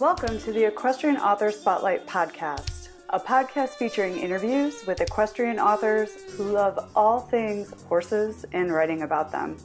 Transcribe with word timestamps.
Welcome 0.00 0.40
to 0.40 0.52
the 0.52 0.64
Equestrian 0.64 1.18
Author 1.18 1.52
Spotlight 1.52 2.04
podcast, 2.04 2.88
a 3.10 3.20
podcast 3.20 3.76
featuring 3.76 4.18
interviews 4.18 4.84
with 4.88 5.00
equestrian 5.00 5.60
authors 5.60 6.10
who 6.32 6.50
love 6.50 6.90
all 6.96 7.20
things 7.20 7.72
horses 7.84 8.44
and 8.50 8.72
writing 8.74 9.02
about 9.02 9.30
them. 9.30 9.56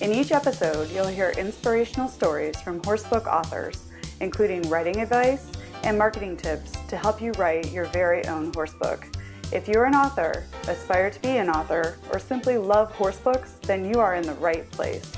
In 0.00 0.12
each 0.12 0.32
episode, 0.32 0.90
you'll 0.90 1.08
hear 1.08 1.34
inspirational 1.36 2.08
stories 2.08 2.58
from 2.62 2.80
horsebook 2.80 3.26
authors, 3.26 3.84
including 4.20 4.62
writing 4.70 5.02
advice 5.02 5.52
and 5.84 5.98
marketing 5.98 6.38
tips 6.38 6.72
to 6.88 6.96
help 6.96 7.20
you 7.20 7.32
write 7.32 7.70
your 7.70 7.84
very 7.84 8.26
own 8.28 8.50
horsebook. 8.52 9.14
If 9.52 9.68
you're 9.68 9.84
an 9.84 9.94
author, 9.94 10.46
aspire 10.68 11.10
to 11.10 11.20
be 11.20 11.36
an 11.36 11.50
author, 11.50 11.98
or 12.10 12.18
simply 12.18 12.56
love 12.56 12.92
horsebooks, 12.92 13.56
then 13.60 13.84
you 13.84 14.00
are 14.00 14.14
in 14.14 14.26
the 14.26 14.32
right 14.34 14.68
place. 14.70 15.12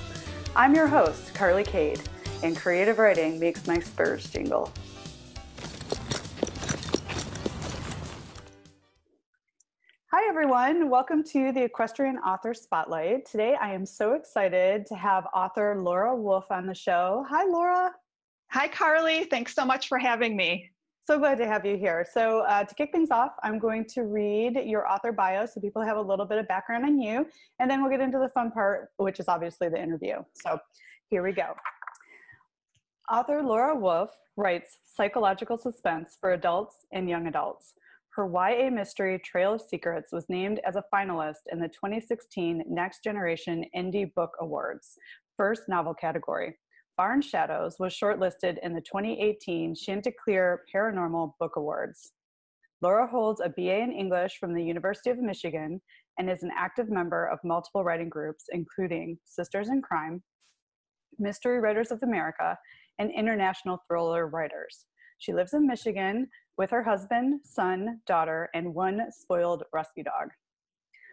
I'm 0.56 0.74
your 0.74 0.88
host, 0.88 1.32
Carly 1.32 1.62
Kade, 1.62 2.00
and 2.42 2.56
creative 2.56 2.98
writing 2.98 3.38
makes 3.38 3.66
my 3.66 3.78
spurs 3.78 4.28
jingle. 4.28 4.72
Hi, 10.10 10.28
everyone. 10.28 10.90
Welcome 10.90 11.22
to 11.24 11.52
the 11.52 11.62
Equestrian 11.62 12.18
Author 12.18 12.52
Spotlight. 12.52 13.24
Today, 13.26 13.54
I 13.60 13.72
am 13.72 13.86
so 13.86 14.12
excited 14.14 14.86
to 14.86 14.94
have 14.94 15.26
author 15.34 15.80
Laura 15.80 16.14
Wolfe 16.14 16.50
on 16.50 16.66
the 16.66 16.74
show. 16.74 17.24
Hi, 17.28 17.44
Laura. 17.44 17.92
Hi, 18.50 18.68
Carly. 18.68 19.24
Thanks 19.24 19.54
so 19.54 19.64
much 19.64 19.88
for 19.88 19.98
having 19.98 20.36
me. 20.36 20.68
So 21.06 21.18
glad 21.18 21.38
to 21.38 21.46
have 21.46 21.64
you 21.64 21.76
here. 21.76 22.06
So, 22.12 22.40
uh, 22.40 22.64
to 22.64 22.74
kick 22.74 22.92
things 22.92 23.10
off, 23.10 23.32
I'm 23.42 23.58
going 23.58 23.86
to 23.86 24.02
read 24.02 24.54
your 24.66 24.88
author 24.88 25.12
bio 25.12 25.46
so 25.46 25.60
people 25.60 25.82
have 25.82 25.96
a 25.96 26.02
little 26.02 26.26
bit 26.26 26.38
of 26.38 26.46
background 26.46 26.84
on 26.84 27.00
you, 27.00 27.26
and 27.58 27.70
then 27.70 27.80
we'll 27.82 27.90
get 27.90 28.00
into 28.00 28.18
the 28.18 28.28
fun 28.28 28.50
part, 28.50 28.90
which 28.98 29.18
is 29.18 29.28
obviously 29.28 29.68
the 29.68 29.82
interview. 29.82 30.16
So, 30.34 30.58
here 31.08 31.22
we 31.22 31.32
go. 31.32 31.54
Author 33.10 33.42
Laura 33.42 33.74
Wolfe 33.74 34.14
writes 34.36 34.78
psychological 34.84 35.58
suspense 35.58 36.16
for 36.20 36.32
adults 36.32 36.86
and 36.92 37.08
young 37.08 37.26
adults. 37.26 37.74
Her 38.14 38.26
YA 38.26 38.70
mystery 38.70 39.18
Trail 39.18 39.54
of 39.54 39.60
Secrets 39.60 40.12
was 40.12 40.28
named 40.28 40.60
as 40.64 40.76
a 40.76 40.84
finalist 40.94 41.42
in 41.50 41.58
the 41.58 41.68
2016 41.68 42.64
Next 42.68 43.02
Generation 43.02 43.64
Indie 43.76 44.14
Book 44.14 44.30
Awards, 44.40 44.96
first 45.36 45.62
novel 45.68 45.94
category. 45.94 46.56
Barn 46.96 47.20
Shadows 47.22 47.76
was 47.80 47.92
shortlisted 47.92 48.58
in 48.62 48.72
the 48.72 48.82
2018 48.82 49.74
Chanticleer 49.74 50.62
Paranormal 50.72 51.32
Book 51.40 51.56
Awards. 51.56 52.12
Laura 52.82 53.06
holds 53.06 53.40
a 53.40 53.48
BA 53.48 53.78
in 53.78 53.92
English 53.92 54.36
from 54.38 54.54
the 54.54 54.62
University 54.62 55.10
of 55.10 55.18
Michigan 55.18 55.80
and 56.18 56.30
is 56.30 56.42
an 56.42 56.50
active 56.56 56.88
member 56.88 57.26
of 57.26 57.38
multiple 57.42 57.82
writing 57.82 58.08
groups, 58.08 58.44
including 58.50 59.18
Sisters 59.24 59.68
in 59.70 59.82
Crime, 59.82 60.22
Mystery 61.18 61.60
Writers 61.60 61.90
of 61.90 62.02
America, 62.02 62.58
and 63.02 63.10
International 63.10 63.82
Thriller 63.88 64.28
Writers. 64.28 64.86
She 65.18 65.32
lives 65.32 65.54
in 65.54 65.66
Michigan 65.66 66.28
with 66.56 66.70
her 66.70 66.84
husband, 66.84 67.40
son, 67.42 68.00
daughter, 68.06 68.48
and 68.54 68.72
one 68.72 69.00
spoiled 69.10 69.64
rescue 69.72 70.04
dog. 70.04 70.28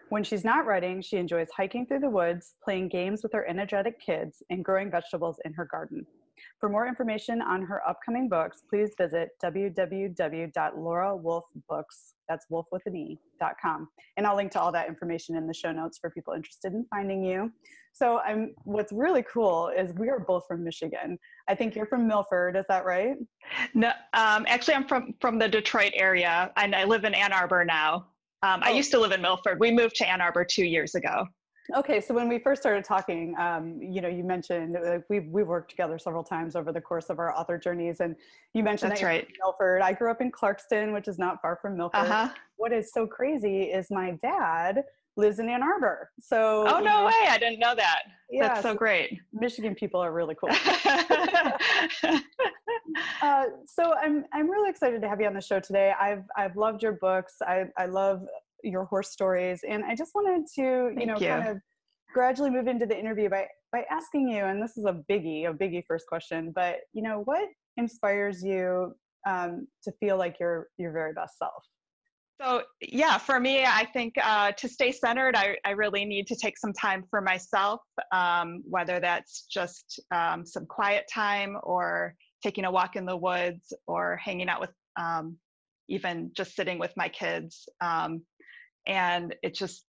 When 0.09 0.23
she's 0.23 0.45
not 0.45 0.67
writing, 0.67 1.01
she 1.01 1.17
enjoys 1.17 1.47
hiking 1.55 1.87
through 1.87 2.01
the 2.01 2.09
woods, 2.09 2.53
playing 2.63 2.89
games 2.89 3.23
with 3.23 3.33
her 3.33 3.47
energetic 3.47 3.99
kids, 3.99 4.43
and 4.51 4.63
growing 4.63 4.91
vegetables 4.91 5.37
in 5.45 5.53
her 5.53 5.65
garden. 5.65 6.05
For 6.59 6.69
more 6.69 6.87
information 6.87 7.41
on 7.41 7.61
her 7.63 7.81
upcoming 7.87 8.29
books, 8.29 8.61
please 8.69 8.91
visit 8.97 9.29
www.laurawolfbooks, 9.43 12.13
that's 12.27 12.45
wolf 12.49 12.67
with 12.71 12.83
an 12.85 12.95
e.com. 12.95 13.89
And 14.17 14.27
I'll 14.27 14.35
link 14.35 14.51
to 14.51 14.61
all 14.61 14.71
that 14.71 14.87
information 14.87 15.35
in 15.35 15.47
the 15.47 15.53
show 15.53 15.71
notes 15.71 15.97
for 15.97 16.09
people 16.09 16.33
interested 16.33 16.73
in 16.73 16.85
finding 16.89 17.23
you. 17.23 17.51
So 17.93 18.19
I'm 18.19 18.53
what's 18.63 18.91
really 18.91 19.23
cool 19.23 19.69
is 19.69 19.93
we 19.95 20.09
are 20.09 20.19
both 20.19 20.45
from 20.47 20.63
Michigan. 20.63 21.17
I 21.47 21.55
think 21.55 21.75
you're 21.75 21.87
from 21.87 22.07
Milford, 22.07 22.55
is 22.55 22.65
that 22.69 22.85
right? 22.85 23.15
No, 23.73 23.89
um, 24.13 24.45
actually 24.47 24.75
I'm 24.75 24.87
from 24.87 25.13
from 25.19 25.39
the 25.39 25.47
Detroit 25.47 25.93
area 25.95 26.51
and 26.55 26.75
I 26.75 26.83
live 26.83 27.03
in 27.03 27.13
Ann 27.13 27.33
Arbor 27.33 27.65
now. 27.65 28.07
Um, 28.41 28.61
oh. 28.63 28.67
I 28.67 28.71
used 28.71 28.91
to 28.91 28.99
live 28.99 29.11
in 29.11 29.21
Milford. 29.21 29.59
We 29.59 29.71
moved 29.71 29.95
to 29.97 30.07
Ann 30.07 30.21
Arbor 30.21 30.45
two 30.45 30.65
years 30.65 30.95
ago. 30.95 31.25
Okay, 31.75 32.01
so 32.01 32.13
when 32.13 32.27
we 32.27 32.39
first 32.39 32.61
started 32.61 32.83
talking, 32.83 33.35
um, 33.37 33.79
you 33.81 34.01
know, 34.01 34.07
you 34.07 34.23
mentioned 34.23 34.75
uh, 34.75 34.99
we've 35.09 35.27
we've 35.27 35.47
worked 35.47 35.69
together 35.69 35.99
several 35.99 36.23
times 36.23 36.55
over 36.55 36.71
the 36.71 36.81
course 36.81 37.09
of 37.09 37.19
our 37.19 37.35
author 37.35 37.57
journeys, 37.57 37.99
and 37.99 38.15
you 38.53 38.63
mentioned 38.63 38.91
That's 38.91 39.01
that 39.01 39.07
right. 39.07 39.27
Milford. 39.39 39.81
I 39.81 39.93
grew 39.93 40.09
up 40.09 40.21
in 40.21 40.31
Clarkston, 40.31 40.93
which 40.93 41.07
is 41.07 41.19
not 41.19 41.41
far 41.41 41.59
from 41.61 41.77
Milford. 41.77 42.01
Uh-huh. 42.01 42.29
What 42.57 42.73
is 42.73 42.91
so 42.91 43.05
crazy 43.05 43.63
is 43.63 43.91
my 43.91 44.17
dad 44.23 44.83
lives 45.15 45.39
in 45.39 45.49
Ann 45.49 45.61
Arbor. 45.61 46.09
So 46.19 46.65
oh 46.67 46.79
no 46.79 47.01
know, 47.01 47.05
way, 47.05 47.27
I 47.27 47.37
didn't 47.37 47.59
know 47.59 47.75
that. 47.75 48.03
Yeah, 48.31 48.47
That's 48.47 48.61
so, 48.61 48.71
so 48.71 48.75
great. 48.75 49.19
Michigan 49.33 49.75
people 49.75 49.99
are 49.99 50.11
really 50.11 50.35
cool. 50.35 50.49
uh, 53.21 53.45
so 53.67 53.93
I'm 54.01 54.25
I'm 54.33 54.49
really 54.49 54.69
excited 54.69 55.01
to 55.01 55.09
have 55.09 55.21
you 55.21 55.27
on 55.27 55.33
the 55.35 55.41
show 55.41 55.59
today. 55.59 55.93
I've 55.99 56.23
I've 56.35 56.55
loved 56.55 56.81
your 56.81 56.93
books. 56.93 57.35
I 57.41 57.65
I 57.77 57.85
love 57.85 58.21
your 58.63 58.85
horse 58.85 59.11
stories, 59.11 59.61
and 59.67 59.83
I 59.83 59.95
just 59.95 60.11
wanted 60.15 60.45
to 60.55 60.99
you 60.99 61.05
know 61.05 61.17
you. 61.19 61.27
kind 61.27 61.47
of 61.47 61.57
gradually 62.13 62.49
move 62.49 62.67
into 62.67 62.85
the 62.85 62.97
interview 62.97 63.29
by 63.29 63.47
by 63.71 63.85
asking 63.91 64.29
you, 64.29 64.43
and 64.45 64.61
this 64.61 64.77
is 64.77 64.85
a 64.85 65.01
biggie, 65.09 65.49
a 65.49 65.53
biggie 65.53 65.83
first 65.87 66.07
question, 66.07 66.51
but 66.53 66.77
you 66.93 67.03
know 67.03 67.21
what 67.25 67.47
inspires 67.77 68.43
you 68.43 68.93
um, 69.27 69.67
to 69.83 69.91
feel 69.99 70.17
like 70.17 70.39
your 70.39 70.67
your 70.77 70.91
very 70.91 71.13
best 71.13 71.37
self? 71.37 71.63
So 72.41 72.63
yeah, 72.81 73.17
for 73.17 73.39
me, 73.39 73.65
I 73.65 73.85
think 73.91 74.13
uh, 74.23 74.53
to 74.53 74.69
stay 74.69 74.93
centered, 74.93 75.35
I, 75.35 75.57
I 75.65 75.71
really 75.71 76.05
need 76.05 76.25
to 76.27 76.35
take 76.35 76.57
some 76.57 76.71
time 76.71 77.03
for 77.09 77.19
myself, 77.19 77.81
um, 78.13 78.63
whether 78.63 79.01
that's 79.01 79.45
just 79.51 79.99
um, 80.11 80.45
some 80.45 80.65
quiet 80.65 81.03
time 81.13 81.57
or 81.63 82.15
taking 82.41 82.63
a 82.63 82.71
walk 82.71 82.95
in 82.95 83.05
the 83.05 83.17
woods 83.17 83.73
or 83.87 84.15
hanging 84.15 84.47
out 84.47 84.61
with 84.61 84.69
um, 84.97 85.35
even 85.89 86.31
just 86.33 86.55
sitting 86.55 86.79
with 86.79 86.93
my 86.95 87.09
kids. 87.09 87.67
And 88.87 89.35
it 89.43 89.55
just 89.55 89.85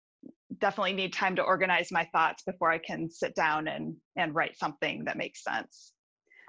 definitely 0.58 0.92
need 0.92 1.12
time 1.12 1.36
to 1.36 1.42
organize 1.42 1.88
my 1.90 2.06
thoughts 2.12 2.42
before 2.42 2.70
I 2.70 2.78
can 2.78 3.10
sit 3.10 3.34
down 3.34 3.68
and, 3.68 3.96
and 4.16 4.34
write 4.34 4.58
something 4.58 5.04
that 5.04 5.16
makes 5.16 5.42
sense. 5.44 5.92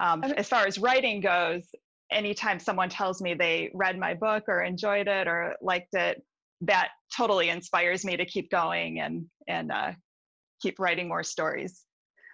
Um, 0.00 0.24
as 0.24 0.48
far 0.48 0.66
as 0.66 0.78
writing 0.78 1.20
goes, 1.20 1.62
anytime 2.10 2.58
someone 2.58 2.88
tells 2.88 3.22
me 3.22 3.34
they 3.34 3.70
read 3.72 3.98
my 3.98 4.14
book 4.14 4.44
or 4.48 4.62
enjoyed 4.62 5.08
it 5.08 5.28
or 5.28 5.54
liked 5.62 5.94
it, 5.94 6.22
that 6.62 6.88
totally 7.16 7.48
inspires 7.48 8.04
me 8.04 8.16
to 8.16 8.24
keep 8.24 8.50
going 8.50 9.00
and 9.00 9.26
and 9.48 9.72
uh, 9.72 9.92
keep 10.60 10.78
writing 10.78 11.08
more 11.08 11.24
stories. 11.24 11.84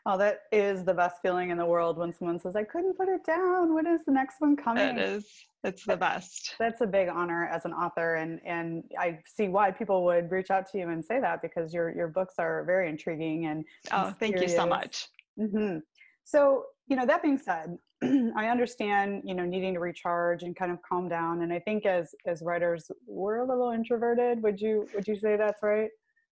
Oh, 0.06 0.16
that 0.18 0.40
is 0.52 0.84
the 0.84 0.94
best 0.94 1.16
feeling 1.22 1.50
in 1.50 1.58
the 1.58 1.66
world 1.66 1.98
when 1.98 2.12
someone 2.12 2.38
says, 2.40 2.56
I 2.56 2.64
couldn't 2.64 2.96
put 2.96 3.08
it 3.08 3.24
down. 3.24 3.74
When 3.74 3.86
is 3.86 4.00
the 4.06 4.12
next 4.12 4.36
one 4.38 4.56
coming? 4.56 4.96
It 4.96 4.98
is. 4.98 5.26
It's 5.64 5.84
the 5.84 5.96
best. 5.96 6.54
That's 6.58 6.80
a 6.80 6.86
big 6.86 7.08
honor 7.08 7.46
as 7.46 7.64
an 7.64 7.72
author. 7.72 8.14
And, 8.14 8.40
and 8.46 8.84
I 8.98 9.18
see 9.26 9.48
why 9.48 9.70
people 9.70 10.04
would 10.04 10.30
reach 10.30 10.50
out 10.50 10.70
to 10.70 10.78
you 10.78 10.88
and 10.88 11.04
say 11.04 11.20
that 11.20 11.42
because 11.42 11.74
your, 11.74 11.94
your 11.94 12.08
books 12.08 12.34
are 12.38 12.64
very 12.64 12.88
intriguing 12.88 13.46
and 13.46 13.64
Oh, 13.92 14.14
thank 14.18 14.40
you 14.40 14.48
so 14.48 14.66
much. 14.66 15.08
Mm-hmm. 15.38 15.78
So, 16.24 16.64
you 16.86 16.96
know, 16.96 17.06
that 17.06 17.22
being 17.22 17.38
said, 17.38 17.76
I 18.02 18.48
understand, 18.48 19.22
you 19.24 19.34
know, 19.34 19.44
needing 19.44 19.74
to 19.74 19.80
recharge 19.80 20.42
and 20.42 20.54
kind 20.54 20.70
of 20.70 20.78
calm 20.88 21.08
down. 21.08 21.42
And 21.42 21.52
I 21.52 21.58
think 21.58 21.86
as, 21.86 22.14
as 22.26 22.42
writers, 22.42 22.90
we're 23.06 23.38
a 23.38 23.46
little 23.46 23.72
introverted. 23.72 24.42
Would 24.42 24.60
you, 24.60 24.88
would 24.94 25.08
you 25.08 25.16
say 25.16 25.36
that's 25.36 25.62
right? 25.62 25.90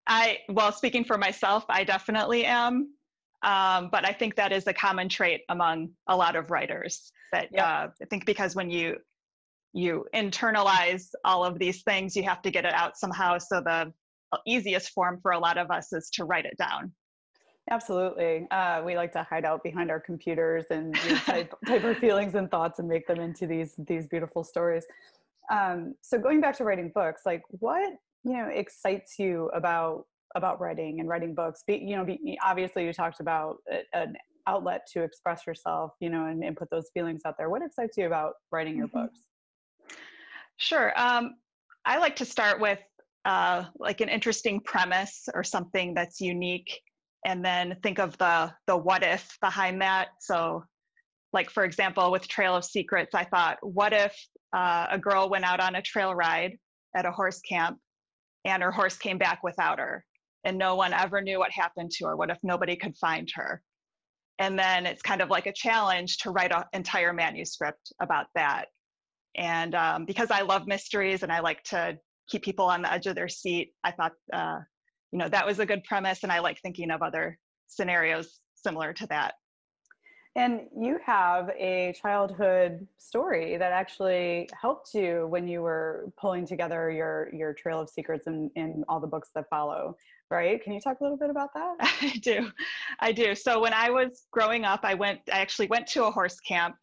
I, 0.08 0.40
well, 0.50 0.72
speaking 0.72 1.06
for 1.06 1.18
myself, 1.18 1.66
I 1.70 1.84
definitely 1.84 2.46
am. 2.46 2.94
Um, 3.44 3.90
but 3.92 4.06
I 4.06 4.14
think 4.14 4.36
that 4.36 4.52
is 4.52 4.68
a 4.68 4.74
common 4.74 5.10
trait 5.10 5.42
among 5.50 5.90
a 6.08 6.16
lot 6.16 6.36
of 6.36 6.50
writers. 6.50 7.12
That 7.32 7.50
yep. 7.52 7.66
uh, 7.66 7.88
I 8.02 8.06
think 8.10 8.26
because 8.26 8.56
when 8.56 8.70
you 8.70 8.98
you 9.74 10.06
internalize 10.14 11.10
all 11.26 11.44
of 11.44 11.58
these 11.58 11.82
things, 11.82 12.16
you 12.16 12.24
have 12.24 12.42
to 12.44 12.52
get 12.52 12.64
it 12.64 12.74
out 12.74 12.96
somehow. 12.96 13.40
So 13.40 13.60
the 13.60 13.92
easiest 14.46 14.92
form 14.92 15.20
for 15.22 15.32
a 15.32 15.40
lot 15.40 15.58
of 15.58 15.72
us 15.72 15.92
is 15.94 16.10
to 16.12 16.26
write 16.26 16.46
it 16.46 16.58
down. 16.58 16.92
Absolutely. 17.72 18.46
Uh, 18.52 18.84
we 18.84 18.96
like 18.96 19.14
to 19.14 19.24
hide 19.24 19.46
out 19.46 19.64
behind 19.64 19.90
our 19.90 20.00
computers 20.00 20.66
and 20.70 20.98
you 21.06 21.12
know, 21.12 21.18
type, 21.18 21.54
type 21.66 21.84
our 21.84 21.96
feelings 21.96 22.36
and 22.36 22.52
thoughts 22.52 22.80
and 22.80 22.88
make 22.88 23.08
them 23.08 23.20
into 23.20 23.48
these 23.48 23.74
these 23.78 24.08
beautiful 24.08 24.44
stories. 24.44 24.86
Um, 25.52 25.96
so 26.02 26.18
going 26.18 26.42
back 26.42 26.58
to 26.58 26.64
writing 26.66 26.92
books, 26.94 27.22
like 27.26 27.42
what 27.50 27.94
you 28.24 28.34
know 28.34 28.48
excites 28.48 29.18
you 29.18 29.50
about 29.54 30.06
about 30.36 30.60
writing 30.60 31.00
and 31.00 31.10
writing 31.10 31.34
books. 31.34 31.64
Be, 31.66 31.78
you 31.78 31.96
know 31.96 32.06
be, 32.06 32.38
obviously 32.44 32.86
you 32.86 32.94
talked 32.94 33.20
about 33.20 33.58
an 33.94 34.16
outlet 34.48 34.82
to 34.92 35.04
express 35.04 35.48
yourself 35.48 35.92
you 36.00 36.10
know 36.10 36.26
and, 36.26 36.44
and, 36.44 36.58
put 36.58 36.70
those 36.70 36.90
feelings 36.94 37.22
out 37.26 37.36
there. 37.38 37.50
What 37.50 37.62
excites 37.62 37.98
you 37.98 38.08
about 38.08 38.34
writing 38.52 38.78
your 38.78 38.88
mm-hmm. 38.88 39.04
books? 39.04 39.20
Sure 40.58 40.94
um, 41.00 41.36
i 41.86 41.98
like 41.98 42.16
to 42.18 42.26
start 42.26 42.60
with 42.60 42.80
uh, 43.26 43.64
like 43.80 44.02
an 44.02 44.10
interesting 44.10 44.60
premise 44.62 45.30
or 45.34 45.44
something 45.44 45.94
that's 45.94 46.20
unique 46.20 46.82
and 47.26 47.44
then 47.44 47.78
think 47.82 48.00
of 48.00 48.18
the 48.18 48.52
the 48.68 48.76
what 48.76 49.04
if 49.04 49.38
behind 49.42 49.82
that. 49.82 50.10
So 50.20 50.64
like 51.34 51.50
for 51.50 51.64
example 51.64 52.12
with 52.12 52.28
trail 52.28 52.56
of 52.56 52.64
secrets 52.64 53.14
i 53.14 53.26
thought 53.26 53.58
what 53.62 53.92
if 53.92 54.16
uh, 54.56 54.88
a 54.92 55.00
girl 55.00 55.30
went 55.30 55.44
out 55.44 55.60
on 55.60 55.76
a 55.76 55.82
trail 55.82 56.14
ride 56.14 56.56
at 56.96 57.06
a 57.06 57.12
horse 57.12 57.42
camp 57.42 57.78
and 58.46 58.62
her 58.62 58.72
horse 58.72 58.96
came 58.98 59.18
back 59.18 59.44
without 59.44 59.80
her 59.80 60.06
and 60.46 60.58
no 60.58 60.76
one 60.76 60.94
ever 60.94 61.22
knew 61.22 61.40
what 61.40 61.52
happened 61.52 61.92
to 61.92 62.06
her 62.06 62.16
what 62.16 62.30
if 62.30 62.38
nobody 62.44 62.76
could 62.76 62.96
find 62.98 63.30
her 63.34 63.62
and 64.40 64.58
then 64.58 64.86
it's 64.86 65.02
kind 65.02 65.22
of 65.22 65.30
like 65.30 65.46
a 65.46 65.54
challenge 65.54 66.18
to 66.20 66.32
write 66.32 66.52
an 66.52 66.64
entire 66.74 67.14
manuscript 67.14 67.94
about 68.02 68.28
that. 68.36 68.66
And 69.36 69.76
um, 69.76 70.06
because 70.06 70.32
I 70.32 70.42
love 70.42 70.68
mysteries 70.68 71.24
and 71.24 71.32
I 71.32 71.40
like 71.40 71.64
to 71.66 71.98
keep 72.28 72.44
people 72.44 72.66
on 72.66 72.82
the 72.82 72.92
edge 72.92 73.08
of 73.08 73.16
their 73.16 73.30
seat, 73.30 73.74
I 73.84 73.92
thought, 73.92 74.14
uh, 74.32 74.60
you 75.12 75.20
know, 75.20 75.30
that 75.30 75.46
was 75.46 75.60
a 75.60 75.66
good 75.66 75.84
premise, 75.84 76.24
and 76.24 76.32
I 76.32 76.40
like 76.40 76.60
thinking 76.62 76.90
of 76.90 77.02
other 77.02 77.38
scenarios 77.68 78.40
similar 78.56 78.94
to 78.94 79.08
that. 79.08 79.36
And 80.36 80.62
you 80.76 80.98
have 81.06 81.50
a 81.50 81.94
childhood 82.02 82.88
story 82.98 83.56
that 83.58 83.72
actually 83.72 84.50
helped 84.60 84.96
you 84.96 85.28
when 85.30 85.48
you 85.48 85.62
were 85.62 86.12
pulling 86.20 86.48
together 86.48 86.90
your 86.90 87.30
your 87.32 87.54
trail 87.54 87.80
of 87.80 87.90
secrets 87.90 88.26
and 88.26 88.50
in 88.56 88.84
all 88.90 89.00
the 89.00 89.06
books 89.06 89.30
that 89.36 89.48
follow, 89.48 89.96
right? 90.34 90.62
Can 90.64 90.74
you 90.74 90.82
talk 90.82 91.00
a 91.00 91.04
little 91.04 91.18
bit 91.18 91.30
about 91.30 91.50
that? 91.54 91.76
I 92.02 92.18
do, 92.22 92.52
I 93.00 93.12
do. 93.12 93.36
So 93.36 93.62
when 93.62 93.74
I 93.74 93.90
was 93.90 94.26
growing 94.32 94.66
up, 94.66 94.82
I 94.84 94.94
went. 94.94 95.20
I 95.32 95.40
actually 95.40 95.68
went 95.68 95.88
to 95.88 96.06
a 96.06 96.12
horse 96.12 96.40
camp 96.40 96.76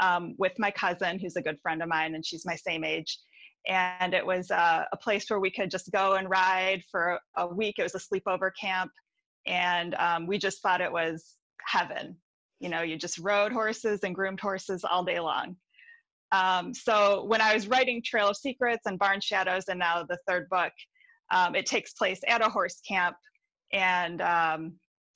um, 0.00 0.34
with 0.38 0.52
my 0.58 0.70
cousin, 0.70 1.18
who's 1.18 1.36
a 1.36 1.42
good 1.42 1.58
friend 1.62 1.82
of 1.82 1.88
mine, 1.88 2.14
and 2.14 2.24
she's 2.24 2.44
my 2.44 2.56
same 2.56 2.84
age. 2.84 3.18
And 3.66 4.14
it 4.14 4.24
was 4.24 4.50
uh, 4.50 4.84
a 4.92 4.96
place 4.96 5.28
where 5.28 5.40
we 5.40 5.50
could 5.50 5.70
just 5.70 5.90
go 5.92 6.14
and 6.14 6.30
ride 6.30 6.82
for 6.90 7.18
a 7.36 7.46
week. 7.46 7.76
It 7.78 7.82
was 7.82 7.94
a 7.94 7.98
sleepover 7.98 8.50
camp, 8.60 8.90
and 9.46 9.94
um, 9.94 10.26
we 10.26 10.38
just 10.38 10.62
thought 10.62 10.80
it 10.80 10.92
was 10.92 11.36
heaven 11.66 12.16
you 12.60 12.68
know 12.68 12.82
you 12.82 12.96
just 12.96 13.18
rode 13.18 13.52
horses 13.52 14.00
and 14.02 14.14
groomed 14.14 14.40
horses 14.40 14.84
all 14.84 15.04
day 15.04 15.20
long 15.20 15.56
um, 16.32 16.74
so 16.74 17.24
when 17.24 17.40
i 17.40 17.54
was 17.54 17.68
writing 17.68 18.02
trail 18.04 18.28
of 18.28 18.36
secrets 18.36 18.86
and 18.86 18.98
barn 18.98 19.20
shadows 19.20 19.64
and 19.68 19.78
now 19.78 20.02
the 20.02 20.18
third 20.28 20.48
book 20.50 20.72
um, 21.30 21.54
it 21.54 21.66
takes 21.66 21.92
place 21.92 22.20
at 22.28 22.44
a 22.44 22.48
horse 22.48 22.80
camp 22.86 23.16
and 23.72 24.20
um, 24.22 24.72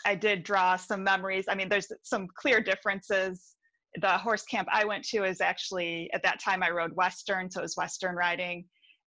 i 0.06 0.14
did 0.14 0.42
draw 0.42 0.76
some 0.76 1.04
memories. 1.04 1.44
I 1.48 1.54
mean 1.54 1.68
there's 1.68 1.88
some 2.02 2.26
clear 2.36 2.60
differences. 2.60 3.54
The 4.00 4.18
horse 4.18 4.44
camp 4.44 4.68
i 4.72 4.84
went 4.84 5.04
to 5.06 5.24
is 5.24 5.40
actually 5.40 6.10
at 6.12 6.22
that 6.22 6.40
time 6.40 6.62
i 6.62 6.70
rode 6.70 6.94
western 6.94 7.50
so 7.50 7.60
it 7.60 7.64
was 7.64 7.76
western 7.76 8.14
riding. 8.16 8.64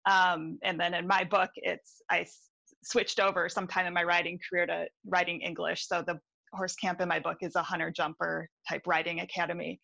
Um, 0.10 0.58
and 0.64 0.80
then 0.80 0.94
in 0.94 1.08
my 1.08 1.24
book 1.24 1.50
it's 1.56 2.02
i 2.10 2.26
switched 2.84 3.20
over 3.20 3.50
sometime 3.50 3.86
in 3.86 3.94
my 3.94 4.04
writing 4.04 4.40
career 4.50 4.66
to 4.66 4.86
writing 5.06 5.42
english. 5.42 5.88
So 5.88 6.04
the 6.06 6.20
horse 6.54 6.76
camp 6.76 7.02
in 7.02 7.10
my 7.10 7.20
book 7.20 7.38
is 7.42 7.56
a 7.56 7.64
hunter 7.64 7.92
jumper 7.92 8.50
type 8.68 8.82
riding 8.88 9.20
academy. 9.20 9.80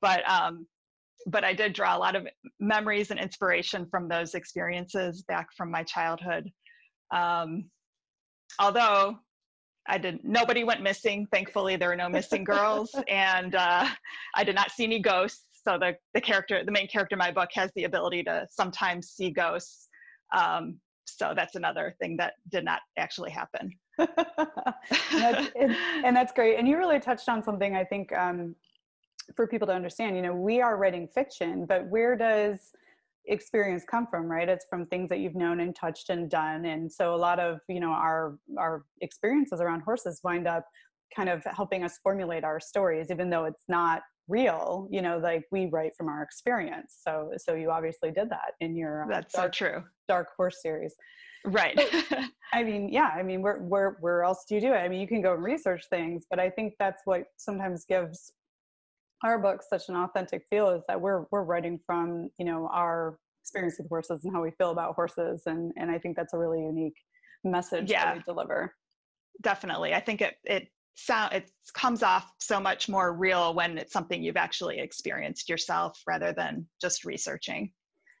But 0.00 0.28
um 0.28 0.66
but 1.26 1.44
i 1.44 1.52
did 1.52 1.72
draw 1.72 1.96
a 1.96 1.98
lot 1.98 2.16
of 2.16 2.26
memories 2.60 3.10
and 3.10 3.20
inspiration 3.20 3.86
from 3.90 4.08
those 4.08 4.34
experiences 4.34 5.22
back 5.22 5.48
from 5.56 5.70
my 5.70 5.82
childhood. 5.82 6.50
Um 7.14 7.70
although 8.58 9.18
i 9.88 9.98
did 9.98 10.20
nobody 10.22 10.64
went 10.64 10.82
missing. 10.82 11.26
Thankfully 11.32 11.76
there 11.76 11.88
were 11.88 11.96
no 11.96 12.08
missing 12.08 12.44
girls 12.44 12.94
and 13.08 13.54
uh 13.54 13.88
i 14.34 14.44
did 14.44 14.54
not 14.54 14.70
see 14.70 14.84
any 14.84 15.00
ghosts. 15.00 15.46
So 15.66 15.78
the 15.78 15.96
the 16.14 16.20
character 16.20 16.64
the 16.64 16.72
main 16.72 16.88
character 16.88 17.14
in 17.14 17.18
my 17.18 17.30
book 17.30 17.50
has 17.54 17.70
the 17.74 17.84
ability 17.84 18.24
to 18.24 18.46
sometimes 18.50 19.08
see 19.08 19.30
ghosts. 19.30 19.88
Um 20.36 20.78
so 21.06 21.32
that's 21.36 21.54
another 21.54 21.94
thing 22.00 22.16
that 22.16 22.34
did 22.50 22.64
not 22.64 22.80
actually 22.98 23.30
happen. 23.30 23.70
And, 25.12 25.22
that's, 25.22 25.50
and, 26.04 26.16
that's, 26.16 26.32
great. 26.32 26.58
And 26.58 26.68
you 26.68 26.76
really 26.76 27.00
touched 27.00 27.28
on 27.28 27.42
something 27.42 27.74
I 27.74 27.84
think 27.84 28.12
um, 28.12 28.54
for 29.36 29.46
people 29.46 29.66
to 29.68 29.74
understand. 29.74 30.16
You 30.16 30.22
know, 30.22 30.34
we 30.34 30.60
are 30.60 30.76
writing 30.76 31.08
fiction, 31.08 31.66
but 31.66 31.86
where 31.88 32.16
does 32.16 32.72
experience 33.26 33.84
come 33.84 34.06
from 34.06 34.26
right? 34.26 34.48
It's 34.48 34.66
from 34.68 34.86
things 34.86 35.08
that 35.08 35.18
you've 35.18 35.34
known 35.34 35.60
and 35.60 35.74
touched 35.74 36.10
and 36.10 36.30
done. 36.30 36.66
And 36.66 36.90
so 36.90 37.14
a 37.14 37.16
lot 37.16 37.40
of 37.40 37.60
you 37.68 37.80
know 37.80 37.90
our 37.90 38.38
our 38.58 38.84
experiences 39.00 39.60
around 39.60 39.80
horses 39.80 40.20
wind 40.22 40.46
up 40.46 40.66
kind 41.14 41.28
of 41.28 41.44
helping 41.44 41.84
us 41.84 41.98
formulate 42.02 42.44
our 42.44 42.58
stories 42.58 43.10
even 43.10 43.30
though 43.30 43.44
it's 43.44 43.64
not 43.68 44.02
real 44.26 44.88
you 44.90 45.02
know 45.02 45.18
like 45.18 45.44
we 45.52 45.66
write 45.66 45.92
from 45.96 46.08
our 46.08 46.22
experience. 46.22 47.00
So 47.02 47.30
so 47.36 47.54
you 47.54 47.70
obviously 47.70 48.10
did 48.10 48.30
that 48.30 48.52
in 48.60 48.76
your 48.76 49.04
uh, 49.04 49.08
that's 49.08 49.34
dark, 49.34 49.54
so 49.54 49.66
true. 49.66 49.84
dark 50.08 50.28
horse 50.36 50.60
series. 50.62 50.94
Right. 51.46 51.78
I 52.52 52.62
mean 52.62 52.88
yeah 52.88 53.10
i 53.14 53.22
mean 53.22 53.42
where 53.42 53.58
where 53.58 53.96
where 54.00 54.22
else 54.22 54.44
do 54.48 54.54
you 54.54 54.60
do 54.60 54.72
it? 54.72 54.78
I 54.78 54.88
mean 54.88 55.00
you 55.00 55.08
can 55.08 55.20
go 55.20 55.34
and 55.34 55.42
research 55.42 55.84
things 55.90 56.24
but 56.30 56.38
i 56.38 56.48
think 56.48 56.74
that's 56.78 57.02
what 57.04 57.24
sometimes 57.36 57.84
gives 57.84 58.32
our 59.24 59.38
book 59.38 59.62
such 59.68 59.88
an 59.88 59.96
authentic 59.96 60.44
feel 60.50 60.70
is 60.70 60.82
that 60.86 61.00
we're 61.00 61.24
we're 61.32 61.42
writing 61.42 61.80
from 61.86 62.30
you 62.38 62.44
know 62.44 62.68
our 62.72 63.18
experience 63.42 63.76
with 63.78 63.88
horses 63.88 64.24
and 64.24 64.32
how 64.32 64.42
we 64.42 64.50
feel 64.52 64.70
about 64.70 64.94
horses 64.94 65.42
and 65.46 65.72
and 65.76 65.90
i 65.90 65.98
think 65.98 66.16
that's 66.16 66.34
a 66.34 66.38
really 66.38 66.62
unique 66.62 66.94
message 67.44 67.90
yeah. 67.90 68.06
that 68.06 68.16
we 68.16 68.22
deliver. 68.22 68.74
Definitely. 69.42 69.94
I 69.94 70.00
think 70.00 70.20
it 70.20 70.34
it 70.44 70.68
sound 70.96 71.34
it 71.34 71.50
comes 71.74 72.02
off 72.02 72.32
so 72.40 72.60
much 72.60 72.88
more 72.88 73.12
real 73.12 73.54
when 73.54 73.78
it's 73.78 73.92
something 73.92 74.22
you've 74.22 74.36
actually 74.36 74.78
experienced 74.78 75.48
yourself 75.48 76.00
rather 76.06 76.32
than 76.32 76.66
just 76.80 77.04
researching. 77.04 77.72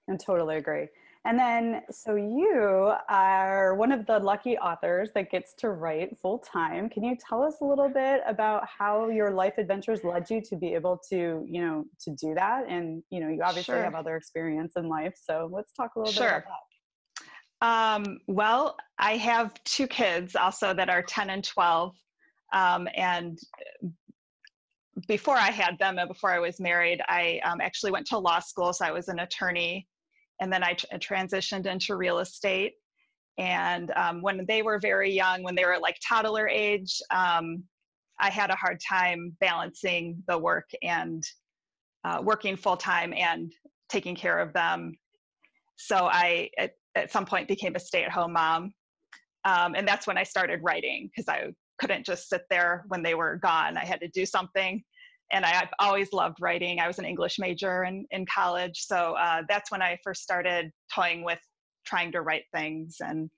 And 0.08 0.20
totally 0.20 0.56
agree 0.56 0.88
and 1.26 1.38
then, 1.38 1.82
so 1.90 2.16
you 2.16 2.92
are 3.08 3.74
one 3.76 3.92
of 3.92 4.04
the 4.04 4.18
lucky 4.18 4.58
authors 4.58 5.10
that 5.14 5.30
gets 5.30 5.54
to 5.54 5.70
write 5.70 6.18
full 6.18 6.38
time. 6.38 6.90
Can 6.90 7.02
you 7.02 7.16
tell 7.16 7.42
us 7.42 7.56
a 7.62 7.64
little 7.64 7.88
bit 7.88 8.20
about 8.26 8.66
how 8.66 9.08
your 9.08 9.30
life 9.30 9.54
adventures 9.56 10.04
led 10.04 10.28
you 10.28 10.42
to 10.42 10.56
be 10.56 10.74
able 10.74 11.00
to, 11.08 11.46
you 11.48 11.62
know, 11.62 11.86
to 12.00 12.10
do 12.20 12.34
that? 12.34 12.68
And, 12.68 13.02
you 13.08 13.20
know, 13.20 13.28
you 13.28 13.40
obviously 13.42 13.74
sure. 13.74 13.82
have 13.82 13.94
other 13.94 14.16
experience 14.16 14.74
in 14.76 14.86
life. 14.90 15.14
So 15.16 15.48
let's 15.50 15.72
talk 15.72 15.92
a 15.96 16.00
little 16.00 16.12
sure. 16.12 16.24
bit 16.24 16.30
about 16.30 16.42
that. 16.42 18.04
Um, 18.06 18.18
well, 18.26 18.76
I 18.98 19.16
have 19.16 19.54
two 19.64 19.86
kids 19.86 20.36
also 20.36 20.74
that 20.74 20.90
are 20.90 21.02
10 21.02 21.30
and 21.30 21.42
12. 21.42 21.94
Um, 22.52 22.86
and 22.94 23.38
before 25.08 25.36
I 25.36 25.50
had 25.50 25.78
them 25.78 25.98
and 25.98 26.06
before 26.06 26.32
I 26.32 26.38
was 26.38 26.60
married, 26.60 27.00
I 27.08 27.40
um, 27.46 27.62
actually 27.62 27.92
went 27.92 28.06
to 28.08 28.18
law 28.18 28.40
school. 28.40 28.74
So 28.74 28.84
I 28.84 28.90
was 28.90 29.08
an 29.08 29.20
attorney 29.20 29.88
and 30.40 30.52
then 30.52 30.62
I 30.62 30.74
transitioned 30.74 31.66
into 31.66 31.96
real 31.96 32.18
estate. 32.18 32.74
And 33.38 33.90
um, 33.96 34.22
when 34.22 34.44
they 34.46 34.62
were 34.62 34.78
very 34.78 35.10
young, 35.10 35.42
when 35.42 35.54
they 35.54 35.64
were 35.64 35.78
like 35.78 35.96
toddler 36.06 36.48
age, 36.48 37.00
um, 37.10 37.64
I 38.20 38.30
had 38.30 38.50
a 38.50 38.56
hard 38.56 38.78
time 38.86 39.36
balancing 39.40 40.22
the 40.28 40.38
work 40.38 40.68
and 40.82 41.22
uh, 42.04 42.20
working 42.22 42.56
full 42.56 42.76
time 42.76 43.12
and 43.12 43.52
taking 43.88 44.14
care 44.14 44.38
of 44.38 44.52
them. 44.52 44.94
So 45.76 46.08
I, 46.10 46.50
at, 46.58 46.72
at 46.94 47.10
some 47.10 47.26
point, 47.26 47.48
became 47.48 47.74
a 47.74 47.80
stay 47.80 48.04
at 48.04 48.12
home 48.12 48.34
mom. 48.34 48.72
Um, 49.44 49.74
and 49.74 49.86
that's 49.86 50.06
when 50.06 50.16
I 50.16 50.22
started 50.22 50.60
writing 50.62 51.10
because 51.10 51.28
I 51.28 51.52
couldn't 51.78 52.06
just 52.06 52.28
sit 52.28 52.42
there 52.50 52.84
when 52.88 53.02
they 53.02 53.14
were 53.14 53.36
gone. 53.36 53.76
I 53.76 53.84
had 53.84 54.00
to 54.00 54.08
do 54.08 54.24
something 54.24 54.82
and 55.32 55.44
I, 55.44 55.48
have 55.48 55.70
always 55.78 56.12
loved 56.12 56.38
writing. 56.40 56.80
I 56.80 56.86
was 56.86 56.98
an 56.98 57.04
English 57.04 57.38
major 57.38 57.84
in, 57.84 58.06
in 58.10 58.26
college. 58.26 58.84
So 58.86 59.14
uh, 59.14 59.42
that's 59.48 59.70
when 59.70 59.82
I 59.82 59.98
first 60.04 60.22
started 60.22 60.70
toying 60.94 61.24
with 61.24 61.38
trying 61.86 62.12
to 62.12 62.22
write 62.22 62.44
things. 62.54 62.96
And 63.00 63.30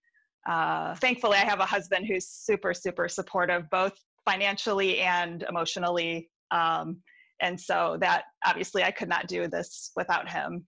uh, 0.48 0.94
thankfully, 0.96 1.36
I 1.36 1.44
have 1.44 1.60
a 1.60 1.66
husband 1.66 2.06
who's 2.06 2.28
super, 2.28 2.74
super 2.74 3.08
supportive, 3.08 3.64
both 3.70 3.94
financially 4.24 4.98
and 4.98 5.44
emotionally. 5.48 6.28
Um, 6.50 6.98
and 7.40 7.60
so 7.60 7.98
that 8.00 8.24
obviously 8.44 8.82
I 8.82 8.90
could 8.90 9.08
not 9.08 9.26
do 9.26 9.48
this 9.48 9.92
without 9.96 10.28
him. 10.28 10.66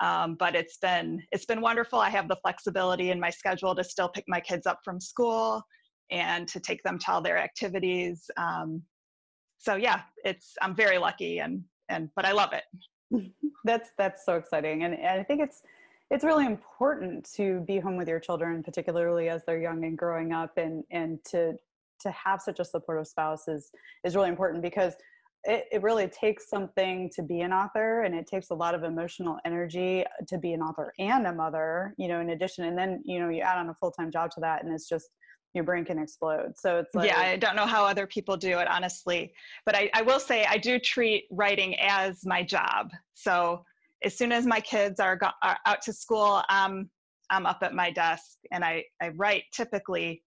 Um, 0.00 0.36
but 0.38 0.56
it's 0.56 0.76
been 0.78 1.22
it's 1.30 1.44
been 1.44 1.60
wonderful. 1.60 2.00
I 2.00 2.10
have 2.10 2.28
the 2.28 2.36
flexibility 2.42 3.10
in 3.10 3.20
my 3.20 3.30
schedule 3.30 3.74
to 3.76 3.84
still 3.84 4.08
pick 4.08 4.24
my 4.26 4.40
kids 4.40 4.66
up 4.66 4.80
from 4.84 5.00
school 5.00 5.62
and 6.10 6.48
to 6.48 6.60
take 6.60 6.82
them 6.82 6.98
to 6.98 7.12
all 7.12 7.22
their 7.22 7.38
activities. 7.38 8.28
Um, 8.36 8.82
so 9.64 9.76
yeah, 9.76 10.02
it's 10.24 10.54
I'm 10.60 10.76
very 10.76 10.98
lucky 10.98 11.38
and 11.38 11.64
and 11.88 12.10
but 12.14 12.24
I 12.24 12.32
love 12.32 12.52
it. 12.52 13.32
that's 13.64 13.90
that's 13.96 14.24
so 14.24 14.34
exciting, 14.34 14.84
and, 14.84 14.94
and 14.94 15.20
I 15.20 15.22
think 15.22 15.40
it's 15.40 15.62
it's 16.10 16.24
really 16.24 16.46
important 16.46 17.28
to 17.36 17.60
be 17.60 17.78
home 17.78 17.96
with 17.96 18.08
your 18.08 18.20
children, 18.20 18.62
particularly 18.62 19.30
as 19.30 19.42
they're 19.46 19.60
young 19.60 19.84
and 19.84 19.96
growing 19.96 20.32
up, 20.32 20.58
and 20.58 20.84
and 20.90 21.18
to 21.30 21.54
to 22.00 22.10
have 22.10 22.42
such 22.42 22.60
a 22.60 22.64
supportive 22.64 23.06
spouse 23.06 23.48
is 23.48 23.70
is 24.04 24.14
really 24.14 24.28
important 24.28 24.62
because 24.62 24.94
it, 25.44 25.66
it 25.70 25.82
really 25.82 26.08
takes 26.08 26.48
something 26.48 27.10
to 27.14 27.22
be 27.22 27.40
an 27.40 27.52
author 27.52 28.02
and 28.02 28.14
it 28.14 28.26
takes 28.26 28.50
a 28.50 28.54
lot 28.54 28.74
of 28.74 28.82
emotional 28.82 29.38
energy 29.44 30.04
to 30.26 30.38
be 30.38 30.54
an 30.54 30.62
author 30.62 30.92
and 30.98 31.26
a 31.26 31.32
mother 31.32 31.94
you 31.98 32.08
know 32.08 32.20
in 32.20 32.30
addition 32.30 32.64
and 32.64 32.76
then 32.76 33.02
you 33.04 33.18
know 33.18 33.28
you 33.28 33.40
add 33.40 33.58
on 33.58 33.68
a 33.68 33.74
full-time 33.74 34.10
job 34.10 34.30
to 34.30 34.40
that 34.40 34.64
and 34.64 34.72
it's 34.72 34.88
just 34.88 35.10
your 35.54 35.64
brain 35.64 35.84
can 35.84 35.98
explode. 35.98 36.52
So 36.56 36.78
it's 36.78 36.94
like, 36.94 37.08
yeah, 37.08 37.20
I 37.20 37.36
don't 37.36 37.54
know 37.54 37.66
how 37.66 37.84
other 37.84 38.06
people 38.06 38.36
do 38.36 38.58
it, 38.58 38.68
honestly. 38.68 39.32
But 39.64 39.76
I, 39.76 39.88
I 39.94 40.02
will 40.02 40.18
say 40.18 40.44
I 40.44 40.58
do 40.58 40.78
treat 40.80 41.26
writing 41.30 41.78
as 41.80 42.20
my 42.24 42.42
job. 42.42 42.90
So 43.14 43.64
as 44.02 44.18
soon 44.18 44.32
as 44.32 44.46
my 44.46 44.60
kids 44.60 44.98
are, 44.98 45.16
go- 45.16 45.30
are 45.42 45.56
out 45.64 45.80
to 45.82 45.92
school, 45.92 46.42
um, 46.50 46.90
I'm 47.30 47.46
up 47.46 47.58
at 47.62 47.72
my 47.72 47.90
desk 47.90 48.36
and 48.50 48.64
I, 48.64 48.84
I 49.00 49.08
write 49.10 49.44
typically 49.54 50.22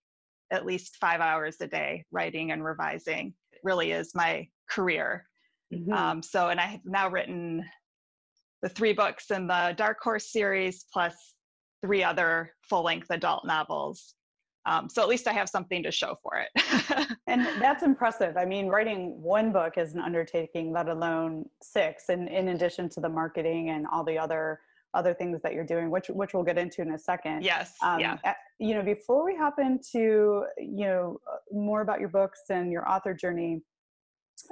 at 0.52 0.66
least 0.66 0.96
five 1.00 1.20
hours 1.20 1.58
a 1.60 1.68
day, 1.68 2.06
writing 2.12 2.52
and 2.52 2.64
revising. 2.64 3.34
It 3.52 3.60
really 3.64 3.92
is 3.92 4.16
my 4.16 4.48
career. 4.70 5.26
Mm-hmm. 5.74 5.92
Um, 5.92 6.24
so, 6.24 6.48
and 6.48 6.60
I 6.60 6.66
have 6.68 6.82
now 6.86 7.10
written 7.10 7.66
the 8.62 8.70
three 8.70 8.94
books 8.94 9.30
in 9.30 9.46
the 9.46 9.76
Dark 9.78 9.98
Horse 10.02 10.32
series 10.32 10.86
plus 10.92 11.34
three 11.84 12.04
other 12.04 12.54
full 12.68 12.84
length 12.84 13.08
adult 13.12 13.46
novels 13.46 14.16
Um, 14.68 14.90
so 14.90 15.02
at 15.02 15.08
least 15.08 15.28
I 15.28 15.34
have 15.34 15.48
something 15.48 15.82
to 15.84 15.92
show 15.92 16.20
for 16.22 16.34
it. 16.36 17.08
and 17.28 17.48
that's 17.62 17.84
impressive. 17.84 18.36
I 18.36 18.44
mean, 18.44 18.68
writing 18.68 19.20
one 19.22 19.54
book 19.54 19.78
is 19.78 19.94
an 19.94 20.02
undertaking, 20.02 20.74
let 20.74 20.90
alone 20.90 21.46
six. 21.64 22.10
And 22.10 22.28
in 22.28 22.50
addition 22.50 22.90
to 22.90 23.00
the 23.00 23.10
marketing 23.10 23.70
and 23.70 23.88
all 23.92 24.04
the 24.04 24.20
other 24.20 24.60
other 24.94 25.14
things 25.14 25.42
that 25.44 25.54
you're 25.54 25.66
doing, 25.66 25.90
which 25.90 26.08
which 26.10 26.34
we'll 26.34 26.44
get 26.44 26.58
into 26.58 26.82
in 26.82 26.92
a 26.92 27.00
second. 27.00 27.44
Yes. 27.44 27.76
Um, 27.82 28.00
yeah. 28.00 28.18
You 28.60 28.76
know, 28.76 28.82
before 28.84 29.26
we 29.26 29.36
hop 29.36 29.56
into 29.60 30.46
you 30.58 30.86
know 30.86 31.20
more 31.52 31.82
about 31.82 32.00
your 32.00 32.10
books 32.10 32.42
and 32.50 32.72
your 32.72 32.90
author 32.90 33.14
journey, 33.14 33.62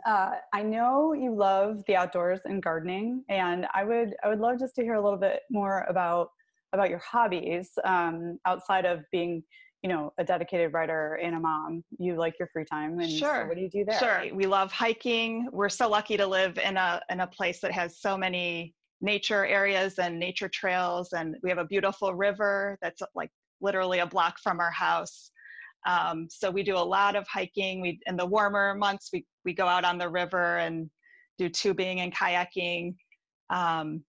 uh, 0.06 0.32
I 0.54 0.62
know 0.62 1.14
you 1.14 1.36
love 1.36 1.84
the 1.88 1.96
outdoors 1.96 2.40
and 2.46 2.62
gardening, 2.62 3.24
and 3.30 3.68
I 3.74 3.84
would 3.84 4.16
I 4.24 4.30
would 4.30 4.40
love 4.40 4.60
just 4.60 4.76
to 4.76 4.82
hear 4.82 4.96
a 4.96 5.04
little 5.04 5.20
bit 5.20 5.42
more 5.50 5.86
about 5.90 6.30
about 6.74 6.90
your 6.90 7.00
hobbies 7.00 7.72
um, 7.84 8.38
outside 8.46 8.86
of 8.86 9.04
being 9.12 9.44
you 9.86 9.90
know 9.90 10.12
a 10.18 10.24
dedicated 10.24 10.74
writer 10.74 11.20
and 11.22 11.36
a 11.36 11.40
mom 11.40 11.84
you 12.00 12.16
like 12.16 12.40
your 12.40 12.50
free 12.52 12.66
time 12.66 13.00
and 13.00 13.12
sure. 13.12 13.44
so 13.44 13.48
what 13.48 13.56
do 13.56 13.62
you 13.62 13.70
do 13.70 13.86
there? 13.86 14.00
Sure. 14.00 14.36
We 14.36 14.48
love 14.48 14.72
hiking. 14.72 15.48
We're 15.52 15.70
so 15.70 15.88
lucky 15.88 16.18
to 16.18 16.26
live 16.26 16.58
in 16.58 16.76
a 16.76 17.00
in 17.12 17.20
a 17.20 17.28
place 17.28 17.62
that 17.62 17.72
has 17.72 18.00
so 18.00 18.18
many 18.18 18.74
nature 19.00 19.46
areas 19.46 20.00
and 20.00 20.18
nature 20.18 20.50
trails 20.50 21.14
and 21.14 21.36
we 21.44 21.50
have 21.52 21.60
a 21.60 21.66
beautiful 21.66 22.16
river 22.16 22.80
that's 22.82 23.04
like 23.14 23.30
literally 23.62 24.00
a 24.00 24.08
block 24.08 24.40
from 24.42 24.60
our 24.60 24.72
house. 24.72 25.30
Um, 25.86 26.30
so 26.32 26.50
we 26.50 26.64
do 26.64 26.78
a 26.78 26.88
lot 26.98 27.16
of 27.16 27.28
hiking. 27.28 27.80
We 27.80 28.00
in 28.08 28.18
the 28.18 28.26
warmer 28.26 28.74
months 28.74 29.12
we, 29.14 29.24
we 29.46 29.54
go 29.54 29.68
out 29.68 29.86
on 29.86 30.00
the 30.00 30.10
river 30.10 30.58
and 30.58 30.90
do 31.38 31.48
tubing 31.48 32.00
and 32.00 32.12
kayaking. 32.12 32.96
Um, 33.52 34.04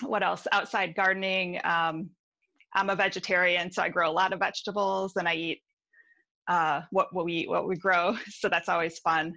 what 0.00 0.22
else? 0.22 0.46
Outside 0.52 0.94
gardening. 0.94 1.60
Um, 1.64 2.10
i'm 2.74 2.90
a 2.90 2.96
vegetarian 2.96 3.70
so 3.70 3.82
i 3.82 3.88
grow 3.88 4.10
a 4.10 4.12
lot 4.12 4.32
of 4.32 4.38
vegetables 4.38 5.12
and 5.16 5.28
i 5.28 5.34
eat 5.34 5.62
uh, 6.48 6.80
what, 6.90 7.12
what 7.12 7.24
we 7.26 7.34
eat 7.34 7.48
what 7.48 7.68
we 7.68 7.76
grow 7.76 8.16
so 8.28 8.48
that's 8.48 8.68
always 8.68 8.98
fun. 8.98 9.34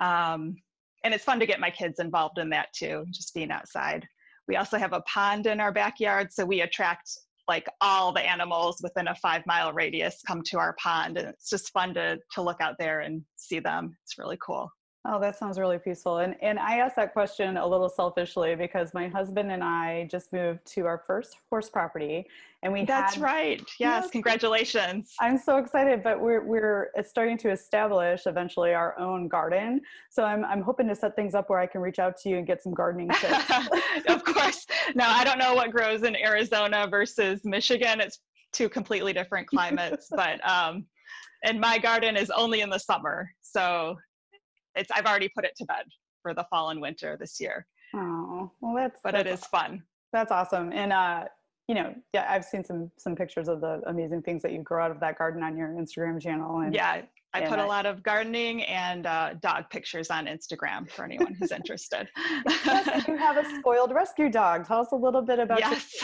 Um, 0.00 0.56
and 1.04 1.14
it's 1.14 1.24
fun 1.24 1.38
to 1.38 1.46
get 1.46 1.60
my 1.60 1.70
kids 1.70 2.00
involved 2.00 2.38
in 2.38 2.50
that 2.50 2.68
too 2.74 3.04
just 3.10 3.34
being 3.34 3.50
outside. 3.50 4.06
We 4.48 4.56
also 4.56 4.78
have 4.78 4.94
a 4.94 5.02
pond 5.02 5.46
in 5.46 5.60
our 5.60 5.72
backyard 5.72 6.32
so 6.32 6.44
we 6.44 6.62
attract 6.62 7.10
like 7.46 7.68
all 7.80 8.12
the 8.12 8.20
animals 8.20 8.80
within 8.82 9.08
a 9.08 9.14
five 9.16 9.42
mile 9.46 9.72
radius 9.72 10.22
come 10.26 10.42
to 10.42 10.58
our 10.58 10.74
pond 10.82 11.16
and 11.16 11.28
it's 11.28 11.48
just 11.48 11.70
fun 11.70 11.94
to 11.94 12.18
to 12.34 12.42
look 12.42 12.60
out 12.60 12.76
there 12.78 13.00
and 13.00 13.22
see 13.36 13.58
them. 13.58 13.96
It's 14.04 14.18
really 14.18 14.38
cool 14.44 14.70
Oh, 15.10 15.18
that 15.20 15.38
sounds 15.38 15.58
really 15.58 15.78
peaceful. 15.78 16.18
And 16.18 16.36
and 16.42 16.58
I 16.58 16.78
asked 16.78 16.96
that 16.96 17.14
question 17.14 17.56
a 17.56 17.66
little 17.66 17.88
selfishly 17.88 18.54
because 18.54 18.92
my 18.92 19.08
husband 19.08 19.50
and 19.50 19.64
I 19.64 20.06
just 20.10 20.34
moved 20.34 20.66
to 20.74 20.84
our 20.84 21.02
first 21.06 21.36
horse 21.48 21.70
property, 21.70 22.26
and 22.62 22.70
we. 22.70 22.84
That's 22.84 23.14
had, 23.14 23.22
right. 23.22 23.58
Yes, 23.58 24.02
yes, 24.02 24.10
congratulations. 24.10 25.14
I'm 25.18 25.38
so 25.38 25.56
excited, 25.56 26.02
but 26.02 26.20
we're 26.20 26.44
we're 26.44 26.90
starting 27.06 27.38
to 27.38 27.50
establish 27.50 28.26
eventually 28.26 28.74
our 28.74 28.98
own 28.98 29.28
garden. 29.28 29.80
So 30.10 30.24
I'm 30.24 30.44
I'm 30.44 30.60
hoping 30.60 30.88
to 30.88 30.94
set 30.94 31.16
things 31.16 31.34
up 31.34 31.48
where 31.48 31.58
I 31.58 31.66
can 31.66 31.80
reach 31.80 31.98
out 31.98 32.18
to 32.18 32.28
you 32.28 32.36
and 32.36 32.46
get 32.46 32.62
some 32.62 32.74
gardening 32.74 33.08
tips. 33.20 33.50
of 34.08 34.22
course. 34.24 34.66
Now 34.94 35.10
I 35.10 35.24
don't 35.24 35.38
know 35.38 35.54
what 35.54 35.70
grows 35.70 36.02
in 36.02 36.16
Arizona 36.16 36.86
versus 36.86 37.40
Michigan. 37.44 38.02
It's 38.02 38.18
two 38.52 38.68
completely 38.68 39.14
different 39.14 39.46
climates, 39.46 40.08
but 40.14 40.46
um, 40.46 40.84
and 41.44 41.58
my 41.58 41.78
garden 41.78 42.14
is 42.14 42.28
only 42.28 42.60
in 42.60 42.68
the 42.68 42.78
summer, 42.78 43.30
so 43.40 43.96
it's 44.78 44.90
I've 44.90 45.06
already 45.06 45.28
put 45.28 45.44
it 45.44 45.52
to 45.56 45.64
bed 45.64 45.84
for 46.22 46.34
the 46.34 46.44
fall 46.50 46.70
and 46.70 46.80
winter 46.80 47.16
this 47.18 47.40
year. 47.40 47.66
Oh, 47.94 48.50
well, 48.60 48.74
that's 48.74 49.00
but 49.02 49.12
that's, 49.12 49.28
it 49.28 49.32
is 49.32 49.44
fun. 49.46 49.82
That's 50.12 50.32
awesome, 50.32 50.72
and 50.72 50.92
uh, 50.92 51.24
you 51.68 51.74
know, 51.74 51.94
yeah, 52.14 52.26
I've 52.28 52.44
seen 52.44 52.64
some 52.64 52.90
some 52.98 53.14
pictures 53.14 53.48
of 53.48 53.60
the 53.60 53.82
amazing 53.86 54.22
things 54.22 54.42
that 54.42 54.52
you 54.52 54.62
grow 54.62 54.84
out 54.84 54.90
of 54.90 55.00
that 55.00 55.18
garden 55.18 55.42
on 55.42 55.56
your 55.56 55.68
Instagram 55.68 56.20
channel. 56.20 56.60
And 56.60 56.74
yeah, 56.74 57.02
I 57.34 57.42
put 57.42 57.58
a 57.58 57.66
lot 57.66 57.84
of 57.84 58.02
gardening 58.02 58.62
and 58.64 59.06
uh, 59.06 59.34
dog 59.42 59.64
pictures 59.70 60.10
on 60.10 60.26
Instagram 60.26 60.90
for 60.90 61.04
anyone 61.04 61.34
who's 61.34 61.52
interested. 61.52 62.08
yes, 62.46 63.06
you 63.06 63.16
have 63.18 63.36
a 63.36 63.44
spoiled 63.58 63.92
rescue 63.92 64.30
dog. 64.30 64.66
Tell 64.66 64.80
us 64.80 64.92
a 64.92 64.96
little 64.96 65.22
bit 65.22 65.38
about. 65.38 65.60
Yes. 65.60 65.94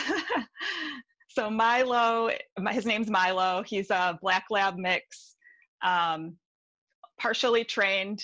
so 1.29 1.49
Milo, 1.49 2.29
my, 2.59 2.71
his 2.71 2.85
name's 2.85 3.09
Milo. 3.09 3.63
He's 3.65 3.89
a 3.89 4.19
black 4.21 4.45
lab 4.51 4.77
mix, 4.77 5.35
um, 5.83 6.35
partially 7.19 7.63
trained 7.63 8.23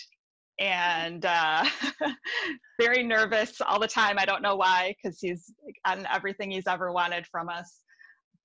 and 0.61 1.25
uh, 1.25 1.65
very 2.79 3.03
nervous 3.03 3.59
all 3.61 3.79
the 3.79 3.87
time. 3.87 4.17
I 4.19 4.25
don't 4.25 4.43
know 4.43 4.55
why, 4.55 4.95
because 4.95 5.19
he's 5.19 5.51
gotten 5.85 6.07
everything 6.13 6.51
he's 6.51 6.67
ever 6.67 6.91
wanted 6.91 7.25
from 7.31 7.49
us. 7.49 7.81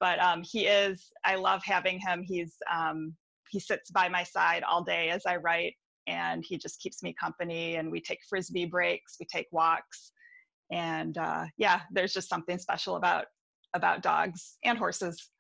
But 0.01 0.19
um, 0.21 0.43
he 0.43 0.67
is. 0.67 1.11
I 1.25 1.37
love 1.37 1.61
having 1.63 2.01
him. 2.01 2.23
He's 2.27 2.55
um, 2.75 3.15
he 3.51 3.61
sits 3.61 3.91
by 3.91 4.09
my 4.09 4.23
side 4.23 4.63
all 4.63 4.83
day 4.83 5.11
as 5.11 5.23
I 5.27 5.37
write, 5.37 5.75
and 6.07 6.43
he 6.47 6.57
just 6.57 6.81
keeps 6.81 7.03
me 7.03 7.15
company. 7.21 7.77
And 7.77 7.93
we 7.93 8.01
take 8.01 8.19
frisbee 8.29 8.67
breaks, 8.67 9.17
we 9.21 9.27
take 9.27 9.47
walks, 9.53 10.13
and 10.73 11.17
uh, 11.19 11.45
yeah, 11.59 11.83
there's 11.93 12.15
just 12.15 12.29
something 12.31 12.59
special 12.59 12.97
about 12.97 13.27
about 13.75 14.03
dogs 14.03 14.57
and 14.65 14.79
horses. 14.79 15.31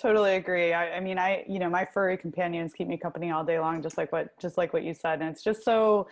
Totally 0.00 0.36
agree. 0.36 0.72
I, 0.72 0.96
I, 0.96 1.00
mean, 1.00 1.18
I, 1.18 1.44
you 1.48 1.58
know, 1.58 1.68
my 1.68 1.84
furry 1.84 2.16
companions 2.16 2.72
keep 2.72 2.88
me 2.88 2.96
company 2.96 3.30
all 3.30 3.44
day 3.44 3.58
long, 3.58 3.82
just 3.82 3.98
like 3.98 4.10
what, 4.10 4.38
just 4.40 4.56
like 4.56 4.72
what 4.72 4.84
you 4.84 4.94
said. 4.94 5.20
And 5.20 5.28
it's 5.28 5.44
just 5.44 5.64
so, 5.64 6.08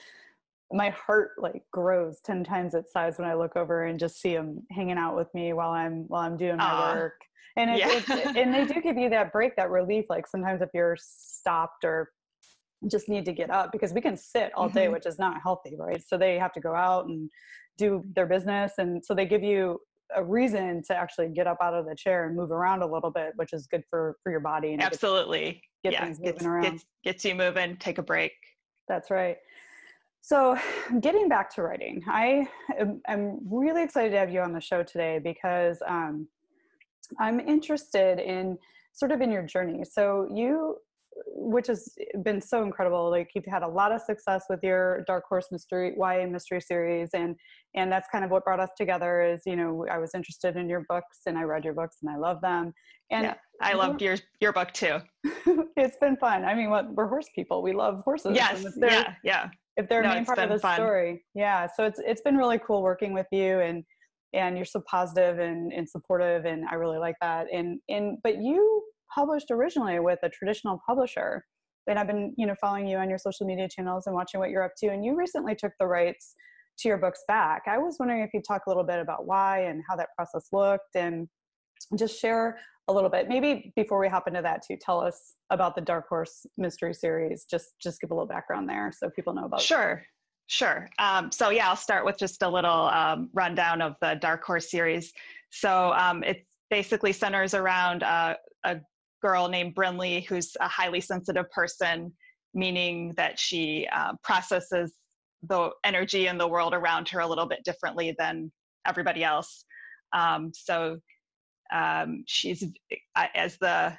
my 0.73 0.91
heart 0.91 1.31
like 1.39 1.65
grows 1.73 2.21
10 2.21 2.45
times 2.45 2.75
its 2.75 2.93
size 2.93 3.19
when 3.19 3.27
I 3.27 3.35
look 3.35 3.57
over 3.57 3.85
and 3.85 3.99
just 3.99 4.21
see 4.21 4.35
them 4.35 4.63
hanging 4.71 4.99
out 4.99 5.17
with 5.17 5.33
me 5.35 5.53
while 5.53 5.71
I'm, 5.71 6.05
while 6.09 6.23
I'm 6.23 6.37
doing 6.37 6.59
my 6.59 6.95
work. 6.95 7.21
And 7.57 7.71
it, 7.71 7.79
yeah. 7.79 8.33
and 8.37 8.55
they 8.55 8.65
do 8.65 8.81
give 8.81 8.97
you 8.97 9.11
that 9.11 9.33
break, 9.33 9.57
that 9.57 9.71
relief. 9.71 10.05
Like 10.09 10.27
sometimes 10.27 10.63
if 10.63 10.69
you're 10.73 10.97
stopped 11.01 11.85
or 11.85 12.11
just 12.89 13.09
need 13.09 13.25
to 13.25 13.33
get 13.33 13.51
up 13.51 13.73
because 13.73 13.93
we 13.93 14.01
can 14.01 14.17
sit 14.17 14.53
all 14.55 14.69
day, 14.69 14.85
mm-hmm. 14.85 14.93
which 14.93 15.07
is 15.07 15.19
not 15.19 15.41
healthy, 15.43 15.75
right? 15.79 16.03
So 16.07 16.17
they 16.17 16.39
have 16.39 16.53
to 16.53 16.61
go 16.61 16.75
out 16.75 17.07
and 17.07 17.29
do 17.77 18.05
their 18.15 18.27
business. 18.27 18.73
And 18.79 19.05
so 19.05 19.15
they 19.15 19.27
give 19.27 19.43
you 19.43 19.81
a 20.15 20.25
reason 20.25 20.83
to 20.85 20.95
actually 20.95 21.29
get 21.29 21.47
up 21.47 21.59
out 21.63 21.75
of 21.75 21.87
the 21.87 21.95
chair 21.95 22.27
and 22.27 22.37
move 22.37 22.51
around 22.51 22.83
a 22.83 22.87
little 22.87 23.11
bit, 23.11 23.33
which 23.37 23.53
is 23.53 23.67
good 23.67 23.85
for 23.89 24.17
for 24.23 24.31
your 24.31 24.41
body. 24.41 24.73
And 24.73 24.83
Absolutely, 24.83 25.63
get, 25.85 25.91
get 25.91 25.93
yeah, 25.93 26.05
things 26.05 26.19
moving 26.19 26.33
gets, 26.33 26.45
around. 26.45 26.63
Gets, 26.63 26.85
gets 27.05 27.25
you 27.25 27.35
moving. 27.35 27.77
Take 27.77 27.99
a 27.99 28.03
break. 28.03 28.33
That's 28.89 29.11
right. 29.11 29.37
So, 30.23 30.59
getting 31.01 31.29
back 31.29 31.55
to 31.55 31.63
writing, 31.63 32.03
I 32.09 32.47
am 32.79 33.01
I'm 33.09 33.39
really 33.45 33.83
excited 33.83 34.11
to 34.11 34.19
have 34.19 34.31
you 34.31 34.41
on 34.41 34.53
the 34.53 34.61
show 34.61 34.83
today 34.83 35.19
because 35.23 35.79
um, 35.87 36.29
I'm 37.19 37.41
interested 37.41 38.19
in 38.19 38.59
sort 38.93 39.13
of 39.13 39.21
in 39.21 39.31
your 39.31 39.43
journey. 39.43 39.85
So, 39.91 40.29
you 40.33 40.77
which 41.27 41.67
has 41.67 41.95
been 42.23 42.41
so 42.41 42.63
incredible. 42.63 43.11
Like 43.11 43.31
you've 43.35 43.45
had 43.47 43.63
a 43.63 43.69
lot 43.69 43.93
of 43.93 44.01
success 44.01 44.45
with 44.49 44.61
your 44.63 45.03
Dark 45.07 45.25
Horse 45.29 45.49
Mystery 45.51 45.95
YA 45.97 46.27
mystery 46.27 46.61
series, 46.61 47.11
and 47.15 47.37
and 47.75 47.91
that's 47.91 48.09
kind 48.11 48.25
of 48.25 48.31
what 48.31 48.45
brought 48.45 48.61
us 48.61 48.71
together. 48.77 49.23
Is 49.23 49.43
you 49.47 49.57
know 49.57 49.87
I 49.91 49.99
was 49.99 50.11
interested 50.15 50.57
in 50.57 50.69
your 50.69 50.85
books, 50.89 51.21
and 51.27 51.39
I 51.39 51.43
read 51.43 51.65
your 51.65 51.75
books, 51.75 51.99
and 52.03 52.11
I 52.11 52.19
love 52.19 52.41
them. 52.41 52.73
And 53.11 53.25
yeah, 53.25 53.35
I 53.61 53.75
loved 53.75 54.03
your 54.03 54.17
your 54.41 54.53
book 54.53 54.73
too. 54.73 54.99
it's 55.77 55.97
been 56.01 56.17
fun. 56.17 56.45
I 56.45 56.55
mean, 56.55 56.71
what 56.71 56.93
we're 56.95 57.09
horse 57.09 57.29
people. 57.35 57.63
We 57.63 57.73
love 57.73 58.03
horses. 58.05 58.33
Yes. 58.35 58.65
Yeah. 58.77 59.15
Yeah. 59.25 59.49
If 59.77 59.89
they're 59.89 60.03
no, 60.03 60.11
a 60.11 60.15
main 60.15 60.25
part 60.25 60.39
of 60.39 60.51
the 60.51 60.59
fun. 60.59 60.77
story, 60.77 61.25
yeah. 61.35 61.67
So 61.75 61.85
it's 61.85 62.01
it's 62.05 62.21
been 62.23 62.37
really 62.37 62.59
cool 62.59 62.83
working 62.83 63.13
with 63.15 63.27
you 63.33 63.61
and 63.61 63.85
and 64.33 64.57
you're 64.57 64.65
so 64.65 64.81
positive 64.89 65.39
and, 65.41 65.73
and 65.73 65.89
supportive 65.89 66.45
and 66.45 66.65
I 66.71 66.75
really 66.75 66.99
like 66.99 67.17
that. 67.21 67.47
And 67.53 67.81
and 67.89 68.19
but 68.23 68.37
you 68.39 68.85
published 69.15 69.51
originally 69.51 70.01
with 70.01 70.19
a 70.23 70.29
traditional 70.29 70.81
publisher 70.87 71.45
and 71.89 71.99
i've 71.99 72.07
been 72.07 72.35
you 72.37 72.47
know 72.47 72.55
following 72.61 72.87
you 72.87 72.97
on 72.97 73.09
your 73.09 73.19
social 73.19 73.47
media 73.47 73.69
channels 73.69 74.07
and 74.07 74.15
watching 74.15 74.41
what 74.41 74.51
you're 74.51 74.63
up 74.63 74.73
to 74.77 74.89
and 74.89 75.05
you 75.05 75.17
recently 75.17 75.55
took 75.55 75.73
the 75.81 75.87
rights 75.87 76.35
to 76.79 76.89
your 76.89 76.99
books 76.99 77.21
back 77.29 77.63
i 77.69 77.79
was 77.79 77.97
wondering 77.99 78.23
if 78.23 78.31
you'd 78.33 78.45
talk 78.47 78.63
a 78.67 78.71
little 78.71 78.85
bit 78.85 78.99
about 78.99 79.27
why 79.27 79.61
and 79.61 79.83
how 79.89 79.97
that 79.97 80.09
process 80.17 80.49
looked 80.53 80.95
and 80.95 81.29
just 81.99 82.21
share 82.21 82.59
a 82.89 82.93
little 82.93 83.11
bit 83.11 83.29
maybe 83.29 83.73
before 83.77 84.01
we 84.01 84.09
hop 84.09 84.27
into 84.27 84.43
that 84.43 84.61
too 84.67 84.77
tell 84.81 85.01
us 85.01 85.35
about 85.51 85.75
the 85.75 85.81
dark 85.81 86.09
horse 86.09 86.47
mystery 86.57 86.95
series 86.95 87.45
just 87.51 87.75
just 87.83 88.01
give 88.01 88.11
a 88.11 88.15
little 88.15 88.27
background 88.27 88.69
there 88.69 88.93
so 88.97 89.09
people 89.11 89.35
know 89.35 89.45
about 89.45 89.61
sure 89.61 90.03
Sure. 90.51 90.89
Um, 90.99 91.31
so 91.31 91.51
yeah, 91.51 91.69
I'll 91.69 91.77
start 91.77 92.05
with 92.05 92.19
just 92.19 92.43
a 92.43 92.49
little 92.49 92.89
um, 92.89 93.31
rundown 93.33 93.81
of 93.81 93.95
the 94.03 94.19
Dark 94.21 94.43
Horse 94.43 94.69
series. 94.69 95.13
So 95.51 95.93
um, 95.93 96.25
it 96.25 96.45
basically 96.71 97.13
centers 97.13 97.55
around 97.55 98.03
uh, 98.03 98.35
a 98.65 98.81
girl 99.21 99.49
named 99.49 99.75
Brinley 99.75 100.27
who's 100.27 100.57
a 100.61 100.69
highly 100.69 101.01
sensitive 101.01 101.51
person, 101.51 102.13
meaning 102.55 103.13
that 103.17 103.39
she 103.39 103.87
uh, 103.93 104.13
processes 104.23 104.93
the 105.43 105.71
energy 105.85 106.27
in 106.27 106.39
the 106.39 106.49
world 106.49 106.75
around 106.75 107.09
her 107.09 107.21
a 107.21 107.27
little 107.27 107.47
bit 107.47 107.65
differently 107.65 108.15
than 108.19 108.53
everybody 108.87 109.25
else. 109.25 109.65
Um, 110.13 110.53
so 110.55 110.99
um, 111.73 112.25
she's, 112.27 112.65
as 113.35 113.57
the 113.59 113.97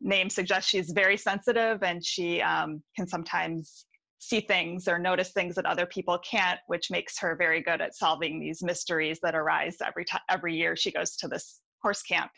name 0.00 0.28
suggests, 0.28 0.68
she's 0.68 0.90
very 0.90 1.16
sensitive 1.16 1.82
and 1.82 2.04
she 2.04 2.40
um, 2.42 2.82
can 2.96 3.06
sometimes 3.06 3.86
see 4.18 4.40
things 4.40 4.88
or 4.88 4.98
notice 4.98 5.32
things 5.32 5.54
that 5.54 5.66
other 5.66 5.86
people 5.86 6.18
can't, 6.18 6.60
which 6.66 6.90
makes 6.90 7.18
her 7.18 7.36
very 7.36 7.62
good 7.62 7.80
at 7.80 7.94
solving 7.94 8.40
these 8.40 8.62
mysteries 8.62 9.18
that 9.22 9.34
arise 9.34 9.76
every 9.84 10.04
time 10.04 10.20
every 10.30 10.54
year 10.54 10.76
she 10.76 10.90
goes 10.90 11.16
to 11.16 11.28
this 11.28 11.60
horse 11.82 12.02
camp. 12.02 12.30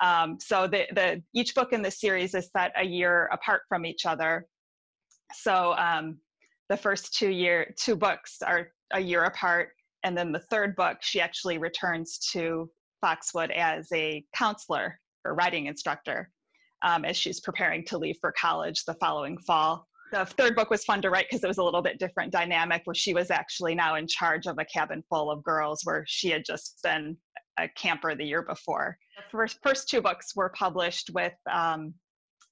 Um, 0.00 0.38
so 0.40 0.66
the, 0.66 0.86
the 0.92 1.22
each 1.34 1.54
book 1.54 1.72
in 1.72 1.82
the 1.82 1.90
series 1.90 2.34
is 2.34 2.50
set 2.56 2.72
a 2.76 2.84
year 2.84 3.28
apart 3.32 3.62
from 3.68 3.86
each 3.86 4.06
other. 4.06 4.46
So 5.32 5.74
um, 5.76 6.18
the 6.68 6.76
first 6.76 7.14
two 7.14 7.30
year 7.30 7.74
two 7.78 7.96
books 7.96 8.38
are 8.44 8.68
a 8.92 9.00
year 9.00 9.24
apart, 9.24 9.70
and 10.02 10.16
then 10.16 10.32
the 10.32 10.40
third 10.50 10.76
book 10.76 10.98
she 11.00 11.20
actually 11.20 11.58
returns 11.58 12.18
to 12.32 12.70
Foxwood 13.00 13.50
as 13.50 13.88
a 13.92 14.24
counselor 14.34 14.98
or 15.24 15.34
riding 15.34 15.66
instructor 15.66 16.30
um, 16.82 17.04
as 17.04 17.16
she's 17.16 17.40
preparing 17.40 17.84
to 17.86 17.98
leave 17.98 18.16
for 18.20 18.32
college 18.32 18.84
the 18.84 18.94
following 18.94 19.38
fall. 19.38 19.86
The 20.12 20.24
third 20.24 20.54
book 20.54 20.70
was 20.70 20.84
fun 20.84 21.02
to 21.02 21.10
write 21.10 21.26
because 21.28 21.42
it 21.42 21.48
was 21.48 21.58
a 21.58 21.64
little 21.64 21.82
bit 21.82 21.98
different 21.98 22.30
dynamic 22.30 22.82
where 22.84 22.94
she 22.94 23.14
was 23.14 23.30
actually 23.30 23.74
now 23.74 23.96
in 23.96 24.06
charge 24.06 24.46
of 24.46 24.58
a 24.58 24.64
cabin 24.64 25.02
full 25.08 25.30
of 25.30 25.42
girls 25.42 25.80
where 25.84 26.04
she 26.06 26.30
had 26.30 26.44
just 26.44 26.78
been 26.84 27.16
a 27.58 27.68
camper 27.68 28.14
the 28.14 28.24
year 28.24 28.42
before. 28.42 28.98
The 29.16 29.22
first, 29.30 29.58
first 29.62 29.88
two 29.88 30.00
books 30.00 30.34
were 30.34 30.50
published 30.50 31.10
with 31.14 31.34
um, 31.50 31.94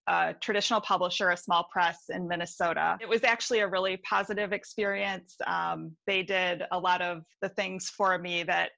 a 0.08 0.34
traditional 0.40 0.80
publisher, 0.80 1.30
a 1.30 1.36
small 1.36 1.66
press 1.72 2.04
in 2.08 2.26
Minnesota. 2.26 2.98
It 3.00 3.08
was 3.08 3.24
actually 3.24 3.60
a 3.60 3.68
really 3.68 3.98
positive 4.08 4.52
experience. 4.52 5.36
Um, 5.46 5.92
they 6.06 6.22
did 6.22 6.62
a 6.72 6.78
lot 6.78 7.02
of 7.02 7.22
the 7.40 7.48
things 7.50 7.88
for 7.88 8.18
me 8.18 8.42
that 8.44 8.70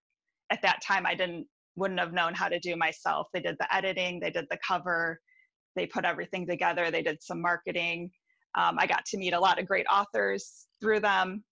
at 0.51 0.61
that 0.63 0.83
time 0.83 1.07
I 1.07 1.15
didn't 1.15 1.47
wouldn't 1.77 1.99
have 1.99 2.13
known 2.13 2.35
how 2.35 2.49
to 2.49 2.61
do 2.61 2.77
myself. 2.77 3.27
They 3.33 3.41
did 3.41 3.57
the 3.59 3.75
editing, 3.75 4.21
they 4.21 4.31
did 4.31 4.47
the 4.51 4.59
cover, 4.67 5.19
they 5.75 5.87
put 5.87 6.05
everything 6.05 6.47
together, 6.47 6.91
they 6.91 7.03
did 7.03 7.21
some 7.21 7.41
marketing. 7.41 8.11
Um, 8.55 8.77
I 8.79 8.87
got 8.87 9.05
to 9.07 9.19
meet 9.19 9.33
a 9.33 9.41
lot 9.41 9.59
of 9.59 9.67
great 9.67 9.87
authors 9.93 10.67
through 10.81 11.01
them. 11.01 11.43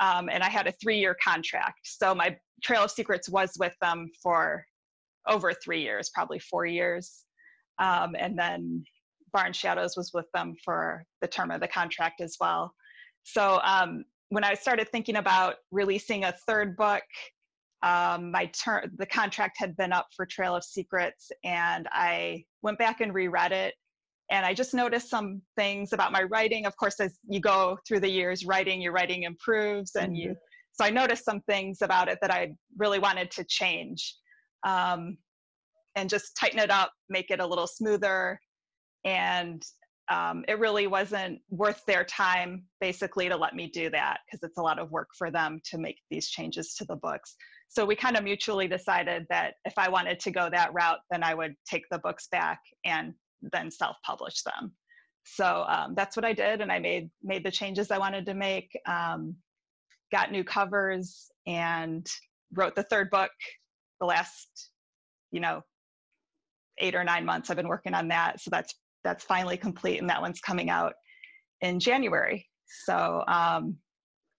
Um, 0.00 0.28
and 0.30 0.42
I 0.42 0.48
had 0.48 0.66
a 0.66 0.72
three 0.72 0.98
year 0.98 1.16
contract. 1.22 1.80
So 1.84 2.14
my 2.14 2.36
Trail 2.62 2.84
of 2.84 2.90
Secrets 2.90 3.28
was 3.28 3.52
with 3.58 3.74
them 3.80 4.08
for 4.22 4.64
over 5.28 5.52
three 5.52 5.82
years, 5.82 6.10
probably 6.14 6.38
four 6.38 6.66
years. 6.66 7.24
Um, 7.78 8.16
and 8.18 8.38
then 8.38 8.84
Barn 9.32 9.52
Shadows 9.52 9.96
was 9.96 10.12
with 10.12 10.26
them 10.34 10.54
for 10.64 11.04
the 11.20 11.28
term 11.28 11.50
of 11.50 11.60
the 11.60 11.68
contract 11.68 12.20
as 12.20 12.36
well. 12.40 12.72
So 13.22 13.60
um, 13.62 14.04
when 14.30 14.44
I 14.44 14.54
started 14.54 14.88
thinking 14.88 15.16
about 15.16 15.56
releasing 15.70 16.24
a 16.24 16.34
third 16.46 16.76
book, 16.76 17.02
um, 17.82 18.30
my 18.30 18.46
ter- 18.46 18.90
the 18.96 19.06
contract 19.06 19.56
had 19.58 19.76
been 19.76 19.92
up 19.92 20.08
for 20.14 20.26
Trail 20.26 20.54
of 20.56 20.64
Secrets, 20.64 21.30
and 21.44 21.88
I 21.92 22.44
went 22.62 22.78
back 22.78 23.00
and 23.00 23.14
reread 23.14 23.52
it. 23.52 23.74
And 24.30 24.46
I 24.46 24.54
just 24.54 24.74
noticed 24.74 25.10
some 25.10 25.42
things 25.56 25.92
about 25.92 26.12
my 26.12 26.22
writing. 26.22 26.66
Of 26.66 26.76
course, 26.76 27.00
as 27.00 27.18
you 27.28 27.40
go 27.40 27.78
through 27.86 28.00
the 28.00 28.10
years 28.10 28.44
writing, 28.44 28.80
your 28.80 28.92
writing 28.92 29.24
improves, 29.24 29.96
and 29.96 30.12
mm-hmm. 30.12 30.30
you. 30.30 30.36
So 30.72 30.84
I 30.84 30.90
noticed 30.90 31.24
some 31.24 31.40
things 31.42 31.82
about 31.82 32.08
it 32.08 32.18
that 32.22 32.30
I 32.30 32.52
really 32.78 32.98
wanted 32.98 33.30
to 33.32 33.44
change, 33.44 34.14
um, 34.64 35.18
and 35.96 36.08
just 36.08 36.36
tighten 36.36 36.60
it 36.60 36.70
up, 36.70 36.92
make 37.08 37.30
it 37.30 37.40
a 37.40 37.46
little 37.46 37.66
smoother, 37.66 38.38
and 39.04 39.62
um, 40.10 40.44
it 40.48 40.58
really 40.58 40.86
wasn't 40.86 41.40
worth 41.50 41.82
their 41.86 42.04
time 42.04 42.64
basically 42.80 43.28
to 43.28 43.36
let 43.36 43.54
me 43.54 43.68
do 43.68 43.90
that 43.90 44.18
because 44.26 44.42
it's 44.42 44.58
a 44.58 44.62
lot 44.62 44.78
of 44.78 44.90
work 44.90 45.08
for 45.16 45.30
them 45.30 45.60
to 45.66 45.78
make 45.78 45.96
these 46.10 46.28
changes 46.28 46.74
to 46.74 46.84
the 46.84 46.96
books 46.96 47.36
so 47.70 47.84
we 47.84 47.94
kind 47.94 48.16
of 48.16 48.24
mutually 48.24 48.66
decided 48.66 49.26
that 49.30 49.54
if 49.64 49.74
I 49.78 49.88
wanted 49.88 50.18
to 50.20 50.32
go 50.32 50.50
that 50.50 50.74
route, 50.74 50.98
then 51.08 51.22
I 51.22 51.34
would 51.34 51.54
take 51.70 51.84
the 51.88 52.00
books 52.00 52.26
back 52.32 52.58
and 52.84 53.14
then 53.42 53.70
self-publish 53.70 54.42
them. 54.42 54.72
So 55.24 55.64
um, 55.68 55.94
that's 55.94 56.16
what 56.16 56.24
I 56.24 56.32
did, 56.32 56.60
and 56.60 56.72
I 56.72 56.78
made 56.78 57.10
made 57.22 57.44
the 57.44 57.50
changes 57.50 57.90
I 57.90 57.98
wanted 57.98 58.26
to 58.26 58.34
make. 58.34 58.70
Um, 58.86 59.36
got 60.10 60.32
new 60.32 60.42
covers 60.42 61.30
and 61.46 62.06
wrote 62.54 62.74
the 62.74 62.82
third 62.84 63.10
book. 63.10 63.30
The 64.00 64.06
last, 64.06 64.70
you 65.30 65.40
know, 65.40 65.62
eight 66.78 66.94
or 66.94 67.04
nine 67.04 67.24
months 67.24 67.50
I've 67.50 67.56
been 67.56 67.68
working 67.68 67.94
on 67.94 68.08
that. 68.08 68.40
So 68.40 68.50
that's 68.50 68.74
that's 69.04 69.24
finally 69.24 69.56
complete, 69.56 70.00
and 70.00 70.08
that 70.10 70.20
one's 70.20 70.40
coming 70.40 70.70
out 70.70 70.94
in 71.60 71.78
January. 71.78 72.46
So 72.84 73.22
um, 73.28 73.76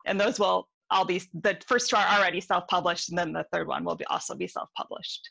and 0.05 0.19
those 0.19 0.39
will 0.39 0.67
I'll 0.89 1.05
be 1.05 1.21
the 1.33 1.57
first 1.67 1.89
two 1.89 1.95
are 1.95 2.17
already 2.17 2.41
self-published, 2.41 3.09
and 3.09 3.17
then 3.17 3.33
the 3.33 3.45
third 3.53 3.67
one 3.67 3.83
will 3.83 3.95
be 3.95 4.05
also 4.05 4.35
be 4.35 4.47
self-published. 4.47 5.29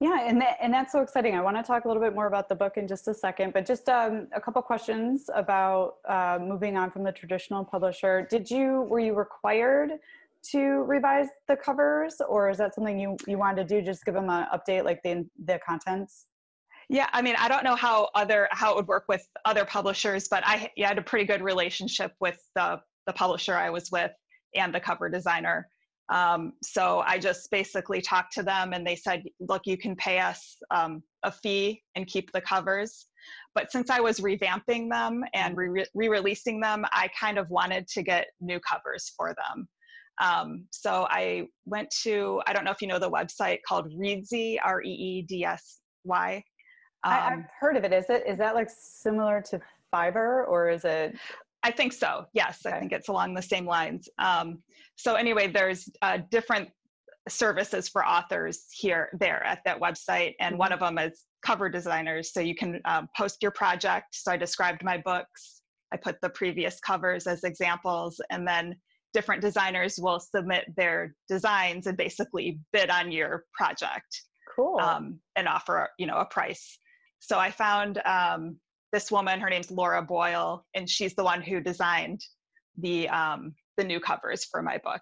Yeah, 0.00 0.20
and 0.22 0.40
that, 0.40 0.58
and 0.60 0.72
that's 0.72 0.92
so 0.92 1.00
exciting. 1.02 1.34
I 1.34 1.40
want 1.40 1.56
to 1.56 1.62
talk 1.62 1.84
a 1.84 1.88
little 1.88 2.02
bit 2.02 2.14
more 2.14 2.28
about 2.28 2.48
the 2.48 2.54
book 2.54 2.76
in 2.76 2.86
just 2.86 3.08
a 3.08 3.14
second, 3.14 3.52
but 3.52 3.66
just 3.66 3.88
um, 3.88 4.28
a 4.32 4.40
couple 4.40 4.62
questions 4.62 5.28
about 5.34 5.96
uh, 6.08 6.38
moving 6.40 6.76
on 6.76 6.92
from 6.92 7.02
the 7.02 7.10
traditional 7.10 7.64
publisher. 7.64 8.26
Did 8.30 8.48
you 8.48 8.82
were 8.82 9.00
you 9.00 9.14
required 9.14 9.98
to 10.50 10.60
revise 10.84 11.26
the 11.48 11.56
covers, 11.56 12.20
or 12.28 12.48
is 12.48 12.58
that 12.58 12.76
something 12.76 12.96
you 12.96 13.16
you 13.26 13.38
wanted 13.38 13.66
to 13.68 13.80
do? 13.80 13.84
Just 13.84 14.04
give 14.04 14.14
them 14.14 14.30
an 14.30 14.46
update, 14.54 14.84
like 14.84 15.02
the 15.02 15.26
the 15.44 15.58
contents. 15.66 16.26
Yeah, 16.88 17.08
I 17.12 17.20
mean, 17.20 17.34
I 17.36 17.48
don't 17.48 17.64
know 17.64 17.74
how 17.74 18.08
other 18.14 18.48
how 18.52 18.70
it 18.72 18.76
would 18.76 18.86
work 18.86 19.06
with 19.08 19.26
other 19.44 19.64
publishers, 19.64 20.28
but 20.28 20.46
I 20.46 20.70
yeah, 20.76 20.88
had 20.88 20.98
a 20.98 21.02
pretty 21.02 21.24
good 21.24 21.42
relationship 21.42 22.12
with 22.20 22.38
the 22.54 22.80
the 23.08 23.12
publisher 23.14 23.56
I 23.56 23.70
was 23.70 23.90
with 23.90 24.12
and 24.54 24.72
the 24.72 24.80
cover 24.80 25.08
designer. 25.08 25.68
Um, 26.10 26.54
so 26.62 27.02
I 27.06 27.18
just 27.18 27.50
basically 27.50 28.00
talked 28.00 28.32
to 28.34 28.42
them 28.42 28.72
and 28.72 28.86
they 28.86 28.96
said, 28.96 29.24
look, 29.40 29.62
you 29.66 29.76
can 29.76 29.94
pay 29.96 30.18
us 30.18 30.56
um, 30.70 31.02
a 31.22 31.30
fee 31.30 31.82
and 31.96 32.06
keep 32.06 32.32
the 32.32 32.40
covers. 32.40 33.06
But 33.54 33.70
since 33.70 33.90
I 33.90 34.00
was 34.00 34.20
revamping 34.20 34.90
them 34.90 35.22
and 35.34 35.56
re 35.56 35.84
releasing 35.94 36.60
them, 36.60 36.84
I 36.92 37.10
kind 37.18 37.38
of 37.38 37.50
wanted 37.50 37.88
to 37.88 38.02
get 38.02 38.28
new 38.40 38.58
covers 38.60 39.12
for 39.16 39.34
them. 39.34 39.68
Um, 40.20 40.64
so 40.70 41.06
I 41.10 41.46
went 41.66 41.90
to, 42.02 42.40
I 42.46 42.52
don't 42.52 42.64
know 42.64 42.70
if 42.70 42.80
you 42.80 42.88
know 42.88 42.98
the 42.98 43.10
website 43.10 43.58
called 43.66 43.92
Reedsy, 43.92 44.56
R 44.64 44.82
E 44.82 44.88
E 44.88 45.22
D 45.22 45.44
S 45.44 45.80
Y. 46.04 46.42
Have 47.04 47.32
um, 47.32 47.46
heard 47.60 47.76
of 47.76 47.84
it. 47.84 47.92
Is 47.92 48.06
it 48.10 48.24
is 48.26 48.38
that 48.38 48.54
like 48.54 48.68
similar 48.70 49.40
to 49.42 49.60
Fiverr 49.94 50.46
or 50.48 50.68
is 50.68 50.84
it? 50.84 51.16
I 51.62 51.70
think 51.70 51.92
so. 51.92 52.26
Yes, 52.32 52.60
okay. 52.64 52.76
I 52.76 52.80
think 52.80 52.92
it's 52.92 53.08
along 53.08 53.34
the 53.34 53.42
same 53.42 53.66
lines. 53.66 54.08
Um, 54.18 54.62
so 54.96 55.14
anyway, 55.14 55.48
there's 55.48 55.88
uh, 56.02 56.18
different 56.30 56.68
services 57.28 57.88
for 57.88 58.06
authors 58.06 58.66
here 58.72 59.10
there 59.18 59.44
at 59.44 59.60
that 59.64 59.80
website, 59.80 60.34
and 60.40 60.52
mm-hmm. 60.52 60.58
one 60.58 60.72
of 60.72 60.80
them 60.80 60.98
is 60.98 61.24
cover 61.44 61.68
designers. 61.68 62.32
So 62.32 62.40
you 62.40 62.54
can 62.54 62.80
um, 62.84 63.08
post 63.16 63.38
your 63.42 63.50
project. 63.50 64.06
So 64.12 64.32
I 64.32 64.36
described 64.36 64.82
my 64.84 64.98
books. 64.98 65.62
I 65.92 65.96
put 65.96 66.20
the 66.20 66.30
previous 66.30 66.80
covers 66.80 67.26
as 67.26 67.44
examples, 67.44 68.20
and 68.30 68.46
then 68.46 68.76
different 69.14 69.40
designers 69.40 69.98
will 69.98 70.20
submit 70.20 70.64
their 70.76 71.14
designs 71.28 71.86
and 71.86 71.96
basically 71.96 72.60
bid 72.72 72.90
on 72.90 73.10
your 73.10 73.44
project. 73.54 74.22
Cool. 74.54 74.78
Um, 74.80 75.20
and 75.36 75.48
offer 75.48 75.88
you 75.98 76.06
know 76.06 76.16
a 76.16 76.26
price. 76.26 76.78
So 77.20 77.38
I 77.38 77.50
found 77.50 78.00
um, 78.04 78.58
this 78.92 79.10
woman, 79.10 79.40
her 79.40 79.50
name's 79.50 79.70
Laura 79.70 80.02
Boyle, 80.02 80.64
and 80.74 80.88
she's 80.88 81.14
the 81.14 81.24
one 81.24 81.42
who 81.42 81.60
designed 81.60 82.20
the 82.78 83.08
um, 83.08 83.54
the 83.76 83.84
new 83.84 84.00
covers 84.00 84.44
for 84.44 84.62
my 84.62 84.78
book, 84.78 85.00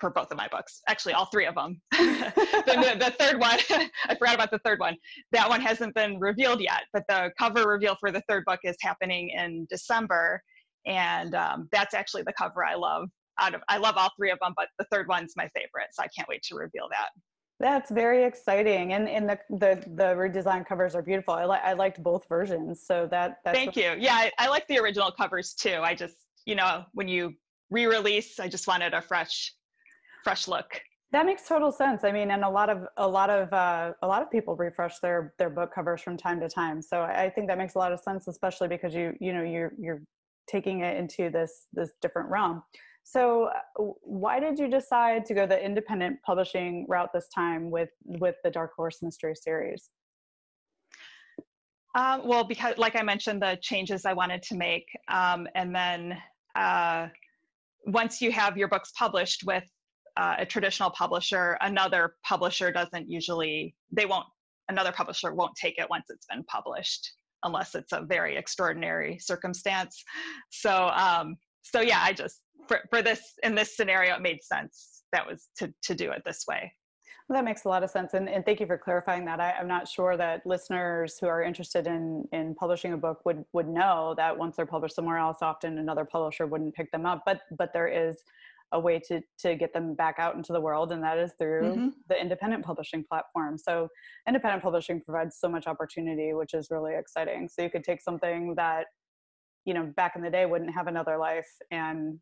for 0.00 0.10
both 0.10 0.30
of 0.30 0.36
my 0.36 0.48
books. 0.48 0.80
Actually, 0.88 1.14
all 1.14 1.26
three 1.26 1.46
of 1.46 1.54
them. 1.54 1.80
the, 1.92 2.96
the, 2.98 3.14
third 3.18 3.38
one, 3.38 3.58
I 4.08 4.14
forgot 4.18 4.34
about 4.34 4.50
the 4.50 4.60
third 4.64 4.80
one. 4.80 4.96
That 5.32 5.48
one 5.48 5.60
hasn't 5.60 5.94
been 5.94 6.18
revealed 6.18 6.60
yet, 6.60 6.82
but 6.92 7.04
the 7.08 7.30
cover 7.38 7.68
reveal 7.68 7.96
for 8.00 8.10
the 8.10 8.22
third 8.28 8.44
book 8.46 8.60
is 8.64 8.76
happening 8.80 9.30
in 9.30 9.66
December, 9.68 10.42
and 10.86 11.34
um, 11.34 11.68
that's 11.72 11.94
actually 11.94 12.22
the 12.22 12.34
cover 12.34 12.64
I 12.64 12.74
love. 12.74 13.08
Out 13.40 13.54
of 13.54 13.62
I 13.68 13.78
love 13.78 13.96
all 13.96 14.10
three 14.16 14.30
of 14.30 14.38
them, 14.40 14.54
but 14.56 14.68
the 14.78 14.86
third 14.92 15.08
one's 15.08 15.34
my 15.36 15.48
favorite, 15.54 15.88
so 15.92 16.02
I 16.02 16.08
can't 16.16 16.28
wait 16.28 16.42
to 16.44 16.54
reveal 16.54 16.88
that. 16.90 17.08
That's 17.64 17.90
very 17.90 18.24
exciting, 18.24 18.92
and 18.92 19.08
and 19.08 19.26
the 19.26 19.38
the 19.48 19.82
the 19.94 20.08
redesigned 20.14 20.66
covers 20.66 20.94
are 20.94 21.00
beautiful. 21.00 21.32
I 21.32 21.46
like 21.46 21.62
I 21.64 21.72
liked 21.72 22.02
both 22.02 22.28
versions, 22.28 22.86
so 22.86 23.08
that. 23.10 23.38
That's 23.42 23.56
Thank 23.56 23.74
you. 23.74 23.94
Yeah, 23.98 24.12
I, 24.16 24.30
I 24.38 24.48
like 24.48 24.68
the 24.68 24.78
original 24.78 25.10
covers 25.10 25.54
too. 25.54 25.78
I 25.82 25.94
just 25.94 26.26
you 26.44 26.56
know 26.56 26.84
when 26.92 27.08
you 27.08 27.32
re-release, 27.70 28.38
I 28.38 28.48
just 28.48 28.68
wanted 28.68 28.92
a 28.92 29.00
fresh, 29.00 29.54
fresh 30.24 30.46
look. 30.46 30.78
That 31.12 31.24
makes 31.24 31.48
total 31.48 31.72
sense. 31.72 32.04
I 32.04 32.12
mean, 32.12 32.32
and 32.32 32.44
a 32.44 32.48
lot 32.50 32.68
of 32.68 32.86
a 32.98 33.08
lot 33.08 33.30
of 33.30 33.50
uh, 33.50 33.92
a 34.02 34.06
lot 34.06 34.20
of 34.20 34.30
people 34.30 34.56
refresh 34.56 34.98
their 34.98 35.32
their 35.38 35.48
book 35.48 35.74
covers 35.74 36.02
from 36.02 36.18
time 36.18 36.40
to 36.40 36.50
time. 36.50 36.82
So 36.82 37.00
I 37.00 37.30
think 37.30 37.48
that 37.48 37.56
makes 37.56 37.76
a 37.76 37.78
lot 37.78 37.92
of 37.92 38.00
sense, 38.00 38.28
especially 38.28 38.68
because 38.68 38.94
you 38.94 39.14
you 39.20 39.32
know 39.32 39.42
you're 39.42 39.72
you're 39.78 40.02
taking 40.46 40.80
it 40.80 40.98
into 40.98 41.30
this 41.30 41.66
this 41.72 41.92
different 42.02 42.28
realm. 42.28 42.62
So, 43.04 43.44
uh, 43.44 43.82
why 44.02 44.40
did 44.40 44.58
you 44.58 44.68
decide 44.68 45.26
to 45.26 45.34
go 45.34 45.46
the 45.46 45.62
independent 45.62 46.22
publishing 46.22 46.86
route 46.88 47.10
this 47.12 47.28
time 47.28 47.70
with 47.70 47.90
with 48.04 48.36
the 48.42 48.50
Dark 48.50 48.72
Horse 48.74 49.02
Mystery 49.02 49.34
series? 49.34 49.90
Um, 51.94 52.26
well, 52.26 52.42
because, 52.42 52.76
like 52.76 52.96
I 52.96 53.02
mentioned, 53.02 53.40
the 53.40 53.56
changes 53.62 54.04
I 54.04 54.14
wanted 54.14 54.42
to 54.44 54.56
make, 54.56 54.86
um, 55.08 55.46
and 55.54 55.72
then 55.72 56.18
uh, 56.56 57.08
once 57.86 58.20
you 58.20 58.32
have 58.32 58.56
your 58.56 58.68
books 58.68 58.90
published 58.98 59.44
with 59.44 59.64
uh, 60.16 60.36
a 60.38 60.46
traditional 60.46 60.90
publisher, 60.90 61.58
another 61.60 62.14
publisher 62.24 62.72
doesn't 62.72 63.08
usually 63.08 63.74
they 63.92 64.06
won't 64.06 64.26
another 64.70 64.92
publisher 64.92 65.34
won't 65.34 65.54
take 65.56 65.78
it 65.78 65.86
once 65.90 66.06
it's 66.08 66.26
been 66.26 66.42
published 66.44 67.12
unless 67.42 67.74
it's 67.74 67.92
a 67.92 68.00
very 68.00 68.36
extraordinary 68.36 69.18
circumstance. 69.20 70.02
So, 70.50 70.90
um, 70.94 71.36
so 71.62 71.82
yeah, 71.82 72.00
I 72.02 72.14
just 72.14 72.40
for, 72.68 72.80
for 72.90 73.02
this 73.02 73.20
in 73.42 73.54
this 73.54 73.76
scenario 73.76 74.14
it 74.14 74.22
made 74.22 74.42
sense 74.42 75.02
that 75.12 75.26
was 75.26 75.48
to 75.56 75.72
to 75.82 75.94
do 75.94 76.10
it 76.10 76.22
this 76.24 76.44
way 76.48 76.72
Well, 77.28 77.38
that 77.38 77.44
makes 77.44 77.64
a 77.64 77.68
lot 77.68 77.82
of 77.82 77.90
sense. 77.90 78.12
And, 78.12 78.28
and 78.28 78.44
thank 78.44 78.60
you 78.60 78.66
for 78.66 78.76
clarifying 78.76 79.24
that. 79.24 79.40
I, 79.40 79.54
am 79.58 79.66
not 79.66 79.88
sure 79.88 80.14
that 80.18 80.44
listeners 80.44 81.16
who 81.18 81.26
are 81.26 81.42
interested 81.42 81.86
in, 81.86 82.28
in 82.32 82.54
publishing 82.54 82.92
a 82.92 82.98
book 82.98 83.24
would, 83.24 83.44
would 83.54 83.66
know 83.66 84.14
that 84.18 84.36
once 84.36 84.56
they're 84.56 84.66
published 84.66 84.94
somewhere 84.94 85.16
else, 85.16 85.38
often 85.40 85.78
another 85.78 86.04
publisher 86.04 86.46
wouldn't 86.46 86.74
pick 86.74 86.92
them 86.92 87.06
up. 87.06 87.22
But, 87.24 87.40
but 87.56 87.72
there 87.72 87.88
is 87.88 88.22
a 88.72 88.78
way 88.78 88.98
to, 88.98 89.22
to 89.38 89.54
get 89.54 89.72
them 89.72 89.94
back 89.94 90.16
out 90.18 90.34
into 90.34 90.52
the 90.52 90.60
world, 90.60 90.92
and 90.92 91.02
that 91.02 91.16
is 91.16 91.32
through 91.38 91.62
mm-hmm. 91.62 91.88
the 92.08 92.20
independent 92.20 92.64
publishing 92.64 93.04
platform. 93.04 93.56
So, 93.56 93.88
independent 94.28 94.62
publishing 94.62 95.00
provides 95.00 95.36
so 95.38 95.48
much 95.48 95.66
opportunity, 95.66 96.34
which 96.34 96.52
is 96.52 96.68
really 96.70 96.94
exciting. 96.94 97.48
So, 97.48 97.62
you 97.62 97.70
could 97.70 97.84
take 97.84 98.02
something 98.02 98.54
that 98.56 98.86
you 99.64 99.72
know 99.72 99.92
back 99.96 100.16
in 100.16 100.22
the 100.22 100.30
day 100.30 100.44
wouldn't 100.44 100.74
have 100.74 100.88
another 100.88 101.16
life 101.16 101.48
and 101.70 102.18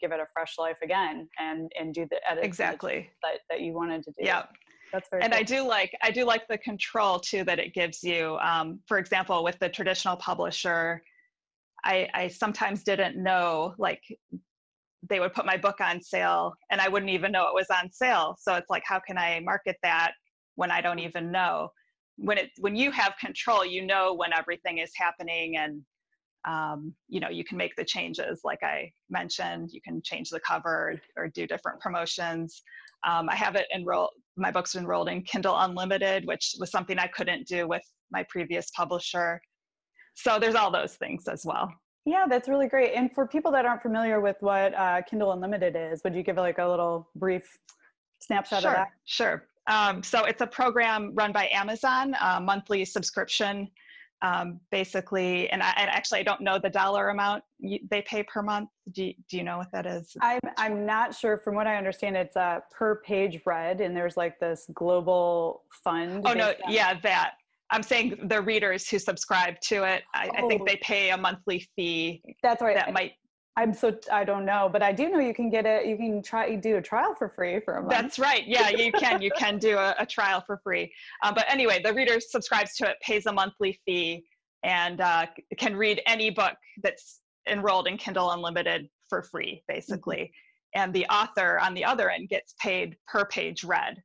give 0.00 0.12
it 0.12 0.20
a 0.20 0.26
fresh 0.32 0.58
life 0.58 0.76
again 0.82 1.28
and 1.38 1.70
and 1.78 1.94
do 1.94 2.06
the 2.10 2.18
edits 2.30 2.46
exactly. 2.46 3.10
that, 3.22 3.38
that 3.50 3.60
you 3.60 3.72
wanted 3.72 4.02
to 4.04 4.10
do. 4.10 4.24
Yeah 4.24 4.44
that's 4.92 5.08
very 5.08 5.22
and 5.22 5.32
cool. 5.32 5.40
i 5.40 5.42
do 5.42 5.66
like 5.66 5.96
i 6.02 6.10
do 6.10 6.24
like 6.24 6.46
the 6.48 6.58
control 6.58 7.18
too 7.18 7.42
that 7.44 7.58
it 7.58 7.74
gives 7.74 8.04
you. 8.04 8.36
Um, 8.40 8.80
for 8.86 8.98
example 8.98 9.42
with 9.42 9.58
the 9.58 9.68
traditional 9.68 10.16
publisher 10.16 11.02
I, 11.84 12.08
I 12.14 12.28
sometimes 12.28 12.84
didn't 12.84 13.20
know 13.20 13.74
like 13.76 14.02
they 15.10 15.18
would 15.18 15.32
put 15.32 15.44
my 15.44 15.56
book 15.56 15.80
on 15.80 16.00
sale 16.00 16.54
and 16.70 16.80
i 16.80 16.88
wouldn't 16.88 17.10
even 17.10 17.32
know 17.32 17.48
it 17.48 17.54
was 17.54 17.66
on 17.70 17.90
sale. 17.90 18.36
So 18.38 18.54
it's 18.54 18.70
like 18.70 18.84
how 18.86 19.00
can 19.00 19.18
i 19.18 19.40
market 19.40 19.76
that 19.82 20.12
when 20.54 20.70
i 20.70 20.80
don't 20.80 21.00
even 21.00 21.32
know? 21.32 21.70
When 22.16 22.38
it 22.38 22.50
when 22.60 22.76
you 22.76 22.90
have 22.92 23.14
control 23.18 23.64
you 23.64 23.84
know 23.84 24.14
when 24.14 24.32
everything 24.32 24.78
is 24.78 24.92
happening 24.94 25.56
and 25.56 25.80
um, 26.44 26.94
you 27.08 27.20
know 27.20 27.28
you 27.28 27.44
can 27.44 27.56
make 27.56 27.74
the 27.76 27.84
changes 27.84 28.40
like 28.44 28.62
i 28.62 28.90
mentioned 29.10 29.70
you 29.72 29.80
can 29.80 30.00
change 30.02 30.30
the 30.30 30.40
cover 30.40 31.00
or 31.16 31.28
do 31.28 31.46
different 31.46 31.80
promotions. 31.80 32.62
Um, 33.04 33.28
i 33.28 33.34
have 33.34 33.56
it 33.56 33.66
enrolled 33.74 34.10
my 34.36 34.50
books 34.50 34.74
enrolled 34.74 35.08
in 35.08 35.22
kindle 35.22 35.58
unlimited 35.58 36.26
which 36.26 36.54
was 36.58 36.70
something 36.70 36.98
i 36.98 37.06
couldn't 37.06 37.46
do 37.46 37.68
with 37.68 37.82
my 38.10 38.24
previous 38.28 38.70
publisher. 38.70 39.40
So 40.14 40.38
there's 40.38 40.54
all 40.54 40.70
those 40.70 40.94
things 40.94 41.26
as 41.28 41.44
well. 41.44 41.72
Yeah 42.04 42.26
that's 42.28 42.48
really 42.48 42.68
great. 42.68 42.92
And 42.94 43.12
for 43.14 43.26
people 43.26 43.50
that 43.52 43.64
aren't 43.64 43.82
familiar 43.82 44.20
with 44.20 44.36
what 44.40 44.74
uh, 44.74 45.02
kindle 45.02 45.32
unlimited 45.32 45.76
is 45.76 46.02
would 46.04 46.14
you 46.14 46.22
give 46.22 46.36
like 46.36 46.58
a 46.58 46.68
little 46.68 47.08
brief 47.16 47.56
snapshot 48.20 48.62
sure, 48.62 48.70
of 48.70 48.76
that? 48.76 48.88
sure. 49.04 49.44
Um, 49.68 50.02
so 50.02 50.24
it's 50.24 50.42
a 50.42 50.46
program 50.46 51.12
run 51.14 51.32
by 51.32 51.48
amazon 51.52 52.16
a 52.20 52.40
monthly 52.40 52.84
subscription 52.84 53.68
um, 54.22 54.60
basically, 54.70 55.50
and 55.50 55.62
I 55.62 55.72
and 55.76 55.90
actually 55.90 56.20
I 56.20 56.22
don't 56.22 56.40
know 56.40 56.58
the 56.58 56.70
dollar 56.70 57.08
amount 57.10 57.42
they 57.90 58.02
pay 58.02 58.22
per 58.22 58.42
month. 58.42 58.68
Do 58.92 59.04
you, 59.04 59.14
do 59.28 59.36
you 59.36 59.42
know 59.42 59.58
what 59.58 59.70
that 59.72 59.84
is? 59.84 60.16
I'm 60.20 60.40
I'm 60.56 60.86
not 60.86 61.14
sure. 61.14 61.38
From 61.38 61.54
what 61.56 61.66
I 61.66 61.76
understand, 61.76 62.16
it's 62.16 62.36
uh, 62.36 62.60
per 62.70 63.02
page 63.02 63.40
read, 63.44 63.80
and 63.80 63.96
there's 63.96 64.16
like 64.16 64.38
this 64.38 64.66
global 64.74 65.62
fund. 65.84 66.22
Oh 66.26 66.32
no, 66.32 66.54
yeah, 66.68 66.98
that. 67.02 67.32
I'm 67.70 67.82
saying 67.82 68.18
the 68.28 68.40
readers 68.40 68.86
who 68.88 68.98
subscribe 68.98 69.58
to 69.62 69.84
it. 69.84 70.02
I, 70.14 70.28
oh. 70.28 70.44
I, 70.44 70.48
think 70.48 70.62
oh. 70.62 70.64
they 70.66 70.76
pay 70.82 71.10
a 71.10 71.16
monthly 71.16 71.66
fee. 71.74 72.22
That's 72.42 72.60
right. 72.60 72.76
That 72.76 72.92
might 72.92 73.12
I'm 73.56 73.74
so 73.74 73.94
I 74.10 74.24
don't 74.24 74.46
know, 74.46 74.70
but 74.72 74.82
I 74.82 74.92
do 74.92 75.10
know 75.10 75.18
you 75.18 75.34
can 75.34 75.50
get 75.50 75.66
it. 75.66 75.86
You 75.86 75.96
can 75.96 76.22
try 76.22 76.54
do 76.54 76.76
a 76.76 76.82
trial 76.82 77.14
for 77.14 77.28
free 77.28 77.60
for 77.60 77.74
a 77.74 77.82
month. 77.82 77.90
That's 77.90 78.18
right. 78.18 78.46
Yeah, 78.46 78.70
you 78.70 78.90
can. 78.92 79.20
You 79.20 79.30
can 79.36 79.58
do 79.58 79.76
a, 79.76 79.94
a 79.98 80.06
trial 80.06 80.42
for 80.46 80.58
free. 80.64 80.90
Uh, 81.22 81.32
but 81.34 81.44
anyway, 81.48 81.80
the 81.84 81.92
reader 81.92 82.18
subscribes 82.18 82.76
to 82.76 82.88
it, 82.88 82.96
pays 83.02 83.26
a 83.26 83.32
monthly 83.32 83.78
fee, 83.84 84.24
and 84.62 85.02
uh, 85.02 85.26
can 85.58 85.76
read 85.76 86.00
any 86.06 86.30
book 86.30 86.54
that's 86.82 87.20
enrolled 87.46 87.88
in 87.88 87.98
Kindle 87.98 88.30
Unlimited 88.30 88.88
for 89.08 89.22
free, 89.22 89.62
basically. 89.68 90.16
Mm-hmm. 90.16 90.82
And 90.82 90.94
the 90.94 91.04
author 91.06 91.58
on 91.58 91.74
the 91.74 91.84
other 91.84 92.08
end 92.08 92.30
gets 92.30 92.54
paid 92.62 92.96
per 93.06 93.26
page 93.26 93.64
read. 93.64 94.02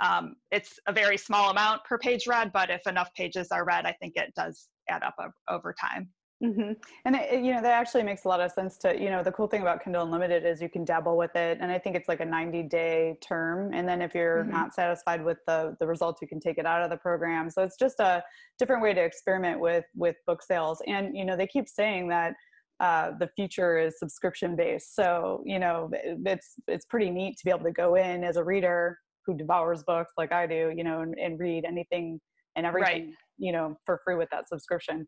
Um, 0.00 0.34
it's 0.50 0.78
a 0.88 0.92
very 0.92 1.16
small 1.16 1.50
amount 1.50 1.84
per 1.84 1.98
page 1.98 2.26
read, 2.26 2.50
but 2.52 2.70
if 2.70 2.84
enough 2.88 3.10
pages 3.16 3.48
are 3.52 3.64
read, 3.64 3.86
I 3.86 3.92
think 4.00 4.14
it 4.16 4.32
does 4.36 4.66
add 4.88 5.04
up 5.04 5.14
over 5.48 5.74
time. 5.80 6.08
Mm-hmm. 6.42 6.72
And 7.04 7.16
it, 7.16 7.44
you 7.44 7.52
know 7.52 7.60
that 7.60 7.72
actually 7.72 8.04
makes 8.04 8.24
a 8.24 8.28
lot 8.28 8.40
of 8.40 8.52
sense. 8.52 8.76
To 8.78 8.96
you 8.96 9.10
know, 9.10 9.24
the 9.24 9.32
cool 9.32 9.48
thing 9.48 9.60
about 9.60 9.82
Kindle 9.82 10.04
Unlimited 10.04 10.46
is 10.46 10.62
you 10.62 10.68
can 10.68 10.84
dabble 10.84 11.16
with 11.16 11.34
it, 11.34 11.58
and 11.60 11.72
I 11.72 11.78
think 11.80 11.96
it's 11.96 12.08
like 12.08 12.20
a 12.20 12.24
90 12.24 12.62
day 12.64 13.18
term. 13.20 13.72
And 13.74 13.88
then 13.88 14.00
if 14.00 14.14
you're 14.14 14.42
mm-hmm. 14.42 14.52
not 14.52 14.72
satisfied 14.72 15.24
with 15.24 15.38
the 15.48 15.76
the 15.80 15.86
results, 15.86 16.22
you 16.22 16.28
can 16.28 16.38
take 16.38 16.58
it 16.58 16.66
out 16.66 16.82
of 16.82 16.90
the 16.90 16.96
program. 16.96 17.50
So 17.50 17.62
it's 17.64 17.76
just 17.76 17.98
a 17.98 18.22
different 18.56 18.82
way 18.82 18.94
to 18.94 19.02
experiment 19.02 19.58
with 19.58 19.84
with 19.96 20.14
book 20.26 20.42
sales. 20.42 20.80
And 20.86 21.16
you 21.16 21.24
know, 21.24 21.36
they 21.36 21.48
keep 21.48 21.68
saying 21.68 22.08
that 22.08 22.34
uh, 22.78 23.10
the 23.18 23.28
future 23.34 23.76
is 23.76 23.98
subscription 23.98 24.54
based. 24.54 24.94
So 24.94 25.42
you 25.44 25.58
know, 25.58 25.90
it's 25.92 26.54
it's 26.68 26.84
pretty 26.84 27.10
neat 27.10 27.36
to 27.38 27.44
be 27.46 27.50
able 27.50 27.64
to 27.64 27.72
go 27.72 27.96
in 27.96 28.22
as 28.22 28.36
a 28.36 28.44
reader 28.44 28.96
who 29.26 29.36
devours 29.36 29.82
books 29.82 30.12
like 30.16 30.32
I 30.32 30.46
do, 30.46 30.72
you 30.74 30.84
know, 30.84 31.00
and, 31.00 31.14
and 31.18 31.38
read 31.38 31.64
anything 31.64 32.20
and 32.56 32.64
everything, 32.64 33.06
right. 33.06 33.14
You 33.38 33.52
know, 33.52 33.76
for 33.84 34.00
free 34.04 34.16
with 34.16 34.28
that 34.30 34.48
subscription. 34.48 35.06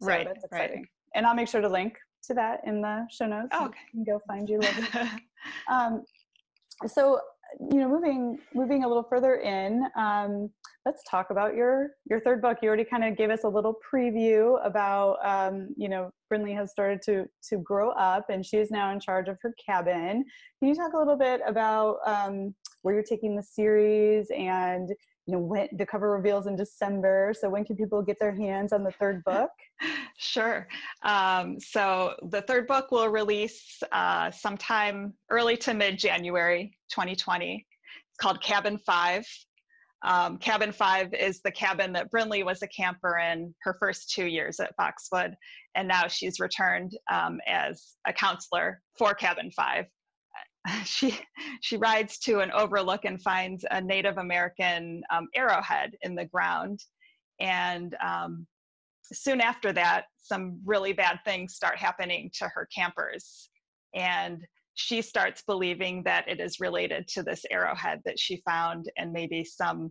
So 0.00 0.08
right. 0.08 0.26
That's 0.26 0.44
exciting. 0.44 0.76
Right. 0.78 0.86
And 1.14 1.26
I'll 1.26 1.34
make 1.34 1.48
sure 1.48 1.60
to 1.60 1.68
link 1.68 1.96
to 2.24 2.34
that 2.34 2.60
in 2.66 2.80
the 2.80 3.06
show 3.10 3.26
notes. 3.26 3.48
Oh, 3.52 3.66
okay. 3.66 3.78
You 3.92 4.04
can 4.04 4.14
go 4.14 4.20
find 4.26 4.48
you. 4.48 4.60
um, 5.70 6.04
so 6.86 7.20
you 7.58 7.80
know, 7.80 7.88
moving 7.88 8.38
moving 8.54 8.84
a 8.84 8.88
little 8.88 9.02
further 9.02 9.36
in, 9.36 9.84
um, 9.96 10.50
let's 10.86 11.02
talk 11.08 11.30
about 11.30 11.54
your 11.54 11.90
your 12.08 12.20
third 12.20 12.40
book. 12.40 12.58
You 12.62 12.68
already 12.68 12.84
kind 12.84 13.04
of 13.04 13.16
gave 13.16 13.30
us 13.30 13.44
a 13.44 13.48
little 13.48 13.76
preview 13.92 14.64
about 14.64 15.16
um, 15.24 15.68
you 15.76 15.88
know 15.88 16.10
Brinley 16.32 16.54
has 16.54 16.70
started 16.70 17.02
to 17.02 17.26
to 17.48 17.58
grow 17.58 17.90
up 17.92 18.26
and 18.30 18.44
she 18.44 18.56
is 18.56 18.70
now 18.70 18.92
in 18.92 19.00
charge 19.00 19.28
of 19.28 19.36
her 19.42 19.54
cabin. 19.64 20.24
Can 20.58 20.68
you 20.68 20.74
talk 20.74 20.92
a 20.92 20.98
little 20.98 21.16
bit 21.16 21.40
about 21.46 21.98
um, 22.06 22.54
where 22.82 22.94
you're 22.94 23.02
taking 23.02 23.36
the 23.36 23.42
series 23.42 24.28
and 24.36 24.90
you 25.30 25.36
know 25.36 25.42
when 25.42 25.68
the 25.72 25.86
cover 25.86 26.10
reveals 26.10 26.48
in 26.48 26.56
december 26.56 27.32
so 27.38 27.48
when 27.48 27.64
can 27.64 27.76
people 27.76 28.02
get 28.02 28.18
their 28.18 28.34
hands 28.34 28.72
on 28.72 28.82
the 28.82 28.90
third 28.90 29.22
book? 29.30 29.50
Sure. 30.18 30.66
Um, 31.04 31.58
so 31.60 32.14
the 32.30 32.42
third 32.42 32.66
book 32.66 32.90
will 32.90 33.08
release 33.08 33.80
uh, 33.92 34.30
sometime 34.32 35.14
early 35.30 35.56
to 35.58 35.72
mid 35.72 35.98
january 35.98 36.76
2020 36.90 37.64
it's 38.10 38.16
called 38.18 38.42
cabin 38.42 38.78
five. 38.84 39.24
Um, 40.02 40.38
cabin 40.38 40.72
five 40.72 41.12
is 41.14 41.42
the 41.42 41.52
cabin 41.52 41.92
that 41.92 42.10
brinley 42.10 42.44
was 42.44 42.62
a 42.62 42.68
camper 42.68 43.18
in 43.18 43.54
her 43.62 43.76
first 43.78 44.10
two 44.10 44.26
years 44.26 44.58
at 44.58 44.74
foxwood 44.76 45.34
and 45.76 45.86
now 45.86 46.08
she's 46.08 46.40
returned 46.40 46.92
um, 47.12 47.38
as 47.46 47.94
a 48.08 48.12
counselor 48.12 48.80
for 48.98 49.14
cabin 49.14 49.50
five 49.54 49.84
she 50.84 51.18
she 51.60 51.76
rides 51.76 52.18
to 52.18 52.40
an 52.40 52.50
overlook 52.52 53.04
and 53.04 53.20
finds 53.22 53.64
a 53.70 53.80
Native 53.80 54.18
American 54.18 55.02
um, 55.10 55.28
arrowhead 55.34 55.92
in 56.02 56.14
the 56.14 56.26
ground, 56.26 56.80
and 57.40 57.96
um, 58.04 58.46
soon 59.12 59.40
after 59.40 59.72
that, 59.72 60.04
some 60.18 60.60
really 60.64 60.92
bad 60.92 61.20
things 61.24 61.54
start 61.54 61.78
happening 61.78 62.30
to 62.34 62.48
her 62.48 62.68
campers, 62.74 63.48
and 63.94 64.44
she 64.74 65.02
starts 65.02 65.42
believing 65.46 66.02
that 66.04 66.28
it 66.28 66.40
is 66.40 66.60
related 66.60 67.06
to 67.08 67.22
this 67.22 67.44
arrowhead 67.50 68.00
that 68.04 68.18
she 68.18 68.42
found, 68.46 68.90
and 68.96 69.12
maybe 69.12 69.44
some 69.44 69.90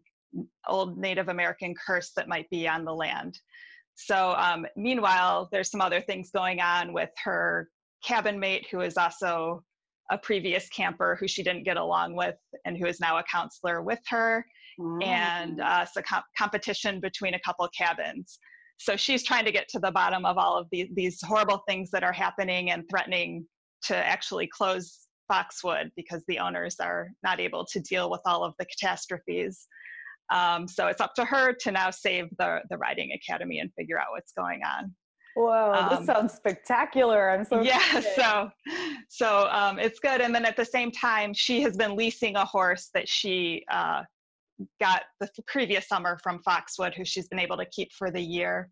old 0.67 0.97
Native 0.97 1.29
American 1.29 1.73
curse 1.75 2.11
that 2.15 2.27
might 2.27 2.49
be 2.49 2.67
on 2.67 2.85
the 2.85 2.93
land. 2.93 3.39
So, 3.95 4.33
um, 4.37 4.65
meanwhile, 4.75 5.49
there's 5.51 5.69
some 5.69 5.81
other 5.81 5.99
things 5.99 6.31
going 6.31 6.61
on 6.61 6.93
with 6.93 7.09
her 7.23 7.69
cabin 8.03 8.39
mate, 8.39 8.67
who 8.71 8.81
is 8.81 8.97
also 8.97 9.63
a 10.09 10.17
previous 10.17 10.67
camper 10.69 11.17
who 11.19 11.27
she 11.27 11.43
didn't 11.43 11.63
get 11.63 11.77
along 11.77 12.15
with 12.15 12.35
and 12.65 12.77
who 12.77 12.85
is 12.85 12.99
now 12.99 13.17
a 13.17 13.23
counselor 13.23 13.81
with 13.81 13.99
her. 14.09 14.45
Mm. 14.79 15.03
and 15.03 15.61
uh, 15.61 15.81
it's 15.83 15.97
a 15.97 16.01
comp- 16.01 16.25
competition 16.37 17.01
between 17.01 17.33
a 17.33 17.39
couple 17.39 17.67
cabins. 17.77 18.39
So 18.77 18.95
she's 18.95 19.23
trying 19.23 19.43
to 19.43 19.51
get 19.51 19.67
to 19.69 19.79
the 19.79 19.91
bottom 19.91 20.25
of 20.25 20.37
all 20.37 20.57
of 20.57 20.67
these, 20.71 20.87
these 20.93 21.21
horrible 21.21 21.63
things 21.67 21.91
that 21.91 22.03
are 22.03 22.13
happening 22.13 22.71
and 22.71 22.85
threatening 22.89 23.45
to 23.83 23.95
actually 23.97 24.47
close 24.47 25.07
foxwood 25.27 25.91
because 25.97 26.23
the 26.27 26.39
owners 26.39 26.77
are 26.79 27.09
not 27.23 27.41
able 27.41 27.65
to 27.65 27.79
deal 27.81 28.09
with 28.09 28.21
all 28.25 28.43
of 28.45 28.53
the 28.57 28.65
catastrophes. 28.65 29.67
Um, 30.31 30.65
so 30.65 30.87
it's 30.87 31.01
up 31.01 31.13
to 31.15 31.25
her 31.25 31.53
to 31.59 31.71
now 31.71 31.89
save 31.89 32.29
the, 32.37 32.59
the 32.69 32.77
riding 32.77 33.11
academy 33.11 33.59
and 33.59 33.69
figure 33.77 33.99
out 33.99 34.07
what's 34.11 34.31
going 34.31 34.61
on 34.63 34.95
Whoa, 35.35 35.73
um, 35.73 35.89
this 35.97 36.05
sounds 36.05 36.33
spectacular. 36.33 37.29
I'm 37.29 37.45
so 37.45 37.61
Yeah, 37.61 37.77
excited. 37.97 38.13
so 38.15 38.49
so 39.09 39.47
um, 39.51 39.79
it's 39.79 39.99
good. 39.99 40.21
And 40.21 40.33
then 40.33 40.45
at 40.45 40.57
the 40.57 40.65
same 40.65 40.91
time, 40.91 41.33
she 41.33 41.61
has 41.61 41.77
been 41.77 41.95
leasing 41.95 42.35
a 42.35 42.45
horse 42.45 42.89
that 42.93 43.07
she 43.07 43.63
uh, 43.71 44.03
got 44.79 45.03
the 45.19 45.29
previous 45.47 45.87
summer 45.87 46.17
from 46.21 46.41
Foxwood, 46.43 46.93
who 46.95 47.05
she's 47.05 47.27
been 47.27 47.39
able 47.39 47.57
to 47.57 47.65
keep 47.65 47.93
for 47.93 48.11
the 48.11 48.21
year. 48.21 48.69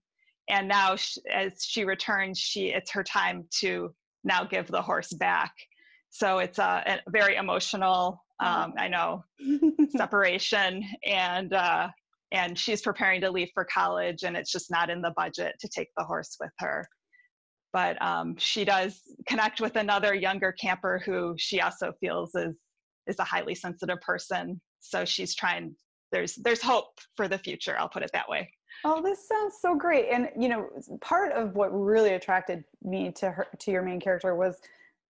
And 0.49 0.67
now, 0.67 0.95
she, 0.95 1.21
as 1.33 1.63
she 1.63 1.83
returns, 1.83 2.39
she 2.39 2.67
it's 2.73 2.91
her 2.91 3.03
time 3.03 3.45
to 3.59 3.93
now 4.23 4.43
give 4.43 4.67
the 4.67 4.81
horse 4.81 5.13
back. 5.13 5.53
So 6.09 6.39
it's 6.39 6.57
a, 6.57 6.83
a 7.05 7.11
very 7.11 7.35
emotional, 7.35 8.23
um, 8.39 8.73
I 8.77 8.87
know, 8.87 9.23
separation, 9.97 10.83
and 11.05 11.53
uh, 11.53 11.89
and 12.31 12.57
she's 12.57 12.81
preparing 12.81 13.21
to 13.21 13.31
leave 13.31 13.49
for 13.53 13.65
college 13.65 14.23
and 14.23 14.35
it's 14.35 14.51
just 14.51 14.69
not 14.69 14.89
in 14.89 15.01
the 15.01 15.13
budget 15.15 15.55
to 15.59 15.67
take 15.69 15.89
the 15.97 16.03
horse 16.03 16.35
with 16.39 16.51
her. 16.59 16.87
But 17.73 18.01
um, 18.01 18.35
she 18.37 18.65
does 18.65 19.01
connect 19.27 19.61
with 19.61 19.75
another 19.75 20.13
younger 20.13 20.51
camper 20.53 21.01
who 21.05 21.35
she 21.37 21.61
also 21.61 21.93
feels 21.99 22.33
is 22.35 22.55
is 23.07 23.19
a 23.19 23.23
highly 23.23 23.55
sensitive 23.55 24.01
person. 24.01 24.59
So 24.79 25.05
she's 25.05 25.35
trying 25.35 25.75
there's 26.11 26.35
there's 26.35 26.61
hope 26.61 26.99
for 27.17 27.27
the 27.27 27.37
future 27.37 27.75
i'll 27.77 27.89
put 27.89 28.03
it 28.03 28.11
that 28.13 28.29
way. 28.29 28.49
Oh 28.85 29.01
this 29.01 29.27
sounds 29.27 29.55
so 29.61 29.75
great. 29.75 30.09
And 30.11 30.29
you 30.37 30.49
know 30.49 30.67
part 31.01 31.31
of 31.33 31.55
what 31.55 31.67
really 31.69 32.13
attracted 32.13 32.63
me 32.81 33.11
to 33.17 33.31
her 33.31 33.47
to 33.59 33.71
your 33.71 33.83
main 33.83 33.99
character 33.99 34.35
was 34.35 34.57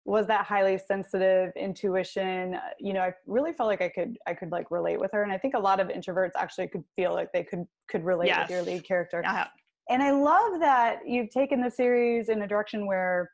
was 0.04 0.26
that 0.26 0.44
highly 0.44 0.78
sensitive 0.78 1.50
intuition 1.56 2.58
you 2.78 2.92
know 2.92 3.00
i 3.00 3.12
really 3.26 3.52
felt 3.52 3.68
like 3.68 3.80
i 3.80 3.88
could 3.88 4.16
i 4.26 4.34
could 4.34 4.50
like 4.50 4.70
relate 4.70 4.98
with 5.00 5.10
her 5.12 5.22
and 5.22 5.32
i 5.32 5.38
think 5.38 5.54
a 5.54 5.58
lot 5.58 5.80
of 5.80 5.88
introverts 5.88 6.32
actually 6.36 6.68
could 6.68 6.84
feel 6.94 7.12
like 7.12 7.32
they 7.32 7.42
could 7.42 7.64
could 7.88 8.04
relate 8.04 8.28
yes. 8.28 8.48
with 8.48 8.50
your 8.50 8.62
lead 8.62 8.84
character 8.86 9.22
uh-huh. 9.24 9.46
and 9.90 10.02
i 10.02 10.10
love 10.10 10.60
that 10.60 11.00
you've 11.06 11.30
taken 11.30 11.62
the 11.62 11.70
series 11.70 12.28
in 12.28 12.42
a 12.42 12.46
direction 12.46 12.86
where 12.86 13.30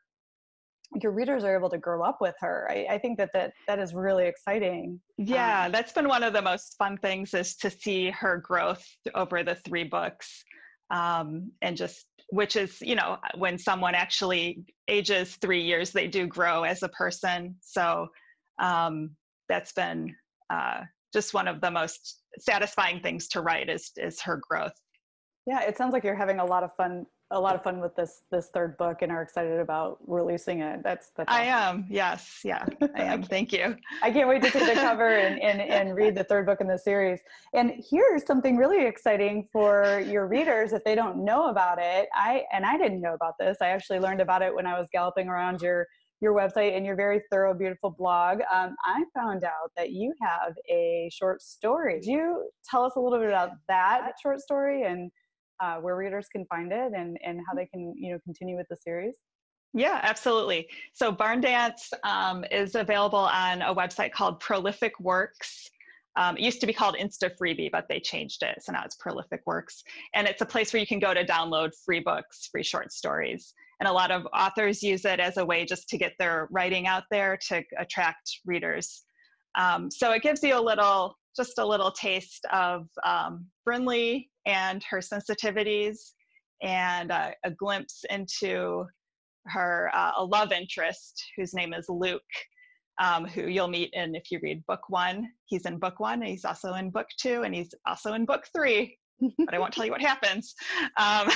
your 1.01 1.11
readers 1.11 1.43
are 1.43 1.55
able 1.55 1.69
to 1.69 1.77
grow 1.77 2.03
up 2.03 2.17
with 2.19 2.35
her. 2.39 2.67
I, 2.69 2.85
I, 2.91 2.97
think 2.97 3.17
that, 3.17 3.29
that 3.33 3.53
that 3.67 3.79
is 3.79 3.93
really 3.93 4.25
exciting. 4.25 4.99
Yeah, 5.17 5.65
um, 5.65 5.71
that's 5.71 5.93
been 5.93 6.07
one 6.07 6.23
of 6.23 6.33
the 6.33 6.41
most 6.41 6.75
fun 6.77 6.97
things 6.97 7.33
is 7.33 7.55
to 7.57 7.69
see 7.69 8.09
her 8.11 8.37
growth 8.37 8.83
over 9.15 9.43
the 9.43 9.55
three 9.55 9.85
books. 9.85 10.43
Um, 10.89 11.51
and 11.61 11.77
just 11.77 12.07
which 12.31 12.55
is 12.55 12.81
you 12.81 12.95
know 12.95 13.17
when 13.37 13.57
someone 13.57 13.93
actually 13.93 14.63
ages 14.87 15.37
three 15.41 15.61
years 15.61 15.91
they 15.91 16.07
do 16.07 16.25
grow 16.25 16.63
as 16.63 16.81
a 16.81 16.89
person. 16.89 17.55
So 17.61 18.07
um, 18.61 19.11
that's 19.47 19.73
been 19.73 20.15
uh, 20.49 20.81
just 21.13 21.33
one 21.33 21.47
of 21.47 21.61
the 21.61 21.69
most 21.69 22.23
satisfying 22.39 23.01
things 23.01 23.27
to 23.29 23.41
write 23.41 23.69
is 23.69 23.91
is 23.97 24.21
her 24.21 24.41
growth. 24.49 24.73
Yeah 25.45 25.61
it 25.61 25.77
sounds 25.77 25.93
like 25.93 26.03
you're 26.03 26.15
having 26.15 26.39
a 26.39 26.45
lot 26.45 26.63
of 26.63 26.71
fun 26.75 27.05
a 27.31 27.39
lot 27.39 27.55
of 27.55 27.63
fun 27.63 27.79
with 27.79 27.95
this 27.95 28.23
this 28.29 28.49
third 28.53 28.77
book 28.77 29.01
and 29.01 29.11
are 29.11 29.21
excited 29.21 29.59
about 29.59 29.97
releasing 30.05 30.61
it. 30.61 30.83
That's 30.83 31.11
that's. 31.15 31.31
Awesome. 31.31 31.41
I 31.41 31.45
am. 31.45 31.87
Yes. 31.89 32.41
Yeah. 32.43 32.65
I 32.95 33.03
am. 33.03 33.23
Thank 33.35 33.51
you. 33.53 33.75
I 34.03 34.11
can't 34.11 34.27
wait 34.27 34.43
to 34.43 34.51
see 34.51 34.65
the 34.65 34.73
cover 34.73 35.17
and, 35.17 35.41
and 35.41 35.61
and 35.61 35.95
read 35.95 36.15
the 36.15 36.23
third 36.23 36.45
book 36.45 36.61
in 36.61 36.67
the 36.67 36.77
series. 36.77 37.19
And 37.53 37.73
here's 37.89 38.25
something 38.25 38.57
really 38.57 38.85
exciting 38.85 39.47
for 39.51 40.03
your 40.05 40.27
readers 40.27 40.73
if 40.73 40.83
they 40.83 40.95
don't 40.95 41.23
know 41.23 41.49
about 41.49 41.79
it. 41.79 42.09
I 42.13 42.43
and 42.51 42.65
I 42.65 42.77
didn't 42.77 43.01
know 43.01 43.13
about 43.13 43.35
this. 43.39 43.57
I 43.61 43.69
actually 43.69 43.99
learned 43.99 44.21
about 44.21 44.41
it 44.41 44.53
when 44.53 44.67
I 44.67 44.77
was 44.77 44.87
galloping 44.91 45.27
around 45.27 45.61
your 45.61 45.87
your 46.21 46.33
website 46.33 46.77
and 46.77 46.85
your 46.85 46.95
very 46.95 47.21
thorough, 47.31 47.53
beautiful 47.53 47.89
blog. 47.89 48.41
Um, 48.53 48.75
I 48.85 49.03
found 49.15 49.43
out 49.43 49.71
that 49.75 49.91
you 49.91 50.13
have 50.21 50.53
a 50.69 51.09
short 51.11 51.41
story. 51.41 51.95
Could 51.95 52.05
you 52.05 52.49
tell 52.69 52.83
us 52.83 52.93
a 52.95 52.99
little 52.99 53.17
bit 53.17 53.29
about 53.29 53.51
that 53.67 54.13
short 54.21 54.39
story 54.39 54.83
and 54.83 55.11
uh, 55.61 55.75
where 55.75 55.95
readers 55.95 56.27
can 56.31 56.45
find 56.45 56.71
it 56.71 56.91
and, 56.95 57.17
and 57.23 57.39
how 57.47 57.55
they 57.55 57.65
can 57.65 57.93
you 57.95 58.13
know 58.13 58.19
continue 58.25 58.57
with 58.57 58.67
the 58.69 58.77
series? 58.77 59.15
Yeah, 59.73 59.99
absolutely. 60.03 60.67
So 60.93 61.11
Barn 61.11 61.39
Dance 61.39 61.91
um, 62.03 62.43
is 62.51 62.75
available 62.75 63.19
on 63.19 63.61
a 63.61 63.73
website 63.73 64.11
called 64.11 64.39
Prolific 64.39 64.99
Works. 64.99 65.69
Um, 66.17 66.35
it 66.35 66.43
used 66.43 66.59
to 66.59 66.67
be 66.67 66.73
called 66.73 66.97
Insta 66.97 67.31
Freebie, 67.37 67.71
but 67.71 67.85
they 67.87 68.01
changed 68.01 68.43
it. 68.43 68.61
So 68.61 68.73
now 68.73 68.83
it's 68.83 68.97
Prolific 68.97 69.41
Works. 69.45 69.81
And 70.13 70.27
it's 70.27 70.41
a 70.41 70.45
place 70.45 70.73
where 70.73 70.81
you 70.81 70.87
can 70.87 70.99
go 70.99 71.13
to 71.13 71.23
download 71.23 71.71
free 71.85 72.01
books, 72.01 72.49
free 72.51 72.63
short 72.63 72.91
stories. 72.91 73.53
And 73.79 73.87
a 73.87 73.93
lot 73.93 74.11
of 74.11 74.27
authors 74.35 74.83
use 74.83 75.05
it 75.05 75.21
as 75.21 75.37
a 75.37 75.45
way 75.45 75.63
just 75.63 75.87
to 75.87 75.97
get 75.97 76.13
their 76.19 76.49
writing 76.51 76.85
out 76.85 77.03
there 77.09 77.37
to 77.47 77.63
attract 77.79 78.39
readers. 78.45 79.03
Um, 79.57 79.89
so 79.89 80.11
it 80.11 80.21
gives 80.21 80.43
you 80.43 80.57
a 80.57 80.61
little, 80.61 81.15
just 81.35 81.59
a 81.59 81.65
little 81.65 81.91
taste 81.91 82.45
of 82.51 82.87
um, 83.05 83.45
Brinley 83.67 84.27
and 84.45 84.83
her 84.89 84.99
sensitivities 84.99 85.97
and 86.61 87.11
uh, 87.11 87.31
a 87.43 87.51
glimpse 87.51 88.03
into 88.09 88.85
her 89.47 89.89
uh, 89.93 90.11
a 90.17 90.23
love 90.23 90.51
interest 90.51 91.23
whose 91.37 91.53
name 91.53 91.73
is 91.73 91.87
Luke, 91.89 92.21
um, 93.01 93.25
who 93.25 93.47
you'll 93.47 93.67
meet 93.67 93.89
in 93.93 94.15
if 94.15 94.31
you 94.31 94.39
read 94.43 94.63
book 94.67 94.81
one. 94.89 95.27
He's 95.45 95.65
in 95.65 95.77
book 95.77 95.99
one, 95.99 96.21
and 96.21 96.27
he's 96.27 96.45
also 96.45 96.73
in 96.75 96.91
book 96.91 97.07
two, 97.19 97.43
and 97.43 97.53
he's 97.53 97.73
also 97.87 98.13
in 98.13 98.25
book 98.25 98.45
three. 98.55 98.97
but 99.37 99.53
I 99.53 99.59
won't 99.59 99.73
tell 99.73 99.85
you 99.85 99.91
what 99.91 100.01
happens. 100.01 100.55
Um, 100.97 101.29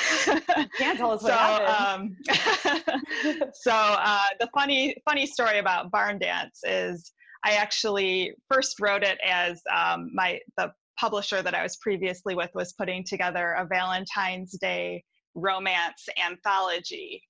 can't 0.77 0.97
tell 0.97 1.11
us 1.11 1.21
what 1.21 1.31
so, 1.31 1.37
happens. 1.37 2.15
Um, 2.27 3.49
so 3.53 3.71
uh, 3.71 4.27
the 4.39 4.49
funny 4.53 4.95
funny 5.07 5.25
story 5.25 5.59
about 5.59 5.91
Barn 5.91 6.19
Dance 6.19 6.59
is 6.63 7.11
I 7.43 7.53
actually 7.53 8.33
first 8.51 8.79
wrote 8.79 9.03
it 9.03 9.19
as 9.25 9.61
um, 9.75 10.09
my 10.13 10.39
the 10.57 10.71
publisher 10.99 11.41
that 11.41 11.55
I 11.55 11.63
was 11.63 11.77
previously 11.77 12.35
with 12.35 12.49
was 12.53 12.73
putting 12.73 13.03
together 13.03 13.53
a 13.53 13.65
Valentine's 13.65 14.57
Day 14.59 15.03
romance 15.33 16.07
anthology. 16.23 17.21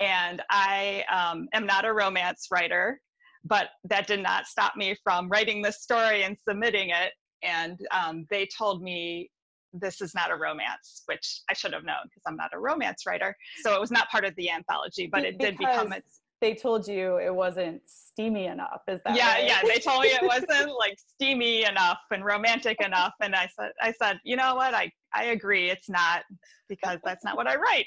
And 0.00 0.42
I 0.50 1.04
um, 1.10 1.48
am 1.52 1.66
not 1.66 1.84
a 1.84 1.92
romance 1.92 2.48
writer, 2.50 3.00
but 3.44 3.68
that 3.84 4.06
did 4.06 4.22
not 4.22 4.46
stop 4.46 4.76
me 4.76 4.96
from 5.02 5.28
writing 5.28 5.62
the 5.62 5.72
story 5.72 6.24
and 6.24 6.36
submitting 6.48 6.90
it. 6.90 7.12
And 7.42 7.78
um, 7.92 8.26
they 8.30 8.46
told 8.56 8.82
me 8.82 9.30
this 9.72 10.00
is 10.00 10.14
not 10.14 10.30
a 10.30 10.36
romance, 10.36 11.02
which 11.06 11.42
I 11.48 11.54
should 11.54 11.72
have 11.72 11.84
known 11.84 12.02
because 12.04 12.22
I'm 12.26 12.36
not 12.36 12.50
a 12.52 12.58
romance 12.58 13.04
writer. 13.06 13.36
So 13.62 13.74
it 13.74 13.80
was 13.80 13.90
not 13.90 14.10
part 14.10 14.24
of 14.24 14.34
the 14.36 14.50
anthology, 14.50 15.08
but 15.10 15.24
it 15.24 15.38
did 15.38 15.56
become 15.56 15.92
its 15.92 16.19
they 16.40 16.54
told 16.54 16.88
you 16.88 17.16
it 17.16 17.34
wasn't 17.34 17.82
steamy 17.86 18.46
enough. 18.46 18.80
Is 18.88 19.00
that 19.04 19.16
yeah, 19.16 19.34
right? 19.34 19.46
yeah. 19.46 19.60
They 19.62 19.78
told 19.78 20.02
me 20.02 20.08
it 20.08 20.22
wasn't 20.26 20.76
like 20.78 20.98
steamy 20.98 21.64
enough 21.64 21.98
and 22.10 22.24
romantic 22.24 22.80
enough. 22.84 23.12
And 23.20 23.34
I 23.34 23.48
said, 23.58 23.72
I 23.80 23.92
said, 23.92 24.20
you 24.24 24.36
know 24.36 24.54
what? 24.54 24.74
I 24.74 24.90
I 25.14 25.24
agree. 25.26 25.70
It's 25.70 25.88
not 25.88 26.22
because 26.68 26.98
that's 27.04 27.24
not 27.24 27.36
what 27.36 27.46
I 27.46 27.56
write. 27.56 27.86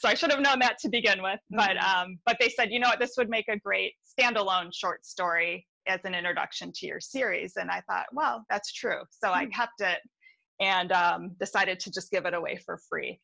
So 0.00 0.08
I 0.08 0.14
should 0.14 0.30
have 0.30 0.40
known 0.40 0.58
that 0.60 0.78
to 0.80 0.88
begin 0.88 1.22
with. 1.22 1.40
But 1.50 1.76
mm-hmm. 1.76 2.00
um, 2.00 2.18
but 2.26 2.36
they 2.40 2.48
said, 2.48 2.70
you 2.70 2.80
know 2.80 2.88
what? 2.88 3.00
This 3.00 3.14
would 3.16 3.30
make 3.30 3.48
a 3.48 3.58
great 3.58 3.94
standalone 4.18 4.70
short 4.72 5.06
story 5.06 5.66
as 5.86 6.00
an 6.04 6.14
introduction 6.14 6.72
to 6.74 6.86
your 6.86 7.00
series. 7.00 7.54
And 7.56 7.70
I 7.70 7.82
thought, 7.88 8.06
well, 8.12 8.44
that's 8.50 8.72
true. 8.72 9.02
So 9.10 9.28
mm-hmm. 9.28 9.38
I 9.38 9.46
kept 9.46 9.80
it 9.80 9.98
and 10.60 10.92
um, 10.92 11.30
decided 11.40 11.80
to 11.80 11.90
just 11.90 12.10
give 12.10 12.26
it 12.26 12.34
away 12.34 12.58
for 12.64 12.78
free. 12.88 13.18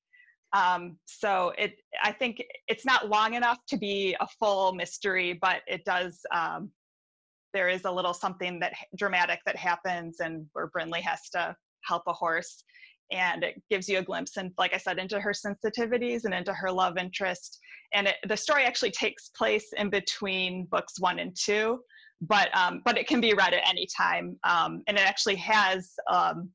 Um, 0.56 0.96
so 1.04 1.52
it, 1.58 1.74
I 2.02 2.12
think 2.12 2.42
it's 2.66 2.86
not 2.86 3.10
long 3.10 3.34
enough 3.34 3.58
to 3.68 3.76
be 3.76 4.16
a 4.20 4.26
full 4.38 4.72
mystery, 4.72 5.38
but 5.40 5.60
it 5.66 5.84
does. 5.84 6.20
Um, 6.34 6.70
there 7.52 7.68
is 7.68 7.84
a 7.84 7.90
little 7.90 8.14
something 8.14 8.58
that 8.60 8.72
dramatic 8.96 9.40
that 9.44 9.56
happens, 9.56 10.20
and 10.20 10.46
where 10.54 10.70
Brinley 10.74 11.02
has 11.02 11.28
to 11.34 11.54
help 11.84 12.04
a 12.06 12.12
horse, 12.12 12.64
and 13.10 13.44
it 13.44 13.62
gives 13.70 13.86
you 13.88 13.98
a 13.98 14.02
glimpse, 14.02 14.36
and 14.38 14.50
like 14.56 14.74
I 14.74 14.78
said, 14.78 14.98
into 14.98 15.20
her 15.20 15.32
sensitivities 15.32 16.24
and 16.24 16.32
into 16.32 16.54
her 16.54 16.70
love 16.70 16.96
interest. 16.96 17.58
And 17.92 18.08
it, 18.08 18.16
the 18.26 18.36
story 18.36 18.64
actually 18.64 18.92
takes 18.92 19.30
place 19.40 19.68
in 19.76 19.90
between 19.90 20.66
books 20.70 20.94
one 20.98 21.18
and 21.18 21.36
two, 21.38 21.80
but 22.22 22.48
um, 22.56 22.80
but 22.84 22.96
it 22.96 23.06
can 23.06 23.20
be 23.20 23.34
read 23.34 23.52
at 23.52 23.68
any 23.68 23.86
time, 23.94 24.38
um, 24.44 24.82
and 24.86 24.96
it 24.96 25.06
actually 25.06 25.36
has 25.36 25.92
um, 26.10 26.50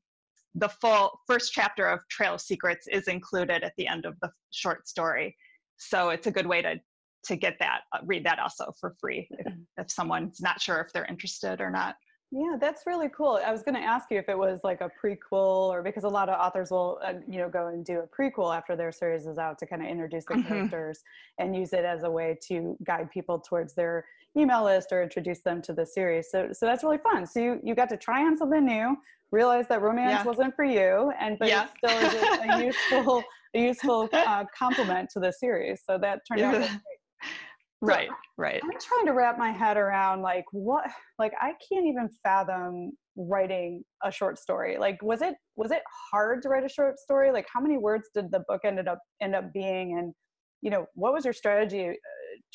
the 0.54 0.68
full 0.68 1.18
first 1.26 1.52
chapter 1.52 1.86
of 1.86 2.00
Trail 2.10 2.34
of 2.34 2.40
Secrets 2.40 2.86
is 2.88 3.08
included 3.08 3.62
at 3.62 3.72
the 3.76 3.86
end 3.86 4.04
of 4.04 4.14
the 4.20 4.30
short 4.50 4.88
story. 4.88 5.36
So 5.76 6.10
it's 6.10 6.26
a 6.26 6.30
good 6.30 6.46
way 6.46 6.62
to 6.62 6.80
to 7.26 7.36
get 7.36 7.56
that 7.60 7.82
uh, 7.94 7.98
read 8.04 8.26
that 8.26 8.40
also 8.40 8.72
for 8.80 8.96
free 9.00 9.28
if, 9.30 9.52
if 9.78 9.90
someone's 9.90 10.40
not 10.40 10.60
sure 10.60 10.80
if 10.80 10.92
they're 10.92 11.06
interested 11.06 11.60
or 11.60 11.70
not. 11.70 11.94
Yeah, 12.32 12.56
that's 12.58 12.84
really 12.86 13.10
cool. 13.10 13.38
I 13.44 13.52
was 13.52 13.62
going 13.62 13.74
to 13.74 13.80
ask 13.80 14.10
you 14.10 14.18
if 14.18 14.28
it 14.30 14.36
was 14.36 14.60
like 14.64 14.80
a 14.80 14.90
prequel 14.90 15.68
or 15.68 15.82
because 15.82 16.04
a 16.04 16.08
lot 16.08 16.30
of 16.30 16.40
authors 16.40 16.70
will, 16.70 16.98
uh, 17.04 17.12
you 17.28 17.38
know, 17.38 17.48
go 17.48 17.66
and 17.66 17.84
do 17.84 18.00
a 18.00 18.06
prequel 18.06 18.56
after 18.56 18.74
their 18.74 18.90
series 18.90 19.26
is 19.26 19.36
out 19.36 19.58
to 19.58 19.66
kind 19.66 19.82
of 19.82 19.88
introduce 19.88 20.24
the 20.24 20.34
mm-hmm. 20.34 20.48
characters 20.48 21.02
and 21.38 21.54
use 21.54 21.74
it 21.74 21.84
as 21.84 22.04
a 22.04 22.10
way 22.10 22.38
to 22.48 22.74
guide 22.84 23.10
people 23.10 23.38
towards 23.38 23.74
their 23.74 24.06
email 24.34 24.64
list 24.64 24.92
or 24.92 25.02
introduce 25.02 25.40
them 25.40 25.60
to 25.60 25.74
the 25.74 25.84
series. 25.84 26.30
So, 26.30 26.48
so 26.52 26.64
that's 26.64 26.82
really 26.82 26.98
fun. 26.98 27.26
So 27.26 27.38
you, 27.38 27.60
you 27.62 27.74
got 27.74 27.90
to 27.90 27.98
try 27.98 28.22
on 28.22 28.38
something 28.38 28.64
new, 28.64 28.96
realize 29.32 29.66
that 29.68 29.82
romance 29.82 30.20
yeah. 30.20 30.24
wasn't 30.24 30.54
for 30.54 30.64
you, 30.64 31.12
and 31.20 31.38
but 31.38 31.48
yeah. 31.48 31.64
it 31.64 31.70
still 31.78 32.06
is 32.06 32.14
a, 32.14 32.52
a 32.52 32.64
useful, 32.64 33.24
a 33.54 33.60
useful 33.60 34.08
uh, 34.12 34.44
complement 34.56 35.10
to 35.14 35.20
the 35.20 35.32
series. 35.32 35.82
So 35.88 35.98
that 35.98 36.20
turned 36.30 36.42
out 36.42 36.68
great. 37.82 38.08
right 38.08 38.08
right 38.38 38.60
i'm 38.62 38.70
trying 38.80 39.06
to 39.06 39.12
wrap 39.12 39.38
my 39.38 39.50
head 39.50 39.76
around 39.76 40.22
like 40.22 40.44
what 40.52 40.84
like 41.18 41.32
i 41.40 41.52
can't 41.68 41.86
even 41.86 42.08
fathom 42.22 42.92
writing 43.16 43.82
a 44.04 44.10
short 44.10 44.38
story 44.38 44.78
like 44.78 44.96
was 45.02 45.20
it 45.20 45.34
was 45.56 45.70
it 45.70 45.82
hard 46.10 46.42
to 46.42 46.48
write 46.48 46.64
a 46.64 46.68
short 46.68 46.98
story 46.98 47.32
like 47.32 47.46
how 47.52 47.60
many 47.60 47.76
words 47.76 48.08
did 48.14 48.30
the 48.30 48.42
book 48.48 48.60
ended 48.64 48.88
up 48.88 48.98
end 49.20 49.34
up 49.34 49.52
being 49.52 49.98
and 49.98 50.14
you 50.62 50.70
know 50.70 50.86
what 50.94 51.12
was 51.12 51.24
your 51.24 51.34
strategy 51.34 51.90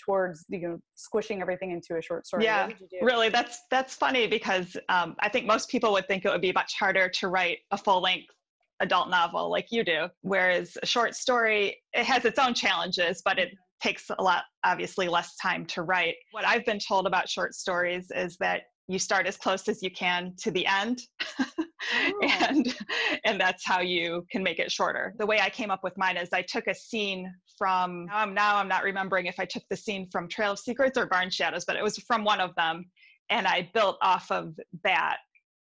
towards 0.03 0.45
you 0.49 0.59
know 0.59 0.79
squishing 0.95 1.41
everything 1.41 1.71
into 1.71 1.97
a 1.97 2.01
short 2.01 2.25
story. 2.27 2.43
Yeah 2.43 2.69
really 3.01 3.29
that's 3.29 3.61
that's 3.69 3.95
funny 3.95 4.27
because 4.27 4.75
um, 4.89 5.15
i 5.19 5.29
think 5.29 5.45
most 5.45 5.69
people 5.69 5.91
would 5.91 6.07
think 6.07 6.25
it 6.25 6.29
would 6.29 6.41
be 6.41 6.51
much 6.51 6.73
harder 6.77 7.09
to 7.09 7.27
write 7.27 7.59
a 7.71 7.77
full 7.77 8.01
length 8.01 8.33
adult 8.79 9.09
novel 9.09 9.49
like 9.49 9.67
you 9.71 9.83
do 9.83 10.07
whereas 10.21 10.77
a 10.83 10.85
short 10.85 11.15
story 11.15 11.75
it 11.93 12.05
has 12.05 12.25
its 12.25 12.37
own 12.37 12.53
challenges 12.53 13.21
but 13.25 13.39
it 13.39 13.49
takes 13.81 14.09
a 14.17 14.23
lot 14.23 14.43
obviously 14.63 15.07
less 15.07 15.35
time 15.35 15.63
to 15.65 15.83
write. 15.83 16.15
What 16.31 16.45
i've 16.45 16.65
been 16.65 16.79
told 16.79 17.07
about 17.07 17.29
short 17.29 17.53
stories 17.53 18.07
is 18.15 18.37
that 18.39 18.63
you 18.87 18.99
start 18.99 19.27
as 19.27 19.37
close 19.37 19.67
as 19.67 19.83
you 19.83 19.91
can 19.91 20.33
to 20.39 20.51
the 20.51 20.65
end 20.65 21.01
oh. 21.95 22.47
and 22.49 22.75
and 23.23 23.39
that's 23.39 23.65
how 23.65 23.81
you 23.81 24.25
can 24.31 24.43
make 24.43 24.59
it 24.59 24.71
shorter. 24.71 25.13
The 25.17 25.25
way 25.25 25.39
i 25.39 25.49
came 25.49 25.71
up 25.71 25.83
with 25.83 25.97
mine 25.97 26.17
is 26.17 26.29
i 26.33 26.41
took 26.41 26.67
a 26.67 26.75
scene 26.75 27.33
from 27.57 28.05
now 28.05 28.17
i'm 28.17 28.33
now 28.33 28.57
i'm 28.57 28.67
not 28.67 28.83
remembering 28.83 29.25
if 29.25 29.39
i 29.39 29.45
took 29.45 29.63
the 29.69 29.77
scene 29.77 30.07
from 30.11 30.27
trail 30.27 30.51
of 30.51 30.59
secrets 30.59 30.97
or 30.97 31.07
barn 31.07 31.29
shadows 31.29 31.65
but 31.65 31.75
it 31.75 31.83
was 31.83 31.97
from 31.99 32.23
one 32.23 32.39
of 32.39 32.53
them 32.55 32.85
and 33.29 33.47
i 33.47 33.69
built 33.73 33.97
off 34.01 34.29
of 34.31 34.53
that 34.83 35.17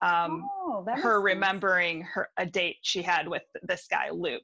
um, 0.02 0.48
oh, 0.60 0.86
her 0.96 1.22
remembering 1.22 2.04
her 2.04 2.30
a 2.38 2.46
date 2.46 2.78
she 2.84 3.02
had 3.02 3.28
with 3.28 3.42
this 3.64 3.88
guy 3.90 4.10
Luke, 4.12 4.44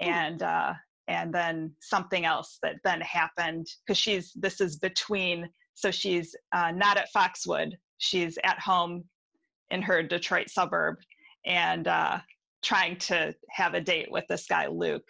and 0.00 0.42
uh, 0.42 0.74
and 1.08 1.34
then 1.34 1.72
something 1.80 2.24
else 2.24 2.58
that 2.62 2.76
then 2.84 3.00
happened 3.00 3.66
because 3.84 3.98
she's 3.98 4.32
this 4.34 4.60
is 4.60 4.76
between 4.76 5.48
so 5.74 5.90
she's 5.90 6.36
uh, 6.52 6.70
not 6.70 6.98
at 6.98 7.08
Foxwood 7.12 7.76
she's 7.98 8.38
at 8.44 8.60
home 8.60 9.04
in 9.70 9.82
her 9.82 10.02
Detroit 10.02 10.50
suburb 10.50 10.96
and 11.44 11.88
uh, 11.88 12.18
trying 12.62 12.96
to 12.96 13.34
have 13.50 13.74
a 13.74 13.80
date 13.80 14.10
with 14.10 14.24
this 14.28 14.46
guy 14.46 14.66
Luke 14.66 15.08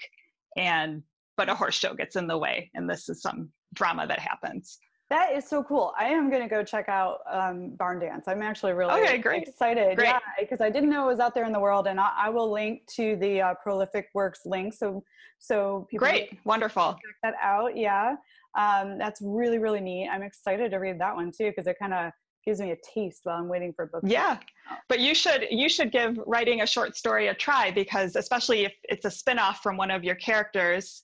and 0.57 1.03
but 1.37 1.49
a 1.49 1.55
horse 1.55 1.75
show 1.75 1.95
gets 1.95 2.17
in 2.17 2.27
the 2.27 2.39
way 2.39 2.71
and 2.75 2.89
this 2.89 3.09
is 3.09 3.21
some 3.21 3.51
drama 3.75 4.07
that 4.07 4.19
happens 4.19 4.79
that 5.09 5.33
is 5.37 5.47
so 5.47 5.63
cool. 5.63 5.93
I 5.97 6.07
am 6.07 6.31
going 6.31 6.43
to 6.43 6.49
go 6.49 6.65
check 6.65 6.89
out 6.89 7.21
um, 7.31 7.71
Barn 7.77 8.01
Dance. 8.01 8.25
I'm 8.27 8.43
actually 8.43 8.73
really 8.73 9.01
okay, 9.01 9.19
great. 9.19 9.47
excited. 9.47 9.97
Great. 9.97 10.09
Yeah, 10.09 10.19
because 10.41 10.61
I 10.61 10.69
didn't 10.69 10.91
know 10.91 11.05
it 11.05 11.07
was 11.07 11.21
out 11.21 11.33
there 11.33 11.45
in 11.45 11.53
the 11.53 11.61
world, 11.61 11.87
and 11.87 12.01
I, 12.01 12.11
I 12.17 12.29
will 12.29 12.51
link 12.51 12.83
to 12.97 13.15
the 13.17 13.41
uh, 13.41 13.55
Prolific 13.63 14.09
Works 14.15 14.41
link 14.45 14.75
so 14.75 15.05
so 15.39 15.87
people 15.91 16.09
great, 16.09 16.39
wonderful, 16.45 16.95
check 16.95 17.15
that 17.23 17.35
out. 17.41 17.77
Yeah, 17.77 18.17
um, 18.59 18.99
that's 18.99 19.21
really 19.23 19.59
really 19.59 19.81
neat. 19.81 20.09
I'm 20.09 20.23
excited 20.23 20.73
to 20.73 20.79
read 20.79 20.99
that 21.01 21.15
one 21.15 21.31
too 21.31 21.51
because 21.51 21.69
it 21.69 21.77
kind 21.79 21.95
of 21.95 22.13
gives 22.47 22.61
me 22.61 22.71
a 22.71 22.77
taste 22.77 23.21
while 23.25 23.39
I'm 23.39 23.49
waiting 23.49 23.73
for 23.73 23.85
a 23.85 23.89
book. 23.89 24.03
Yeah, 24.05 24.39
but 24.89 25.01
you 25.01 25.15
should 25.15 25.47
you 25.51 25.69
should 25.69 25.93
give 25.93 26.19
writing 26.27 26.63
a 26.63 26.67
short 26.67 26.97
story 26.97 27.29
a 27.29 27.35
try 27.35 27.71
because 27.71 28.17
especially 28.17 28.65
if 28.65 28.73
it's 28.85 29.05
a 29.05 29.09
spinoff 29.09 29.57
from 29.57 29.77
one 29.77 29.91
of 29.91 30.05
your 30.05 30.15
characters 30.15 31.03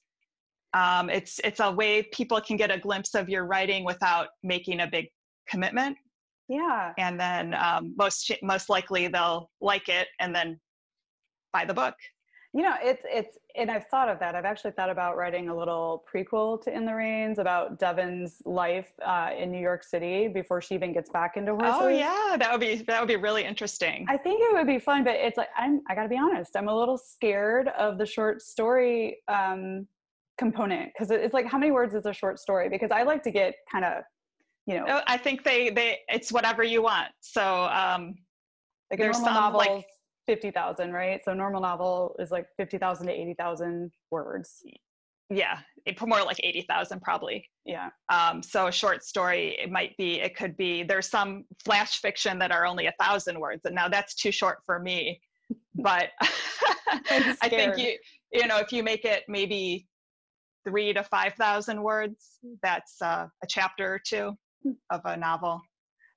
um, 0.75 1.11
it's 1.11 1.39
it's 1.45 1.61
a 1.61 1.71
way 1.71 2.03
people 2.03 2.41
can 2.41 2.57
get 2.57 2.71
a 2.71 2.79
glimpse 2.79 3.15
of 3.15 3.29
your 3.29 3.45
writing 3.45 3.85
without 3.85 4.29
making 4.43 4.81
a 4.81 4.87
big 4.87 5.07
commitment. 5.49 5.97
Yeah. 6.49 6.93
And 6.99 7.21
then 7.21 7.55
um, 7.55 7.95
most 7.97 8.31
most 8.43 8.69
likely 8.69 9.09
they'll 9.09 9.51
like 9.61 9.89
it 9.89 10.09
and 10.19 10.35
then 10.35 10.59
buy 11.53 11.65
the 11.65 11.75
book 11.75 11.95
you 12.55 12.63
know 12.63 12.75
it's 12.83 13.03
it's 13.07 13.39
and 13.57 13.71
i've 13.71 13.87
thought 13.87 14.09
of 14.09 14.19
that. 14.19 14.35
I've 14.35 14.45
actually 14.45 14.73
thought 14.73 14.91
about 14.91 15.17
writing 15.17 15.49
a 15.49 15.57
little 15.57 16.05
prequel 16.13 16.63
to 16.65 16.75
in 16.75 16.85
the 16.85 16.95
reins 16.95 17.39
about 17.39 17.79
devon's 17.79 18.43
life 18.45 18.89
uh, 19.05 19.31
in 19.39 19.51
new 19.51 19.61
york 19.61 19.83
city 19.85 20.29
before 20.29 20.61
she 20.61 20.75
even 20.75 20.93
gets 20.93 21.11
back 21.11 21.37
into 21.37 21.55
horses. 21.55 21.75
oh 21.81 21.89
yeah. 21.89 22.37
That 22.39 22.51
would 22.53 22.61
be 22.61 22.77
that 22.77 23.01
would 23.01 23.09
be 23.09 23.17
really 23.17 23.45
interesting. 23.45 24.07
I 24.09 24.17
think 24.17 24.41
it 24.43 24.55
would 24.55 24.67
be 24.67 24.79
fun 24.79 25.05
but 25.05 25.15
it's 25.15 25.37
like 25.37 25.49
i'm 25.57 25.83
i 25.89 25.95
gotta 25.95 26.09
be 26.09 26.19
honest 26.19 26.57
i'm 26.57 26.69
a 26.69 26.79
little 26.79 26.99
scared 26.99 27.69
of 27.69 27.99
the 27.99 28.07
short 28.07 28.43
story 28.43 29.19
um 29.29 29.87
component 30.39 30.93
because 30.93 31.11
it's 31.11 31.35
like 31.35 31.47
how 31.47 31.59
many 31.59 31.73
words 31.73 31.95
is 31.95 32.07
a 32.07 32.13
short 32.13 32.39
story? 32.39 32.69
Because 32.69 32.91
i 32.91 33.03
like 33.03 33.23
to 33.23 33.31
get 33.31 33.55
kind 33.71 33.85
of 33.85 34.03
you 34.67 34.75
know 34.75 35.03
i 35.07 35.17
think 35.17 35.43
they 35.43 35.71
they 35.71 35.99
it's 36.09 36.31
whatever 36.31 36.63
you 36.63 36.83
want. 36.83 37.09
So 37.21 37.65
um 37.65 38.15
like 38.91 39.01
a 39.01 39.05
normal 39.05 39.25
novel 39.25 39.59
like 39.59 39.87
50,000 40.27 40.93
right 40.93 41.21
so 41.25 41.35
normal 41.35 41.61
novel 41.61 42.15
is 42.19 42.31
like 42.31 42.47
50,000 42.57 43.07
to 43.07 43.13
80,000 43.13 43.91
words 44.11 44.63
yeah 45.31 45.59
it, 45.87 46.01
more 46.01 46.23
like 46.23 46.39
80,000 46.43 47.01
probably 47.01 47.49
yeah 47.65 47.91
um 48.13 48.43
so 48.43 48.67
a 48.67 48.73
short 48.73 49.05
story 49.05 49.57
it 49.61 49.71
might 49.71 49.97
be 49.97 50.21
it 50.21 50.37
could 50.37 50.57
be 50.57 50.83
there's 50.83 51.09
some 51.09 51.45
flash 51.65 52.01
fiction 52.01 52.39
that 52.39 52.53
are 52.53 52.67
only 52.67 52.87
a 52.87 52.95
thousand 53.01 53.39
words 53.39 53.63
and 53.65 53.75
now 53.75 53.89
that's 53.89 54.15
too 54.15 54.31
short 54.31 54.59
for 54.65 54.79
me 54.79 55.21
but 55.77 56.11
i 57.41 57.49
think 57.49 57.77
you 57.79 57.97
you 58.33 58.47
know 58.47 58.59
if 58.59 58.73
you 58.73 58.83
make 58.83 59.05
it 59.05 59.25
maybe 59.29 59.87
three 60.65 60.93
to 60.93 61.03
5,000 61.03 61.83
words. 61.83 62.39
That's 62.63 63.01
uh, 63.03 63.27
a 63.43 63.47
chapter 63.49 63.95
or 63.95 64.01
two 64.05 64.37
hmm. 64.63 64.73
of 64.91 65.01
a 65.05 65.17
novel. 65.17 65.61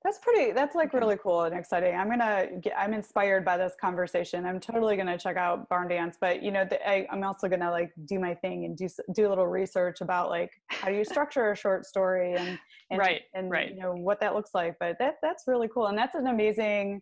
That's 0.06 0.20
pretty, 0.20 0.52
that's 0.52 0.76
like 0.76 0.94
really 0.94 1.18
cool 1.18 1.46
and 1.46 1.58
exciting. 1.58 1.96
I'm 1.96 2.08
to 2.20 2.48
get, 2.62 2.74
I'm 2.78 2.94
inspired 2.94 3.44
by 3.44 3.58
this 3.58 3.74
conversation. 3.82 4.46
I'm 4.46 4.60
totally 4.60 4.96
to 5.08 5.18
check 5.18 5.36
out 5.36 5.68
Barn 5.68 5.88
Dance, 5.88 6.16
but 6.22 6.44
you 6.44 6.52
know, 6.52 6.64
the, 6.64 6.88
I, 6.88 7.08
I'm 7.12 7.24
also 7.24 7.48
to 7.62 7.72
like 7.72 7.92
do 8.06 8.20
my 8.20 8.36
thing 8.36 8.66
and 8.66 8.78
do, 8.78 8.88
do 9.16 9.28
a 9.28 9.30
little 9.30 9.48
research 9.48 10.02
about 10.02 10.30
like, 10.30 10.52
how 10.68 10.90
do 10.90 10.96
you 10.96 11.04
structure 11.04 11.52
a 11.52 11.58
short 11.58 11.88
story 11.88 12.36
and, 12.36 12.60
and, 12.92 13.00
right, 13.00 13.24
and 13.34 13.50
right. 13.50 13.72
you 13.72 13.82
know, 13.82 13.94
what 13.94 14.20
that 14.20 14.36
looks 14.36 14.52
like. 14.54 14.76
But 14.80 14.98
that, 15.00 15.16
that's 15.24 15.46
really 15.48 15.70
cool. 15.74 15.88
And 15.88 15.98
that's 15.98 16.14
an 16.14 16.28
amazing 16.28 17.02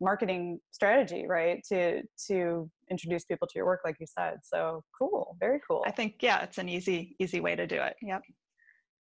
marketing 0.00 0.58
strategy, 0.70 1.26
right? 1.28 1.62
To, 1.68 2.00
to 2.28 2.70
introduce 2.90 3.26
people 3.26 3.46
to 3.46 3.52
your 3.56 3.66
work 3.66 3.80
like 3.84 3.96
you 4.00 4.06
said 4.06 4.38
so 4.42 4.82
cool 4.98 5.36
very 5.40 5.60
cool 5.66 5.84
i 5.86 5.90
think 5.90 6.14
yeah 6.20 6.42
it's 6.42 6.58
an 6.58 6.68
easy 6.68 7.14
easy 7.18 7.40
way 7.40 7.54
to 7.54 7.66
do 7.66 7.76
it 7.76 7.94
yep 8.02 8.22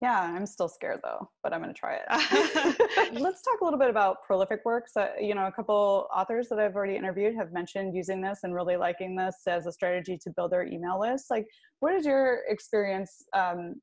yeah 0.02 0.22
i'm 0.22 0.46
still 0.46 0.70
scared 0.70 1.00
though 1.04 1.30
but 1.44 1.54
i'm 1.54 1.62
going 1.62 1.74
to 1.74 1.80
try 1.80 1.96
it 1.96 3.14
let's 3.20 3.42
talk 3.42 3.62
a 3.62 3.64
little 3.64 3.80
bit 3.80 3.90
about 3.90 4.18
prolific 4.26 4.60
works 4.66 4.92
uh, 4.96 5.10
you 5.20 5.34
know 5.34 5.48
a 5.48 5.52
couple 5.52 6.08
authors 6.16 6.48
that 6.50 6.60
i've 6.60 6.76
already 6.76 6.96
interviewed 6.96 7.36
have 7.36 7.52
mentioned 7.52 7.96
using 7.96 8.22
this 8.22 8.40
and 8.44 8.54
really 8.54 8.78
liking 8.78 9.16
this 9.16 9.36
as 9.48 9.66
a 9.66 9.72
strategy 9.72 10.18
to 10.22 10.30
build 10.36 10.52
their 10.52 10.66
email 10.66 11.00
list 11.00 11.26
like 11.30 11.46
what 11.80 11.94
is 11.94 12.06
your 12.06 12.40
experience 12.48 13.24
um, 13.34 13.76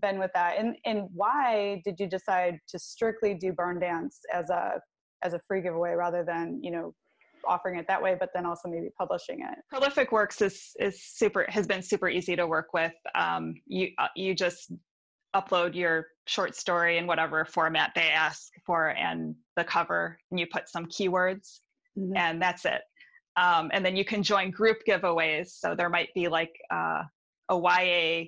been 0.00 0.18
with 0.18 0.30
that 0.34 0.58
and 0.58 0.76
and 0.84 1.08
why 1.12 1.80
did 1.84 1.96
you 2.00 2.08
decide 2.08 2.58
to 2.68 2.78
strictly 2.78 3.34
do 3.34 3.52
barn 3.52 3.78
dance 3.78 4.20
as 4.32 4.50
a 4.50 4.80
as 5.22 5.34
a 5.34 5.40
free 5.46 5.62
giveaway 5.62 5.92
rather 5.92 6.24
than 6.24 6.58
you 6.62 6.70
know 6.70 6.92
offering 7.46 7.78
it 7.78 7.86
that 7.88 8.02
way, 8.02 8.16
but 8.18 8.30
then 8.34 8.46
also 8.46 8.68
maybe 8.68 8.88
publishing 8.98 9.40
it. 9.40 9.58
Prolific 9.68 10.12
Works 10.12 10.40
is 10.40 10.70
is 10.78 11.02
super 11.02 11.46
has 11.48 11.66
been 11.66 11.82
super 11.82 12.08
easy 12.08 12.36
to 12.36 12.46
work 12.46 12.72
with. 12.72 12.92
Um, 13.14 13.54
you 13.66 13.88
uh, 13.98 14.08
you 14.16 14.34
just 14.34 14.72
upload 15.34 15.74
your 15.74 16.06
short 16.26 16.54
story 16.54 16.98
in 16.98 17.06
whatever 17.06 17.44
format 17.44 17.92
they 17.94 18.08
ask 18.08 18.52
for 18.64 18.90
and 18.90 19.34
the 19.56 19.64
cover, 19.64 20.18
and 20.30 20.40
you 20.40 20.46
put 20.46 20.68
some 20.68 20.86
keywords, 20.86 21.60
mm-hmm. 21.98 22.16
and 22.16 22.40
that's 22.40 22.64
it. 22.64 22.82
Um, 23.36 23.70
and 23.72 23.84
then 23.84 23.96
you 23.96 24.04
can 24.04 24.22
join 24.22 24.50
group 24.50 24.78
giveaways. 24.88 25.48
So 25.48 25.74
there 25.74 25.88
might 25.88 26.08
be 26.14 26.28
like 26.28 26.54
uh, 26.72 27.02
a 27.48 27.58
YA 27.58 28.26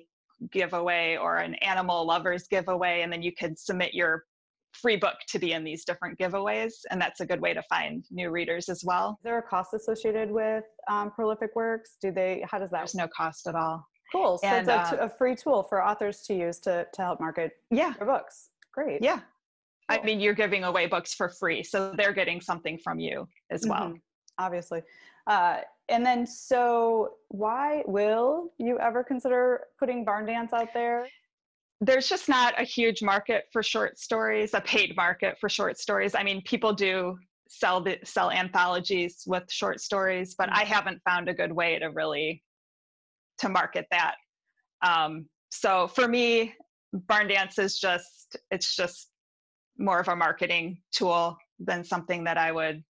giveaway 0.51 1.17
or 1.17 1.37
an 1.37 1.55
animal 1.55 2.05
lovers 2.05 2.47
giveaway, 2.47 3.01
and 3.01 3.11
then 3.11 3.21
you 3.21 3.31
could 3.31 3.57
submit 3.57 3.93
your 3.93 4.25
free 4.73 4.97
book 4.97 5.15
to 5.27 5.39
be 5.39 5.53
in 5.53 5.63
these 5.63 5.83
different 5.85 6.19
giveaways 6.19 6.73
and 6.91 7.01
that's 7.01 7.19
a 7.19 7.25
good 7.25 7.41
way 7.41 7.53
to 7.53 7.63
find 7.63 8.05
new 8.11 8.29
readers 8.29 8.69
as 8.69 8.83
well 8.85 9.17
is 9.19 9.23
there 9.23 9.39
a 9.39 9.41
cost 9.41 9.73
associated 9.73 10.29
with 10.29 10.63
um, 10.89 11.09
prolific 11.11 11.55
works 11.55 11.97
do 12.01 12.11
they 12.11 12.43
how 12.49 12.59
does 12.59 12.69
that 12.69 12.79
there's 12.79 12.93
no 12.93 13.07
cost 13.07 13.47
at 13.47 13.55
all 13.55 13.83
cool 14.11 14.37
so 14.37 14.47
and, 14.47 14.67
it's 14.67 14.91
a, 14.91 15.01
uh, 15.01 15.05
a, 15.05 15.09
free 15.09 15.35
tool 15.35 15.63
for 15.63 15.83
authors 15.83 16.21
to 16.21 16.33
use 16.33 16.59
to, 16.59 16.85
to 16.93 17.01
help 17.01 17.19
market 17.19 17.51
yeah 17.71 17.93
their 17.97 18.07
books 18.07 18.49
great 18.73 19.01
yeah 19.01 19.17
cool. 19.17 19.99
i 19.99 20.01
mean 20.03 20.19
you're 20.19 20.33
giving 20.33 20.63
away 20.63 20.87
books 20.87 21.13
for 21.13 21.29
free 21.29 21.63
so 21.63 21.91
they're 21.97 22.13
getting 22.13 22.41
something 22.41 22.77
from 22.77 22.99
you 22.99 23.27
as 23.51 23.65
well 23.67 23.87
mm-hmm. 23.87 23.97
obviously 24.37 24.81
uh, 25.27 25.57
and 25.89 26.05
then 26.05 26.25
so 26.25 27.15
why 27.29 27.83
will 27.85 28.53
you 28.57 28.79
ever 28.79 29.03
consider 29.03 29.65
putting 29.79 30.05
barn 30.05 30.25
dance 30.25 30.53
out 30.53 30.73
there 30.73 31.05
there's 31.81 32.09
just 32.09 32.27
not 32.27 32.59
a 32.59 32.63
huge 32.63 33.03
market 33.03 33.45
for 33.51 33.61
short 33.61 33.99
stories, 33.99 34.53
a 34.53 34.61
paid 34.61 34.95
market 34.95 35.37
for 35.39 35.47
short 35.47 35.77
stories. 35.77 36.15
I 36.15 36.23
mean, 36.23 36.41
people 36.41 36.73
do 36.73 37.17
sell 37.49 37.81
the 37.81 37.97
sell 38.03 38.31
anthologies 38.31 39.23
with 39.27 39.43
short 39.49 39.79
stories, 39.79 40.35
but 40.37 40.51
I 40.51 40.63
mm-hmm. 40.63 40.73
haven't 40.73 41.01
found 41.03 41.29
a 41.29 41.33
good 41.33 41.51
way 41.51 41.77
to 41.79 41.87
really 41.87 42.43
to 43.39 43.49
market 43.49 43.85
that. 43.91 44.15
Um, 44.85 45.27
so 45.49 45.87
for 45.87 46.07
me, 46.07 46.53
Barn 46.93 47.27
Dance 47.27 47.59
is 47.59 47.79
just 47.79 48.37
it's 48.51 48.75
just 48.75 49.09
more 49.77 49.99
of 49.99 50.07
a 50.07 50.15
marketing 50.15 50.79
tool 50.91 51.37
than 51.59 51.83
something 51.83 52.23
that 52.23 52.37
I 52.37 52.51
would 52.51 52.83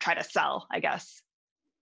try 0.00 0.14
to 0.14 0.24
sell, 0.24 0.66
I 0.72 0.80
guess. 0.80 1.22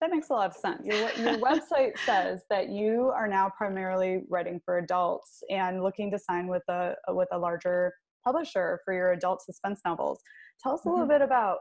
That 0.00 0.10
makes 0.10 0.30
a 0.30 0.32
lot 0.32 0.50
of 0.50 0.56
sense. 0.56 0.82
Your, 0.84 1.10
your 1.16 1.38
website 1.38 1.98
says 2.06 2.42
that 2.50 2.68
you 2.68 3.10
are 3.14 3.26
now 3.26 3.50
primarily 3.56 4.22
writing 4.28 4.60
for 4.64 4.78
adults 4.78 5.42
and 5.50 5.82
looking 5.82 6.10
to 6.12 6.18
sign 6.18 6.46
with 6.46 6.62
a 6.68 6.94
with 7.08 7.28
a 7.32 7.38
larger 7.38 7.92
publisher 8.24 8.80
for 8.84 8.94
your 8.94 9.12
adult 9.12 9.42
suspense 9.42 9.80
novels. 9.84 10.20
Tell 10.62 10.74
us 10.74 10.84
a 10.84 10.88
little 10.88 11.04
mm-hmm. 11.04 11.14
bit 11.14 11.22
about 11.22 11.58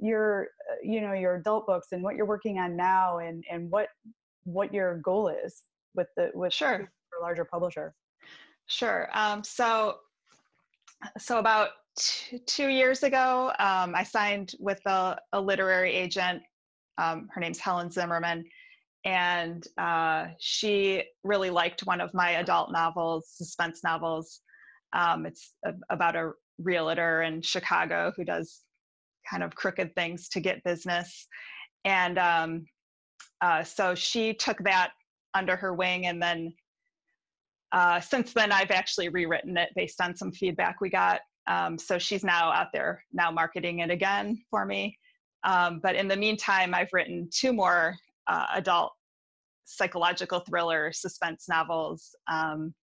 your 0.00 0.46
you 0.82 1.00
know 1.00 1.12
your 1.12 1.36
adult 1.36 1.66
books 1.66 1.88
and 1.92 2.02
what 2.02 2.14
you're 2.14 2.26
working 2.26 2.58
on 2.58 2.76
now 2.76 3.18
and 3.18 3.44
and 3.50 3.70
what 3.70 3.88
what 4.52 4.72
your 4.72 4.98
goal 4.98 5.28
is 5.28 5.62
with 5.94 6.08
the 6.16 6.30
with 6.34 6.52
sure 6.52 6.90
a 7.18 7.22
larger 7.22 7.44
publisher. 7.44 7.94
Sure. 8.66 9.08
Um, 9.14 9.42
so 9.42 9.96
so 11.18 11.38
about 11.38 11.70
t- 11.98 12.38
two 12.46 12.68
years 12.68 13.02
ago, 13.02 13.52
um, 13.58 13.94
I 13.94 14.02
signed 14.02 14.52
with 14.58 14.80
a, 14.86 15.16
a 15.32 15.40
literary 15.40 15.92
agent 15.92 16.42
um, 16.98 17.28
her 17.32 17.40
name's 17.40 17.58
Helen 17.60 17.90
Zimmermann. 17.90 18.44
And 19.04 19.64
uh, 19.78 20.26
she 20.38 21.04
really 21.24 21.50
liked 21.50 21.86
one 21.86 22.00
of 22.00 22.12
my 22.12 22.32
adult 22.32 22.72
novels, 22.72 23.28
suspense 23.30 23.82
novels. 23.82 24.40
Um, 24.92 25.24
it's 25.24 25.52
a, 25.64 25.72
about 25.88 26.16
a 26.16 26.32
realtor 26.58 27.22
in 27.22 27.40
Chicago 27.40 28.12
who 28.16 28.24
does 28.24 28.60
kind 29.30 29.42
of 29.42 29.54
crooked 29.54 29.94
things 29.94 30.28
to 30.30 30.40
get 30.40 30.64
business. 30.64 31.28
And 31.84 32.18
um, 32.18 32.66
uh, 33.40 33.62
so 33.62 33.94
she 33.94 34.34
took 34.34 34.58
that 34.64 34.92
under 35.34 35.56
her 35.56 35.74
wing. 35.74 36.06
And 36.06 36.20
then 36.22 36.52
uh, 37.72 38.00
since 38.00 38.32
then, 38.32 38.52
I've 38.52 38.70
actually 38.70 39.08
rewritten 39.08 39.56
it 39.56 39.70
based 39.74 40.00
on 40.00 40.16
some 40.16 40.32
feedback 40.32 40.80
we 40.80 40.90
got. 40.90 41.20
Um, 41.46 41.78
so 41.78 41.98
she's 41.98 42.24
now 42.24 42.52
out 42.52 42.68
there 42.72 43.02
now 43.12 43.30
marketing 43.30 43.78
it 43.80 43.90
again 43.90 44.42
for 44.50 44.66
me. 44.66 44.98
Um, 45.44 45.80
but 45.82 45.94
in 45.94 46.08
the 46.08 46.16
meantime, 46.16 46.74
I've 46.74 46.92
written 46.92 47.28
two 47.32 47.52
more 47.52 47.96
uh, 48.26 48.46
adult 48.54 48.92
psychological 49.64 50.40
thriller 50.40 50.92
suspense 50.92 51.48
novels, 51.48 52.14
um, 52.30 52.74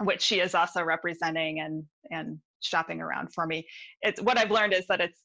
which 0.00 0.22
she 0.22 0.40
is 0.40 0.54
also 0.54 0.82
representing 0.82 1.60
and 1.60 1.84
and 2.10 2.38
shopping 2.60 3.00
around 3.00 3.32
for 3.32 3.46
me. 3.46 3.66
It's 4.02 4.20
what 4.20 4.36
I've 4.36 4.50
learned 4.50 4.74
is 4.74 4.86
that 4.88 5.00
it's 5.00 5.20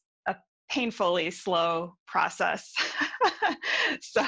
painfully 0.70 1.32
slow 1.32 1.95
process. 2.07 2.74
so 4.01 4.22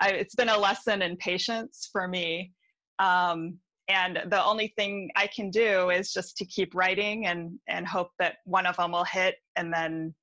I, 0.00 0.10
it's 0.10 0.34
been 0.34 0.48
a 0.48 0.58
lesson 0.58 1.02
in 1.02 1.16
patience 1.16 1.88
for 1.90 2.08
me. 2.08 2.52
Um, 2.98 3.58
and 3.88 4.20
the 4.26 4.44
only 4.44 4.72
thing 4.76 5.10
I 5.16 5.26
can 5.28 5.50
do 5.50 5.90
is 5.90 6.12
just 6.12 6.36
to 6.38 6.44
keep 6.44 6.74
writing 6.74 7.26
and 7.26 7.58
and 7.68 7.86
hope 7.86 8.10
that 8.18 8.36
one 8.44 8.66
of 8.66 8.76
them 8.76 8.92
will 8.92 9.04
hit, 9.04 9.36
and 9.56 9.72
then 9.72 10.14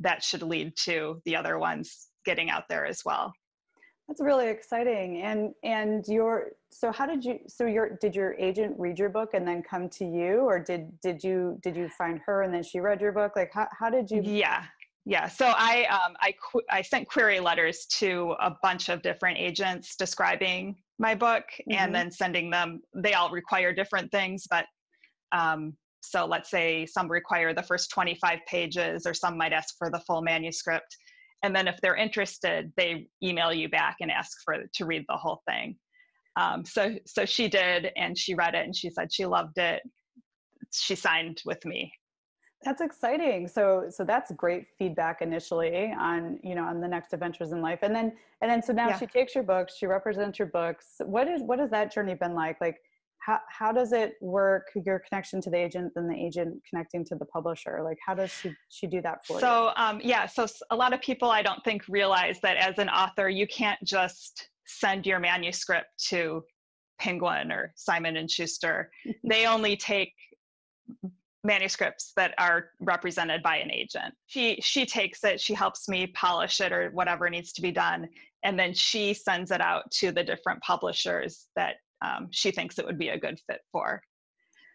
that 0.00 0.24
should 0.24 0.42
lead 0.42 0.72
to 0.84 1.22
the 1.24 1.36
other 1.36 1.58
ones 1.58 2.08
getting 2.24 2.50
out 2.50 2.64
there 2.68 2.86
as 2.86 3.02
well. 3.04 3.32
That's 4.08 4.22
really 4.22 4.48
exciting. 4.48 5.20
And 5.22 5.52
and 5.62 6.04
your 6.08 6.52
so 6.70 6.90
how 6.90 7.06
did 7.06 7.24
you 7.24 7.40
so 7.46 7.66
your 7.66 7.90
did 8.00 8.16
your 8.16 8.34
agent 8.34 8.74
read 8.78 8.98
your 8.98 9.10
book 9.10 9.34
and 9.34 9.46
then 9.46 9.62
come 9.62 9.88
to 9.90 10.04
you 10.04 10.40
or 10.40 10.58
did 10.58 10.98
did 11.00 11.22
you 11.22 11.58
did 11.62 11.76
you 11.76 11.90
find 11.90 12.18
her 12.24 12.42
and 12.42 12.52
then 12.52 12.62
she 12.62 12.80
read 12.80 13.02
your 13.02 13.12
book? 13.12 13.32
Like 13.36 13.52
how 13.52 13.68
how 13.78 13.90
did 13.90 14.10
you 14.10 14.22
Yeah. 14.22 14.64
Yeah, 15.08 15.26
so 15.26 15.46
I 15.56 15.86
um, 15.86 16.14
I 16.20 16.32
qu- 16.32 16.66
I 16.70 16.82
sent 16.82 17.08
query 17.08 17.40
letters 17.40 17.86
to 17.98 18.34
a 18.40 18.54
bunch 18.62 18.90
of 18.90 19.00
different 19.00 19.38
agents 19.38 19.96
describing 19.96 20.76
my 20.98 21.14
book, 21.14 21.44
mm-hmm. 21.60 21.72
and 21.72 21.94
then 21.94 22.10
sending 22.10 22.50
them. 22.50 22.82
They 22.94 23.14
all 23.14 23.30
require 23.30 23.72
different 23.72 24.12
things, 24.12 24.46
but 24.50 24.66
um, 25.32 25.74
so 26.02 26.26
let's 26.26 26.50
say 26.50 26.84
some 26.84 27.10
require 27.10 27.54
the 27.54 27.62
first 27.62 27.90
25 27.90 28.40
pages, 28.46 29.06
or 29.06 29.14
some 29.14 29.38
might 29.38 29.54
ask 29.54 29.74
for 29.78 29.90
the 29.90 30.00
full 30.00 30.20
manuscript 30.20 30.94
and 31.42 31.54
then 31.54 31.68
if 31.68 31.76
they're 31.80 31.96
interested 31.96 32.72
they 32.76 33.06
email 33.22 33.52
you 33.52 33.68
back 33.68 33.96
and 34.00 34.10
ask 34.10 34.38
for 34.44 34.56
to 34.74 34.84
read 34.84 35.04
the 35.08 35.16
whole 35.16 35.42
thing 35.48 35.76
um, 36.36 36.64
so 36.64 36.94
so 37.06 37.24
she 37.24 37.48
did 37.48 37.90
and 37.96 38.16
she 38.16 38.34
read 38.34 38.54
it 38.54 38.64
and 38.64 38.74
she 38.74 38.90
said 38.90 39.12
she 39.12 39.26
loved 39.26 39.58
it 39.58 39.82
she 40.72 40.94
signed 40.94 41.40
with 41.44 41.64
me 41.64 41.92
that's 42.62 42.80
exciting. 42.80 43.46
So 43.48 43.86
so 43.88 44.04
that's 44.04 44.32
great 44.32 44.66
feedback 44.78 45.22
initially 45.22 45.94
on 45.98 46.38
you 46.42 46.54
know 46.54 46.64
on 46.64 46.80
the 46.80 46.88
next 46.88 47.12
adventures 47.12 47.52
in 47.52 47.60
life. 47.60 47.80
And 47.82 47.94
then 47.94 48.12
and 48.42 48.50
then 48.50 48.62
so 48.62 48.72
now 48.72 48.88
yeah. 48.88 48.98
she 48.98 49.06
takes 49.06 49.34
your 49.34 49.44
books 49.44 49.76
she 49.76 49.86
represents 49.86 50.38
your 50.38 50.48
books. 50.48 51.00
What 51.04 51.28
is 51.28 51.42
what 51.42 51.58
has 51.58 51.70
that 51.70 51.92
journey 51.92 52.14
been 52.14 52.34
like? 52.34 52.60
Like 52.60 52.78
how, 53.20 53.40
how 53.48 53.72
does 53.72 53.92
it 53.92 54.14
work 54.20 54.68
your 54.86 55.00
connection 55.00 55.40
to 55.42 55.50
the 55.50 55.56
agent 55.56 55.92
and 55.96 56.08
the 56.08 56.14
agent 56.14 56.62
connecting 56.68 57.04
to 57.06 57.14
the 57.14 57.26
publisher? 57.26 57.80
Like 57.84 57.98
how 58.04 58.14
does 58.14 58.30
she 58.32 58.52
she 58.68 58.86
do 58.86 59.00
that 59.02 59.24
for 59.26 59.38
so, 59.38 59.38
you? 59.38 59.42
So 59.42 59.72
um, 59.76 60.00
yeah 60.02 60.26
so 60.26 60.46
a 60.70 60.76
lot 60.76 60.92
of 60.92 61.00
people 61.00 61.30
i 61.30 61.42
don't 61.42 61.62
think 61.64 61.82
realize 61.88 62.40
that 62.42 62.56
as 62.56 62.78
an 62.78 62.88
author 62.88 63.28
you 63.28 63.46
can't 63.46 63.82
just 63.84 64.48
send 64.66 65.06
your 65.06 65.18
manuscript 65.18 65.88
to 66.08 66.42
penguin 66.98 67.52
or 67.52 67.72
simon 67.76 68.16
and 68.16 68.30
schuster. 68.30 68.90
They 69.24 69.46
only 69.46 69.76
take 69.76 70.12
manuscripts 71.44 72.12
that 72.16 72.34
are 72.38 72.70
represented 72.80 73.42
by 73.42 73.56
an 73.56 73.70
agent 73.70 74.12
she 74.26 74.58
she 74.60 74.84
takes 74.84 75.22
it 75.22 75.40
she 75.40 75.54
helps 75.54 75.88
me 75.88 76.08
polish 76.08 76.60
it 76.60 76.72
or 76.72 76.90
whatever 76.90 77.30
needs 77.30 77.52
to 77.52 77.62
be 77.62 77.70
done 77.70 78.08
and 78.44 78.58
then 78.58 78.72
she 78.72 79.14
sends 79.14 79.50
it 79.50 79.60
out 79.60 79.90
to 79.90 80.12
the 80.12 80.22
different 80.22 80.60
publishers 80.62 81.46
that 81.56 81.76
um, 82.02 82.28
she 82.30 82.50
thinks 82.50 82.78
it 82.78 82.86
would 82.86 82.98
be 82.98 83.08
a 83.08 83.18
good 83.18 83.40
fit 83.46 83.60
for. 83.72 84.02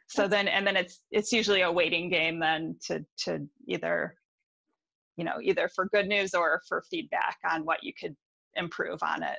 So 0.08 0.28
then, 0.28 0.48
and 0.48 0.68
then 0.68 0.76
it's 0.76 1.00
it's 1.12 1.32
usually 1.32 1.62
a 1.62 1.72
waiting 1.72 2.10
game 2.10 2.40
then 2.40 2.76
to 2.88 3.06
to 3.20 3.48
either, 3.68 4.16
you 5.16 5.24
know, 5.24 5.40
either 5.42 5.70
for 5.74 5.88
good 5.88 6.08
news 6.08 6.34
or 6.34 6.62
for 6.68 6.84
feedback 6.92 7.38
on 7.50 7.64
what 7.66 7.84
you 7.84 7.94
could 8.00 8.16
improve 8.56 9.02
on 9.02 9.24
it. 9.24 9.38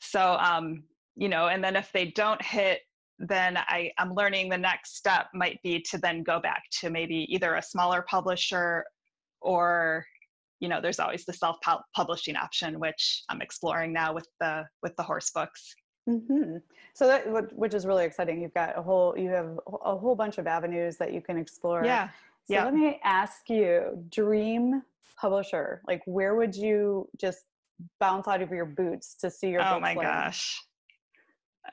So, 0.00 0.36
um, 0.40 0.84
you 1.16 1.28
know, 1.28 1.48
and 1.48 1.62
then 1.62 1.76
if 1.76 1.90
they 1.92 2.06
don't 2.06 2.40
hit, 2.40 2.80
then 3.20 3.56
I 3.56 3.92
I'm 3.98 4.14
learning 4.14 4.48
the 4.48 4.58
next 4.58 4.96
step 4.96 5.26
might 5.34 5.62
be 5.62 5.80
to 5.90 5.98
then 5.98 6.22
go 6.22 6.40
back 6.40 6.62
to 6.80 6.90
maybe 6.90 7.26
either 7.32 7.54
a 7.54 7.62
smaller 7.62 8.02
publisher 8.08 8.84
or 9.40 10.04
you 10.58 10.68
know 10.68 10.80
there's 10.80 10.98
always 10.98 11.24
the 11.24 11.32
self 11.32 11.56
publishing 11.96 12.36
option 12.36 12.78
which 12.78 13.22
i'm 13.30 13.40
exploring 13.40 13.94
now 13.94 14.12
with 14.12 14.28
the 14.40 14.62
with 14.82 14.94
the 14.96 15.02
horse 15.02 15.30
books 15.30 15.74
Mm-hmm. 16.08 16.56
So 16.94 17.06
that 17.06 17.52
which 17.56 17.74
is 17.74 17.86
really 17.86 18.04
exciting. 18.04 18.40
You've 18.40 18.54
got 18.54 18.76
a 18.76 18.82
whole 18.82 19.16
you 19.16 19.30
have 19.30 19.58
a 19.84 19.96
whole 19.96 20.14
bunch 20.14 20.38
of 20.38 20.46
avenues 20.46 20.96
that 20.96 21.12
you 21.12 21.20
can 21.20 21.36
explore. 21.36 21.84
Yeah. 21.84 22.08
So 22.48 22.54
yeah. 22.54 22.64
let 22.64 22.74
me 22.74 23.00
ask 23.04 23.48
you, 23.48 24.04
dream 24.08 24.82
publisher. 25.20 25.82
Like 25.86 26.02
where 26.06 26.34
would 26.34 26.54
you 26.54 27.08
just 27.20 27.44
bounce 28.00 28.26
out 28.28 28.42
of 28.42 28.50
your 28.50 28.66
boots 28.66 29.14
to 29.20 29.30
see 29.30 29.50
your? 29.50 29.62
Oh 29.62 29.78
my 29.78 29.94
gosh. 29.94 30.60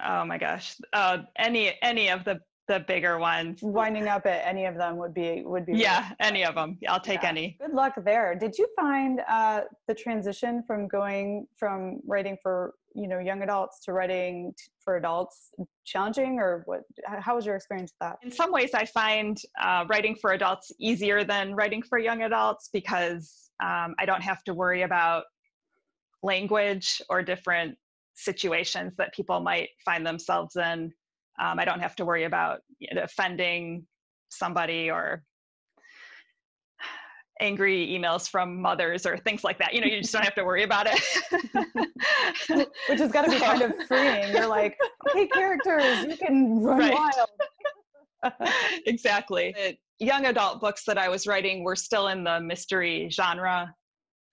Oh 0.06 0.26
my 0.26 0.38
gosh. 0.38 0.76
Uh, 0.94 1.20
any 1.38 1.74
any 1.82 2.10
of 2.10 2.24
the 2.24 2.40
the 2.68 2.82
bigger 2.82 3.18
ones. 3.18 3.60
Winding 3.62 4.08
up 4.08 4.26
at 4.26 4.46
any 4.46 4.66
of 4.66 4.76
them 4.76 4.98
would 4.98 5.14
be 5.14 5.44
would 5.46 5.66
be. 5.66 5.74
Yeah, 5.74 6.10
any 6.20 6.44
of 6.44 6.56
them. 6.56 6.78
I'll 6.88 7.00
take 7.00 7.24
yeah. 7.24 7.30
any. 7.30 7.58
Good 7.60 7.74
luck 7.74 7.94
there. 8.04 8.36
Did 8.36 8.58
you 8.58 8.68
find 8.76 9.22
uh, 9.28 9.62
the 9.88 9.96
transition 9.96 10.64
from 10.68 10.88
going 10.88 11.48
from 11.56 12.02
writing 12.06 12.38
for 12.42 12.74
you 12.94 13.08
know 13.08 13.20
young 13.20 13.42
adults 13.42 13.80
to 13.86 13.94
writing 13.94 14.54
for 14.84 14.98
adults 14.98 15.52
challenging, 15.86 16.40
or 16.40 16.64
what? 16.66 16.82
How 17.06 17.36
was 17.36 17.46
your 17.46 17.56
experience 17.56 17.94
with 17.94 18.10
that? 18.10 18.18
In 18.22 18.32
some 18.32 18.52
ways, 18.52 18.72
I 18.74 18.86
find 18.86 19.38
uh, 19.62 19.86
writing 19.88 20.16
for 20.16 20.34
adults 20.34 20.72
easier 20.80 21.24
than 21.24 21.56
writing 21.56 21.82
for 21.82 21.98
young 21.98 22.24
adults 22.24 22.70
because 22.72 23.50
um, 23.64 23.96
I 23.98 24.06
don't 24.06 24.22
have 24.22 24.44
to 24.44 24.54
worry 24.54 24.82
about 24.82 25.24
language 26.22 27.02
or 27.10 27.24
different 27.24 27.78
situations 28.18 28.93
that 28.97 29.13
people 29.13 29.39
might 29.39 29.70
find 29.86 30.05
themselves 30.05 30.55
in 30.55 30.91
um, 31.39 31.59
I 31.59 31.65
don't 31.65 31.80
have 31.80 31.95
to 31.97 32.05
worry 32.05 32.24
about 32.24 32.61
you 32.80 32.93
know, 32.93 33.03
offending 33.03 33.86
somebody 34.30 34.89
or 34.89 35.24
angry 37.39 37.88
emails 37.88 38.28
from 38.28 38.59
mothers 38.59 39.05
or 39.05 39.18
things 39.18 39.43
like 39.43 39.59
that. 39.59 39.74
You 39.74 39.82
know, 39.82 39.88
you 39.88 40.01
just 40.01 40.11
don't 40.11 40.24
have 40.24 40.36
to 40.36 40.43
worry 40.43 40.63
about 40.63 40.88
it. 40.89 40.99
Which 42.89 42.99
has 42.99 43.11
got 43.11 43.26
to 43.26 43.32
be 43.32 43.39
kind 43.39 43.61
of 43.61 43.74
freeing. 43.88 44.34
You're 44.34 44.47
like, 44.47 44.76
okay, 45.09 45.28
characters, 45.28 46.05
you 46.05 46.18
can 46.18 46.61
run 46.63 46.80
right. 46.80 46.93
wild. 46.93 48.51
exactly. 48.88 49.53
The 49.55 49.78
young 50.03 50.26
adult 50.26 50.59
books 50.59 50.84
that 50.86 50.97
I 50.97 51.09
was 51.09 51.28
writing 51.28 51.63
were 51.63 51.76
still 51.76 52.07
in 52.07 52.24
the 52.24 52.39
mystery 52.39 53.09
genre. 53.11 53.72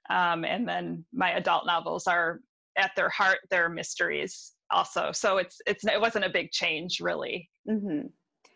Um, 0.08 0.44
and 0.44 0.66
then 0.66 1.04
my 1.12 1.32
adult 1.32 1.66
novels 1.66 2.06
are 2.06 2.40
at 2.76 2.92
their 2.96 3.08
heart, 3.08 3.38
they're 3.50 3.68
mysteries 3.68 4.52
also. 4.70 5.12
So 5.12 5.38
it's 5.38 5.60
it's 5.66 5.84
it 5.84 6.00
wasn't 6.00 6.24
a 6.24 6.30
big 6.30 6.50
change 6.50 7.00
really. 7.00 7.48
Mm-hmm. 7.68 8.06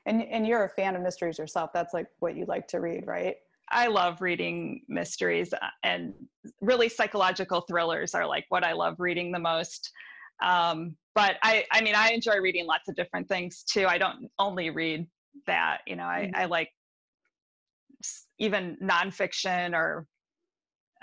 And 0.07 0.23
and 0.23 0.47
you're 0.47 0.65
a 0.65 0.71
fan 0.71 0.97
of 0.97 1.03
mysteries 1.03 1.39
yourself. 1.39 1.71
That's 1.73 1.95
like 1.95 2.07
what 2.21 2.37
you 2.37 2.45
like 2.47 2.67
to 2.69 2.81
read, 2.81 3.07
right? 3.07 3.37
I 3.71 3.89
love 3.89 4.21
reading 4.21 4.83
mysteries 4.89 5.53
uh, 5.53 5.67
and 5.83 6.15
really 6.61 6.89
psychological 6.89 7.61
thrillers 7.63 8.15
are 8.15 8.27
like 8.27 8.47
what 8.49 8.65
I 8.65 8.73
love 8.73 8.97
reading 8.99 9.31
the 9.31 9.39
most. 9.39 9.91
Um, 10.43 10.97
but 11.15 11.37
I, 11.43 11.65
I 11.73 11.83
mean, 11.83 11.95
I 11.95 12.11
enjoy 12.13 12.39
reading 12.39 12.67
lots 12.67 12.89
of 12.89 12.95
different 12.95 13.29
things 13.29 13.65
too. 13.65 13.87
I 13.87 13.99
don't 13.99 14.31
only 14.39 14.71
read 14.71 15.07
that, 15.47 15.79
you 15.87 15.97
know, 15.97 16.05
I, 16.05 16.31
mm-hmm. 16.33 16.41
I 16.41 16.45
like 16.47 16.71
even 18.39 18.77
nonfiction 18.83 19.75
or 19.75 20.07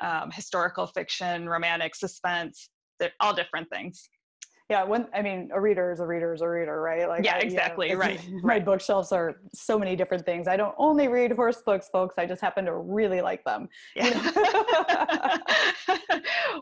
um, 0.01 0.32
historical 0.32 0.88
fiction, 0.88 1.47
romantic 1.47 1.95
suspense, 1.95 2.70
all 3.20 3.34
different 3.34 3.70
things 3.70 4.10
yeah 4.70 4.84
when 4.84 5.08
i 5.14 5.22
mean 5.22 5.50
a 5.54 5.62
reader 5.62 5.91
is 5.91 6.00
a 6.00 6.06
reader 6.06 6.34
is 6.34 6.41
a 6.41 6.50
reader 6.50 6.82
right 6.82 7.08
like 7.08 7.24
yeah 7.24 7.36
I, 7.36 7.39
exactly 7.39 7.89
you 7.89 7.93
know, 7.93 8.00
right 8.00 8.20
my 8.43 8.54
right. 8.56 8.66
bookshelves 8.66 9.12
are 9.12 9.36
so 9.54 9.78
many 9.78 9.96
different 9.96 10.26
things 10.26 10.48
i 10.48 10.58
don't 10.58 10.74
only 10.78 11.08
read 11.08 11.32
horse 11.32 11.62
books 11.66 11.89
folks 11.91 12.16
i 12.18 12.26
just 12.26 12.41
happen 12.41 12.66
to 12.66 12.76
really 12.76 13.22
like 13.22 13.43
them 13.43 13.68
yeah. 13.96 14.10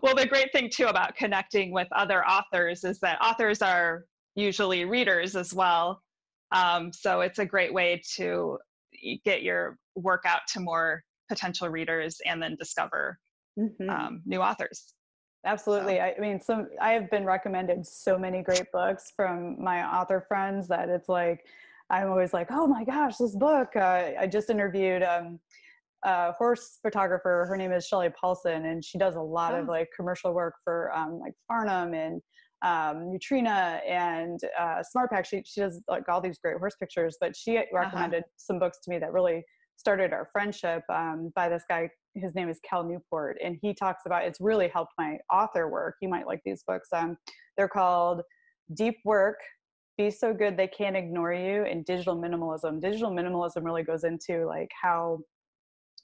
well 0.01 0.15
the 0.15 0.25
great 0.27 0.51
thing 0.51 0.69
too 0.69 0.87
about 0.87 1.15
connecting 1.15 1.71
with 1.71 1.87
other 1.93 2.25
authors 2.25 2.83
is 2.83 2.99
that 2.99 3.21
authors 3.21 3.61
are 3.61 4.03
usually 4.35 4.85
readers 4.85 5.35
as 5.35 5.53
well 5.53 6.01
um, 6.51 6.91
so 6.93 7.21
it's 7.21 7.39
a 7.39 7.45
great 7.45 7.73
way 7.73 7.99
to 8.15 8.59
get 9.25 9.41
your 9.41 9.79
work 9.95 10.21
out 10.25 10.41
to 10.49 10.59
more 10.59 11.03
potential 11.27 11.67
readers 11.67 12.17
and 12.27 12.41
then 12.41 12.55
discover 12.59 13.17
mm-hmm. 13.57 13.89
um, 13.89 14.21
new 14.25 14.39
authors 14.39 14.93
Absolutely. 15.45 15.97
So. 15.97 16.01
I 16.01 16.15
mean, 16.19 16.39
some 16.39 16.69
I 16.81 16.91
have 16.91 17.09
been 17.09 17.25
recommended 17.25 17.85
so 17.85 18.17
many 18.17 18.41
great 18.41 18.71
books 18.71 19.11
from 19.15 19.61
my 19.61 19.83
author 19.83 20.25
friends 20.27 20.67
that 20.69 20.89
it's 20.89 21.09
like 21.09 21.45
I'm 21.89 22.09
always 22.09 22.33
like, 22.33 22.47
oh 22.49 22.65
my 22.67 22.83
gosh, 22.83 23.17
this 23.17 23.35
book. 23.35 23.75
Uh, 23.75 24.11
I 24.19 24.27
just 24.27 24.49
interviewed 24.49 25.03
um, 25.03 25.39
a 26.03 26.31
horse 26.31 26.79
photographer. 26.81 27.45
Her 27.47 27.57
name 27.57 27.71
is 27.71 27.85
Shelley 27.85 28.09
Paulson, 28.19 28.65
and 28.65 28.83
she 28.83 28.97
does 28.97 29.15
a 29.15 29.21
lot 29.21 29.53
oh. 29.53 29.61
of 29.61 29.67
like 29.67 29.89
commercial 29.95 30.33
work 30.33 30.55
for 30.63 30.91
um, 30.95 31.19
like 31.19 31.33
Farnam 31.51 31.93
and 31.93 32.21
um, 32.63 33.11
Nutrena 33.11 33.81
and 33.87 34.39
uh, 34.57 34.81
SmartPak. 34.95 35.25
She, 35.25 35.43
she 35.45 35.59
does 35.59 35.81
like 35.89 36.07
all 36.07 36.21
these 36.21 36.39
great 36.39 36.57
horse 36.57 36.75
pictures, 36.79 37.17
but 37.19 37.35
she 37.35 37.57
Uh-huh. 37.57 37.65
recommended 37.73 38.23
some 38.37 38.59
books 38.59 38.79
to 38.83 38.89
me 38.89 38.99
that 38.99 39.11
really 39.11 39.43
started 39.77 40.13
our 40.13 40.29
friendship 40.31 40.83
um, 40.89 41.31
by 41.35 41.49
this 41.49 41.63
guy. 41.69 41.89
His 42.15 42.35
name 42.35 42.49
is 42.49 42.59
Cal 42.67 42.83
Newport, 42.83 43.37
and 43.43 43.57
he 43.61 43.73
talks 43.73 44.03
about 44.05 44.23
it's 44.23 44.39
really 44.39 44.67
helped 44.67 44.93
my 44.97 45.17
author 45.31 45.69
work. 45.69 45.95
You 46.01 46.09
might 46.09 46.27
like 46.27 46.41
these 46.45 46.63
books. 46.67 46.89
Um, 46.93 47.17
they're 47.57 47.67
called 47.67 48.21
Deep 48.75 48.97
Work, 49.03 49.37
Be 49.97 50.11
So 50.11 50.33
Good 50.33 50.57
They 50.57 50.67
Can't 50.67 50.95
Ignore 50.95 51.33
You, 51.33 51.65
and 51.65 51.85
Digital 51.85 52.15
Minimalism. 52.15 52.79
Digital 52.81 53.11
minimalism 53.11 53.63
really 53.63 53.83
goes 53.83 54.03
into 54.03 54.45
like 54.45 54.69
how 54.79 55.19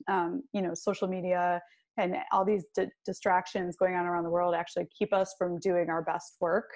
um, 0.07 0.43
you 0.53 0.61
know 0.61 0.73
social 0.73 1.07
media 1.07 1.61
and 1.97 2.15
all 2.31 2.45
these 2.45 2.63
di- 2.75 2.87
distractions 3.05 3.75
going 3.77 3.95
on 3.95 4.05
around 4.05 4.23
the 4.23 4.29
world 4.29 4.55
actually 4.55 4.87
keep 4.97 5.13
us 5.13 5.35
from 5.37 5.59
doing 5.59 5.89
our 5.89 6.01
best 6.01 6.37
work 6.39 6.69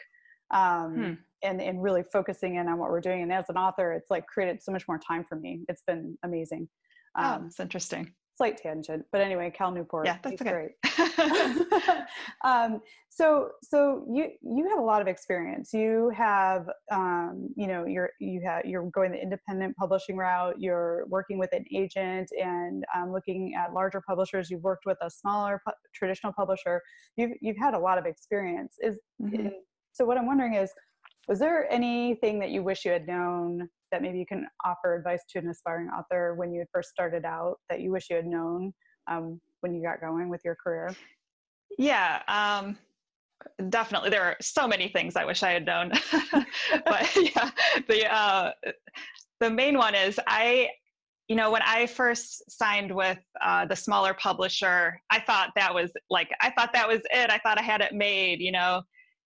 um, 0.53 0.93
Hmm. 0.95 1.13
And, 1.43 1.61
and 1.61 1.81
really 1.81 2.03
focusing 2.11 2.55
in 2.55 2.67
on 2.67 2.77
what 2.77 2.89
we're 2.89 3.01
doing. 3.01 3.21
And 3.21 3.31
as 3.31 3.45
an 3.49 3.57
author 3.57 3.93
it's 3.93 4.09
like 4.09 4.25
created 4.27 4.61
so 4.61 4.71
much 4.71 4.87
more 4.87 4.99
time 4.99 5.25
for 5.27 5.35
me. 5.37 5.61
It's 5.69 5.83
been 5.85 6.17
amazing. 6.23 6.67
Oh, 7.17 7.23
um, 7.23 7.43
that's 7.43 7.59
interesting. 7.59 8.11
slight 8.37 8.57
tangent 8.57 9.05
but 9.11 9.21
anyway 9.21 9.51
cal 9.55 9.69
newport 9.71 10.07
Yeah, 10.07 10.17
that's 10.23 10.41
okay. 10.41 10.51
great. 10.51 10.71
Um, 12.43 12.81
so 13.09 13.49
so 13.61 14.05
you 14.11 14.29
you 14.41 14.67
have 14.69 14.79
a 14.79 14.81
lot 14.81 15.01
of 15.01 15.07
experience. 15.07 15.71
You 15.71 16.11
have 16.15 16.67
um, 16.91 17.49
you 17.55 17.67
know 17.67 17.85
you're 17.85 18.09
you 18.19 18.41
have 18.45 18.65
you're 18.65 18.89
going 18.89 19.11
the 19.11 19.21
independent 19.21 19.75
publishing 19.77 20.17
route. 20.17 20.55
You're 20.59 21.05
working 21.07 21.37
with 21.37 21.51
an 21.53 21.63
agent 21.73 22.29
and 22.37 22.83
um, 22.95 23.11
looking 23.13 23.53
at 23.55 23.73
larger 23.73 24.01
publishers. 24.05 24.49
You've 24.49 24.63
worked 24.63 24.85
with 24.85 24.97
a 25.01 25.09
smaller 25.09 25.61
pu- 25.65 25.73
traditional 25.95 26.33
publisher. 26.33 26.81
You've 27.15 27.31
you've 27.39 27.57
had 27.57 27.73
a 27.75 27.79
lot 27.79 27.97
of 27.97 28.05
experience. 28.05 28.75
Is 28.81 28.97
Mhm. 29.21 29.39
and 29.39 29.51
so 29.93 30.03
what 30.05 30.17
i'm 30.17 30.25
wondering 30.25 30.55
is 30.55 30.71
was 31.27 31.39
there 31.39 31.71
anything 31.71 32.39
that 32.39 32.49
you 32.49 32.63
wish 32.63 32.85
you 32.85 32.91
had 32.91 33.07
known 33.07 33.69
that 33.91 34.01
maybe 34.01 34.17
you 34.19 34.25
can 34.25 34.47
offer 34.65 34.95
advice 34.95 35.21
to 35.29 35.39
an 35.39 35.49
aspiring 35.49 35.87
author 35.87 36.35
when 36.35 36.51
you 36.51 36.59
had 36.59 36.67
first 36.73 36.89
started 36.89 37.25
out 37.25 37.55
that 37.69 37.79
you 37.79 37.91
wish 37.91 38.09
you 38.09 38.15
had 38.15 38.25
known 38.25 38.73
um, 39.09 39.39
when 39.61 39.73
you 39.73 39.83
got 39.83 40.01
going 40.01 40.29
with 40.29 40.41
your 40.43 40.55
career 40.55 40.93
Yeah, 41.77 42.21
um, 42.27 42.77
definitely. 43.69 44.09
There 44.09 44.23
are 44.23 44.35
so 44.41 44.67
many 44.67 44.89
things 44.89 45.15
I 45.15 45.25
wish 45.25 45.43
I 45.43 45.51
had 45.51 45.65
known, 45.65 45.91
but 46.85 47.15
yeah, 47.35 47.51
the 47.87 48.13
uh, 48.13 48.51
the 49.39 49.49
main 49.49 49.77
one 49.77 49.95
is 49.95 50.19
I, 50.27 50.69
you 51.27 51.35
know, 51.35 51.51
when 51.51 51.61
I 51.63 51.87
first 51.87 52.49
signed 52.51 52.93
with 52.93 53.19
uh, 53.41 53.65
the 53.65 53.75
smaller 53.75 54.13
publisher, 54.13 54.99
I 55.09 55.19
thought 55.19 55.51
that 55.55 55.73
was 55.73 55.91
like 56.09 56.29
I 56.41 56.51
thought 56.51 56.73
that 56.73 56.87
was 56.87 57.01
it. 57.11 57.29
I 57.29 57.39
thought 57.39 57.59
I 57.59 57.63
had 57.63 57.81
it 57.81 57.93
made, 57.93 58.39
you 58.39 58.51
know, 58.51 58.83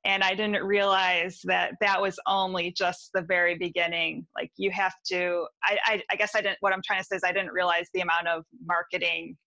and 0.07 0.23
I 0.23 0.33
didn't 0.33 0.63
realize 0.63 1.39
that 1.43 1.73
that 1.81 2.01
was 2.01 2.17
only 2.25 2.71
just 2.71 3.11
the 3.13 3.21
very 3.21 3.55
beginning. 3.55 4.25
Like 4.35 4.51
you 4.57 4.71
have 4.71 4.95
to. 5.09 5.45
I 5.63 5.77
I, 5.85 6.01
I 6.11 6.15
guess 6.15 6.31
I 6.35 6.41
didn't. 6.41 6.57
What 6.61 6.73
I'm 6.73 6.81
trying 6.83 7.01
to 7.01 7.05
say 7.05 7.17
is 7.17 7.23
I 7.23 7.31
didn't 7.31 7.51
realize 7.51 7.87
the 7.93 8.01
amount 8.01 8.27
of 8.27 8.43
marketing 8.65 9.37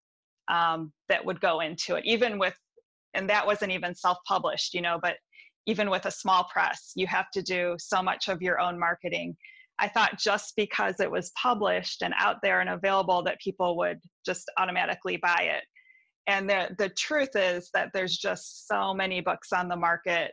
um, 0.48 0.92
that 1.08 1.24
would 1.24 1.40
go 1.40 1.60
into 1.60 1.96
it, 1.96 2.04
even 2.04 2.38
with 2.38 2.54
and 3.14 3.28
that 3.28 3.46
wasn't 3.46 3.72
even 3.72 3.94
self-published 3.94 4.74
you 4.74 4.80
know 4.80 4.98
but 5.02 5.16
even 5.66 5.90
with 5.90 6.06
a 6.06 6.10
small 6.10 6.44
press 6.44 6.92
you 6.94 7.06
have 7.06 7.30
to 7.32 7.42
do 7.42 7.74
so 7.78 8.02
much 8.02 8.28
of 8.28 8.42
your 8.42 8.60
own 8.60 8.78
marketing 8.78 9.36
i 9.78 9.88
thought 9.88 10.18
just 10.18 10.54
because 10.56 11.00
it 11.00 11.10
was 11.10 11.32
published 11.40 12.02
and 12.02 12.14
out 12.18 12.36
there 12.42 12.60
and 12.60 12.70
available 12.70 13.22
that 13.22 13.40
people 13.40 13.76
would 13.76 13.98
just 14.24 14.50
automatically 14.58 15.16
buy 15.16 15.42
it 15.42 15.64
and 16.26 16.48
the 16.48 16.68
the 16.78 16.88
truth 16.90 17.34
is 17.34 17.70
that 17.74 17.88
there's 17.92 18.16
just 18.16 18.66
so 18.68 18.94
many 18.94 19.20
books 19.20 19.52
on 19.52 19.68
the 19.68 19.76
market 19.76 20.32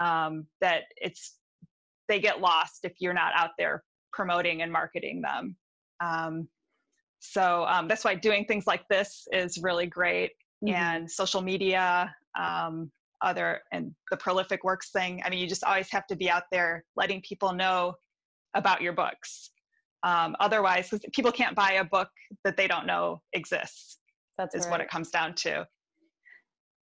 um, 0.00 0.46
that 0.60 0.84
it's 0.96 1.36
they 2.08 2.20
get 2.20 2.40
lost 2.40 2.80
if 2.84 2.94
you're 2.98 3.14
not 3.14 3.32
out 3.36 3.50
there 3.58 3.84
promoting 4.12 4.62
and 4.62 4.72
marketing 4.72 5.22
them 5.22 5.56
um, 6.02 6.48
so 7.20 7.64
um, 7.68 7.86
that's 7.86 8.04
why 8.04 8.14
doing 8.14 8.44
things 8.46 8.66
like 8.66 8.86
this 8.88 9.28
is 9.32 9.58
really 9.62 9.86
great 9.86 10.32
Mhm. 10.64 10.74
and 10.74 11.10
social 11.10 11.40
media 11.40 12.14
um, 12.38 12.90
other 13.22 13.60
and 13.72 13.94
the 14.10 14.16
prolific 14.16 14.64
works 14.64 14.90
thing 14.90 15.22
i 15.24 15.30
mean 15.30 15.38
you 15.38 15.46
just 15.46 15.64
always 15.64 15.90
have 15.90 16.06
to 16.06 16.16
be 16.16 16.30
out 16.30 16.44
there 16.50 16.84
letting 16.96 17.20
people 17.22 17.52
know 17.52 17.94
about 18.54 18.80
your 18.80 18.92
books 18.92 19.50
um, 20.02 20.34
otherwise 20.40 20.92
people 21.12 21.32
can't 21.32 21.54
buy 21.54 21.72
a 21.72 21.84
book 21.84 22.08
that 22.44 22.56
they 22.56 22.66
don't 22.66 22.86
know 22.86 23.20
exists 23.32 23.98
that's 24.38 24.54
is 24.54 24.64
right. 24.64 24.70
what 24.70 24.80
it 24.80 24.88
comes 24.88 25.10
down 25.10 25.34
to 25.34 25.66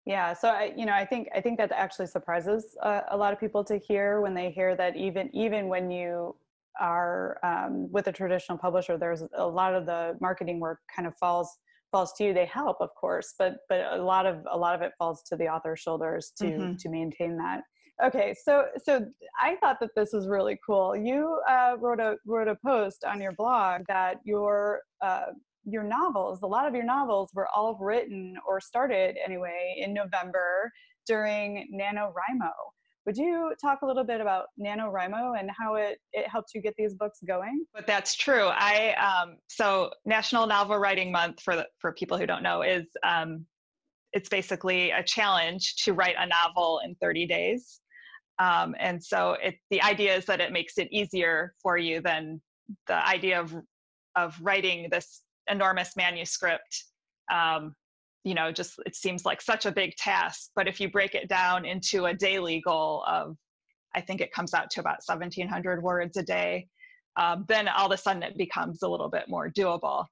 Yeah, 0.06 0.34
so 0.34 0.49
I, 0.49 0.74
you 0.76 0.86
know, 0.86 0.93
I 0.93 1.06
think 1.06 1.30
I 1.34 1.39
think 1.39 1.58
that 1.60 1.72
actually 1.72 2.08
surprises 2.08 2.76
uh, 2.82 3.01
a 3.10 3.16
lot 3.18 3.32
of 3.32 3.39
people 3.39 3.64
to 3.66 3.78
hear 3.78 4.20
when 4.20 4.34
they 4.34 4.51
hear 4.51 4.76
that 4.76 4.97
even 4.97 5.34
even 5.34 5.70
when 5.70 5.89
you 5.91 6.36
are 6.80 7.38
um, 7.43 7.89
with 7.91 8.08
a 8.08 8.12
traditional 8.12 8.58
publisher, 8.58 8.97
there's 8.97 9.24
a 9.38 9.47
lot 9.47 9.74
of 9.74 9.86
the 9.86 10.18
marketing 10.20 10.60
work 10.60 10.80
kind 10.93 11.08
of 11.08 11.16
falls 11.18 11.58
falls 11.91 12.12
to 12.14 12.26
you. 12.26 12.34
They 12.34 12.45
help, 12.45 12.78
of 12.82 12.89
course, 12.95 13.34
but 13.39 13.60
but 13.70 13.93
a 13.93 14.01
lot 14.04 14.26
of 14.26 14.45
a 14.51 14.58
lot 14.58 14.76
of 14.76 14.82
it 14.82 14.91
falls 14.97 15.24
to 15.24 15.38
the 15.38 15.47
author's 15.47 15.80
shoulders 15.80 16.34
to 16.39 16.45
Mhm. 16.47 16.78
to 16.80 16.89
maintain 16.89 17.38
that. 17.38 17.64
Okay, 18.04 18.34
so 18.34 18.68
so 18.84 19.06
I 19.39 19.56
thought 19.58 19.80
that 19.80 19.91
this 19.95 20.12
was 20.12 20.28
really 20.28 20.60
cool. 20.66 20.97
You 20.97 21.39
uh, 21.47 21.78
wrote 21.80 22.01
a 22.01 22.18
wrote 22.26 22.49
a 22.49 22.56
post 22.56 23.06
on 23.06 23.22
your 23.22 23.32
blog 23.32 23.84
that 23.88 24.20
your 24.26 24.82
uh, 25.01 25.28
your 25.66 25.84
novels, 25.84 26.39
a 26.43 26.47
lot 26.47 26.68
of 26.68 26.74
your 26.74 26.84
novels 26.84 27.32
were 27.34 27.47
all 27.47 27.78
written 27.80 28.36
or 28.47 28.59
started 28.59 29.16
anyway 29.24 29.76
in 29.78 29.93
November 29.93 30.72
during 31.07 31.70
NaNoWriMo. 31.74 32.51
Would 33.05 33.18
you 33.18 33.53
talk 33.61 33.82
a 33.82 33.86
little 33.86 34.05
bit 34.05 34.22
about 34.22 34.45
NaNoWriMo 34.59 35.39
and 35.39 35.49
how 35.57 35.76
it, 35.76 35.99
it 36.14 36.28
helped 36.28 36.51
you 36.55 36.61
get 36.61 36.74
these 36.78 36.93
books 36.93 37.20
going? 37.28 37.66
but 37.74 37.86
that's 37.88 38.16
true 38.16 38.49
i 38.53 38.93
um, 38.95 39.38
so 39.47 39.91
national 40.05 40.47
novel 40.47 40.78
writing 40.78 41.11
month 41.11 41.41
for 41.41 41.55
the, 41.55 41.68
for 41.80 41.91
people 41.93 42.18
who 42.18 42.26
don't 42.26 42.43
know 42.43 42.61
is 42.61 42.86
um, 43.03 43.45
it's 44.14 44.30
basically 44.30 44.91
a 44.91 45.03
challenge 45.03 45.76
to 45.84 45.93
write 45.93 46.16
a 46.18 46.26
novel 46.26 46.80
in 46.86 46.95
30 47.01 47.26
days 47.26 47.82
um, 48.39 48.76
and 48.80 49.03
so 49.03 49.36
it 49.43 49.55
the 49.70 49.82
idea 49.82 50.16
is 50.16 50.26
that 50.26 50.39
it 50.39 50.51
makes 50.51 50.78
it 50.78 50.88
easier 50.91 51.53
for 51.61 51.78
you 51.78 52.01
than 52.01 52.41
the 52.88 53.07
idea 53.07 53.39
of 53.39 53.53
of 54.16 54.38
writing 54.41 54.88
this 54.91 55.24
enormous 55.50 55.96
manuscript. 55.96 56.86
Um, 57.32 57.76
you 58.24 58.34
know 58.34 58.52
just 58.52 58.76
it 58.86 58.96
seems 58.96 59.26
like 59.26 59.41
such 59.41 59.66
a 59.66 59.72
big 59.72 59.96
task 59.96 60.52
but 60.56 60.68
if 60.68 60.80
you 60.80 60.89
break 60.89 61.14
it 61.16 61.28
down 61.28 61.66
into 61.66 62.06
a 62.06 62.14
daily 62.14 62.62
goal 62.62 63.04
of 63.08 63.36
i 63.96 64.02
think 64.02 64.22
it 64.22 64.32
comes 64.32 64.54
out 64.54 64.70
to 64.70 64.80
about 64.80 65.00
1700 65.06 65.84
words 65.84 66.18
a 66.18 66.24
day 66.24 66.68
um, 67.16 67.46
then 67.48 67.68
all 67.68 67.86
of 67.86 67.91
a 67.91 67.98
sudden 67.98 68.24
it 68.24 68.38
becomes 68.38 68.82
a 68.82 68.89
little 68.89 69.08
bit 69.08 69.26
more 69.28 69.52
doable. 69.52 70.06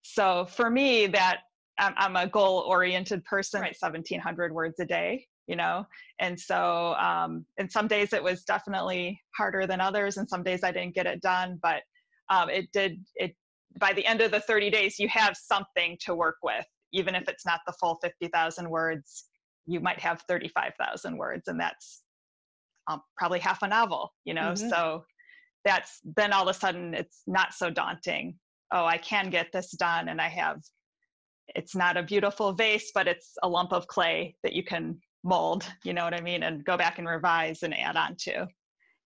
So 0.00 0.46
for 0.46 0.70
me 0.70 1.06
that 1.08 1.40
i'm, 1.78 1.94
I'm 1.96 2.16
a 2.16 2.26
goal 2.26 2.64
oriented 2.66 3.24
person 3.24 3.60
Right. 3.60 3.76
1700 3.78 4.52
words 4.52 4.78
a 4.80 4.86
day 4.86 5.26
you 5.48 5.56
know? 5.56 5.84
And 6.20 6.38
so 6.38 6.94
um, 6.94 7.44
and 7.58 7.70
some 7.70 7.88
days 7.88 8.12
it 8.12 8.22
was 8.22 8.44
definitely 8.44 9.20
harder 9.36 9.66
than 9.66 9.80
others 9.80 10.16
and 10.16 10.28
some 10.28 10.44
days 10.44 10.62
i 10.62 10.70
didn't 10.70 10.94
get 10.94 11.06
it 11.06 11.20
done 11.20 11.58
but 11.62 11.82
um, 12.30 12.48
it 12.48 12.70
did 12.72 13.04
it 13.16 13.34
by 13.78 13.92
the 13.92 14.04
end 14.06 14.20
of 14.20 14.30
the 14.30 14.40
30 14.40 14.70
days 14.70 14.98
you 14.98 15.08
have 15.08 15.36
something 15.36 15.96
to 16.00 16.14
work 16.14 16.36
with. 16.42 16.66
Even 16.92 17.14
if 17.14 17.28
it's 17.28 17.46
not 17.46 17.60
the 17.66 17.72
full 17.80 17.98
50000 18.02 18.68
words 18.68 19.24
you 19.66 19.80
might 19.80 20.00
have 20.00 20.22
35000 20.28 21.16
words 21.16 21.46
and 21.46 21.58
that's 21.60 22.02
um, 22.88 23.00
probably 23.16 23.38
half 23.38 23.62
a 23.62 23.68
novel 23.68 24.12
you 24.24 24.34
know? 24.34 24.52
Mhm. 24.52 24.70
so 24.70 25.04
that's 25.64 26.00
then 26.16 26.32
all 26.32 26.42
of 26.42 26.48
a 26.48 26.58
sudden 26.58 26.94
it's 26.94 27.22
not 27.26 27.54
so 27.54 27.70
daunting. 27.70 28.38
Oh 28.72 28.84
i 28.84 28.98
can 28.98 29.30
get 29.30 29.52
this 29.52 29.70
done 29.72 30.08
and 30.08 30.20
i 30.20 30.28
have 30.28 30.58
it's 31.54 31.76
not 31.76 31.96
a 31.96 32.02
beautiful 32.02 32.52
vase 32.52 32.90
but 32.94 33.06
it's 33.06 33.34
a 33.42 33.48
lump 33.48 33.72
of 33.72 33.86
clay 33.86 34.34
that 34.42 34.52
you 34.52 34.64
can 34.64 34.98
mold 35.22 35.64
you 35.84 35.92
know 35.92 36.04
what 36.04 36.14
i 36.14 36.20
mean 36.20 36.42
and 36.42 36.64
go 36.64 36.76
back 36.76 36.98
and 36.98 37.06
revise 37.06 37.62
and 37.62 37.72
add 37.78 37.96
on 37.96 38.16
to. 38.16 38.46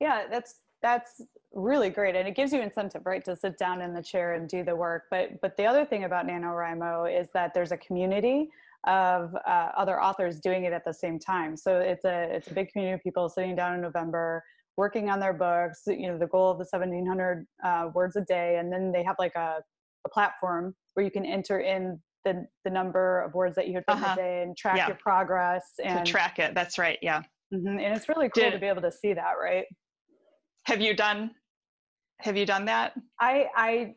Yeah, 0.00 0.24
that's 0.30 0.60
that's 0.82 1.20
really 1.56 1.90
great, 1.90 2.14
and 2.14 2.28
it 2.28 2.36
gives 2.36 2.52
you 2.52 2.60
incentive, 2.60 3.02
right, 3.04 3.24
to 3.24 3.34
sit 3.34 3.58
down 3.58 3.80
in 3.80 3.94
the 3.94 4.02
chair 4.02 4.34
and 4.34 4.48
do 4.48 4.62
the 4.62 4.76
work. 4.76 5.04
But 5.10 5.40
but 5.40 5.56
the 5.56 5.64
other 5.64 5.84
thing 5.84 6.04
about 6.04 6.26
NaNoWriMo 6.26 7.20
is 7.20 7.28
that 7.34 7.52
there's 7.54 7.72
a 7.72 7.76
community 7.78 8.50
of 8.86 9.34
uh, 9.46 9.70
other 9.76 10.00
authors 10.00 10.38
doing 10.38 10.64
it 10.64 10.72
at 10.72 10.84
the 10.84 10.92
same 10.92 11.18
time. 11.18 11.56
So 11.56 11.80
it's 11.80 12.04
a 12.04 12.34
it's 12.36 12.48
a 12.50 12.54
big 12.54 12.70
community 12.70 12.94
of 12.94 13.02
people 13.02 13.28
sitting 13.28 13.56
down 13.56 13.74
in 13.74 13.80
November 13.80 14.44
working 14.76 15.08
on 15.10 15.18
their 15.18 15.32
books. 15.32 15.82
You 15.86 16.08
know, 16.08 16.18
the 16.18 16.26
goal 16.26 16.50
of 16.50 16.58
the 16.58 16.66
1,700 16.70 17.46
uh, 17.64 17.88
words 17.94 18.16
a 18.16 18.20
day, 18.22 18.58
and 18.58 18.70
then 18.70 18.92
they 18.92 19.02
have 19.02 19.16
like 19.18 19.34
a, 19.34 19.60
a 20.04 20.08
platform 20.10 20.74
where 20.94 21.04
you 21.04 21.10
can 21.10 21.24
enter 21.24 21.60
in 21.60 21.98
the 22.24 22.46
the 22.64 22.70
number 22.70 23.22
of 23.22 23.34
words 23.34 23.56
that 23.56 23.66
you 23.66 23.74
had 23.74 23.84
written 23.88 24.04
Uh-huh. 24.04 24.12
a 24.12 24.16
day 24.16 24.42
and 24.42 24.56
track 24.56 24.76
Yeah. 24.76 24.88
your 24.88 24.96
progress. 24.96 25.64
And 25.82 26.04
to 26.04 26.10
track 26.10 26.38
it 26.38 26.54
that's 26.54 26.76
right 26.78 26.98
yeah 27.02 27.22
Mhm, 27.54 27.80
and 27.80 27.96
it's 27.96 28.08
really 28.08 28.28
cool 28.28 28.50
to 28.50 28.58
be 28.58 28.66
able 28.66 28.82
to 28.82 28.90
see 28.90 29.12
that, 29.14 29.34
right? 29.40 29.64
have 30.64 30.80
you 30.80 30.94
done 30.96 31.30
have 32.20 32.36
you 32.36 32.46
done 32.46 32.64
that 32.66 32.94
I 33.20 33.46
I 33.56 33.94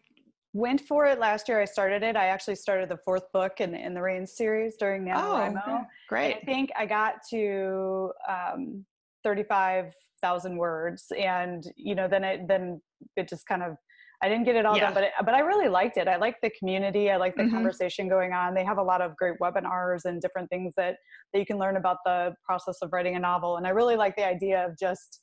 went 0.54 0.82
for 0.82 1.06
it 1.06 1.20
last 1.20 1.48
year. 1.48 1.62
I 1.62 1.66
started 1.66 2.02
it. 2.02 2.16
I 2.16 2.26
actually 2.26 2.56
started 2.56 2.90
the 2.90 2.98
fourth 2.98 3.32
book 3.32 3.60
in 3.62 3.72
the 3.72 3.78
in 3.86 3.94
the 3.94 4.02
Reins 4.02 4.36
series 4.36 4.76
during 4.78 5.06
NaNoWriMo. 5.06 5.62
okay. 5.68 5.84
great 6.08 6.36
I 6.38 6.40
think 6.46 6.72
I 6.78 6.86
got 6.88 7.16
to 7.30 8.12
um, 8.28 8.86
35,000 9.24 10.58
words. 10.58 11.06
And, 11.18 11.64
you 11.76 11.94
know, 11.94 12.08
then 12.08 12.24
it, 12.24 12.48
then 12.48 12.82
it 13.16 13.28
just 13.30 13.46
kind 13.46 13.62
of, 13.62 13.76
I 14.24 14.30
didn't 14.30 14.46
get 14.46 14.56
it 14.56 14.66
all 14.66 14.76
Yeah. 14.76 14.86
done, 14.86 14.94
but 14.96 15.04
it, 15.04 15.12
but 15.24 15.34
I 15.36 15.40
really 15.40 15.70
liked 15.70 15.98
it. 15.98 16.08
I 16.08 16.16
like 16.18 16.38
the 16.42 16.50
community. 16.58 17.12
I 17.12 17.18
like 17.18 17.36
the 17.36 17.44
Mhm. 17.44 17.52
conversation 17.52 18.10
going 18.10 18.34
on. 18.34 18.54
They 18.54 18.64
have 18.66 18.78
a 18.80 18.84
lot 18.84 19.02
of 19.02 19.16
great 19.18 19.36
webinars 19.40 20.06
and 20.06 20.20
different 20.22 20.50
things 20.50 20.74
that 20.78 20.98
that 21.32 21.40
you 21.40 21.46
can 21.46 21.58
learn 21.58 21.78
about 21.78 21.98
the 22.06 22.34
process 22.44 22.78
of 22.82 22.92
writing 22.92 23.16
a 23.16 23.20
novel. 23.20 23.58
And 23.58 23.68
I 23.68 23.70
really 23.70 23.96
like 23.96 24.16
the 24.16 24.26
idea 24.26 24.66
of 24.66 24.78
just 24.80 25.22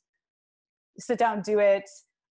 sit 0.99 1.19
down, 1.19 1.41
do 1.41 1.59
it, 1.59 1.83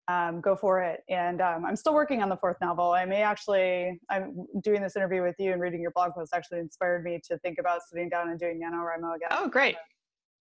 um, 0.08 0.42
go 0.42 0.56
for 0.56 0.82
it. 0.82 1.02
And 1.10 1.42
um, 1.42 1.66
I'm 1.66 1.76
still 1.76 1.94
working 1.94 2.22
on 2.22 2.30
the 2.30 2.38
fourth 2.38 2.58
novel. 2.62 2.92
I 2.92 3.06
may 3.06 3.22
actually, 3.22 4.00
I'm 4.10 4.46
doing 4.62 4.82
this 4.82 4.96
interview 4.96 5.22
with 5.22 5.36
you 5.40 5.52
and 5.52 5.62
reading 5.62 5.82
your 5.82 5.92
blog 5.92 6.14
post 6.14 6.34
actually 6.34 6.60
inspired 6.60 7.04
me 7.04 7.20
to 7.28 7.38
think 7.40 7.58
about 7.60 7.82
sitting 7.90 8.10
down 8.10 8.30
and 8.30 8.40
doing 8.40 8.62
NaNoWriMo 8.62 9.16
again. 9.16 9.30
Oh, 9.32 9.48
great. 9.48 9.76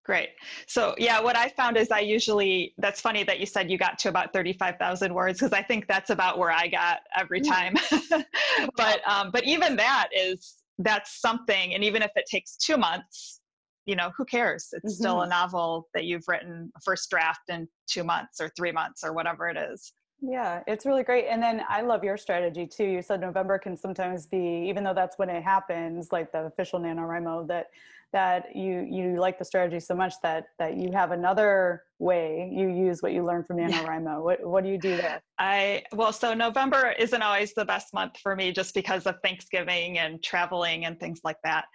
Great. 0.05 0.31
So, 0.67 0.95
yeah, 0.99 1.19
what 1.19 1.35
I 1.35 1.49
found 1.49 1.79
is 1.79 1.91
I 1.91 2.01
usually, 2.01 2.75
that's 2.77 3.01
funny 3.01 3.23
that 3.25 3.41
you 3.41 3.47
said 3.47 3.71
you 3.71 3.79
got 3.79 3.99
to 4.01 4.11
about 4.11 4.35
35,000 4.35 5.15
words 5.15 5.39
because 5.39 5.55
I 5.55 5.63
think 5.63 5.87
that's 5.89 6.11
about 6.11 6.39
where 6.39 6.51
I 6.51 6.69
got 6.69 6.99
every 7.17 7.41
time. 7.41 7.75
but, 8.77 9.01
um, 9.09 9.31
but 9.31 9.45
even 9.45 9.77
that 9.77 10.09
is, 10.15 10.57
that's 10.79 11.21
something. 11.23 11.73
And 11.73 11.83
even 11.83 12.03
if 12.03 12.11
it 12.17 12.27
takes 12.31 12.57
two 12.57 12.77
months, 12.77 13.41
you 13.87 13.97
know, 13.97 14.13
who 14.17 14.25
cares? 14.25 14.69
It's 14.73 14.95
still 14.95 15.17
Mm-hmm. 15.17 15.27
a 15.27 15.27
novel 15.27 15.89
that 15.95 16.05
you've 16.05 16.25
written 16.29 16.73
a 16.77 16.81
first 16.81 17.11
draft 17.11 17.49
in 17.49 17.69
two 17.87 18.05
months 18.05 18.41
or 18.41 18.51
three 18.57 18.73
months 18.73 19.05
or 19.05 19.13
whatever 19.13 19.49
it 19.49 19.57
is. 19.57 19.93
Yeah, 20.21 20.63
it's 20.67 20.87
really 20.87 21.03
great. 21.03 21.27
And 21.27 21.43
then 21.43 21.63
I 21.69 21.83
love 21.83 22.03
your 22.03 22.17
strategy 22.17 22.67
too. 22.67 22.85
You 22.85 23.03
said 23.03 23.21
November 23.21 23.59
can 23.59 23.77
sometimes 23.77 24.27
be, 24.27 24.67
even 24.69 24.83
though 24.83 24.95
that's 24.95 25.19
when 25.19 25.29
it 25.29 25.43
happens, 25.43 26.13
like 26.13 26.33
the 26.33 26.47
official 26.47 26.81
NaNoWriMo, 26.81 27.47
that 27.49 27.67
that 28.13 28.55
you 28.55 28.87
you 28.89 29.19
like 29.19 29.39
the 29.41 29.45
strategy 29.45 29.81
so 29.81 29.95
much 29.95 30.15
that 30.23 30.47
that 30.59 30.77
you 30.77 30.93
have 30.93 31.11
another 31.11 31.83
way 31.99 32.49
you 32.55 32.69
use 32.69 33.03
what 33.03 33.13
you 33.13 33.25
learned 33.25 33.47
from. 33.47 33.59
NaNoWriMo. 33.59 34.23
What 34.23 34.45
what 34.47 34.65
do 34.65 34.71
you 34.71 34.79
do 34.79 34.97
there? 34.97 35.21
I 35.39 35.83
well, 35.93 36.13
so 36.13 36.33
November 36.33 36.95
isn't 36.99 37.21
always 37.23 37.53
the 37.55 37.65
best 37.65 37.93
month 37.93 38.17
for 38.23 38.37
me 38.37 38.53
just 38.53 38.73
because 38.73 39.07
of 39.07 39.17
Thanksgiving 39.23 39.99
and 39.99 40.23
traveling 40.23 40.87
and 40.87 40.99
things 40.99 41.21
like 41.25 41.39
that. 41.45 41.67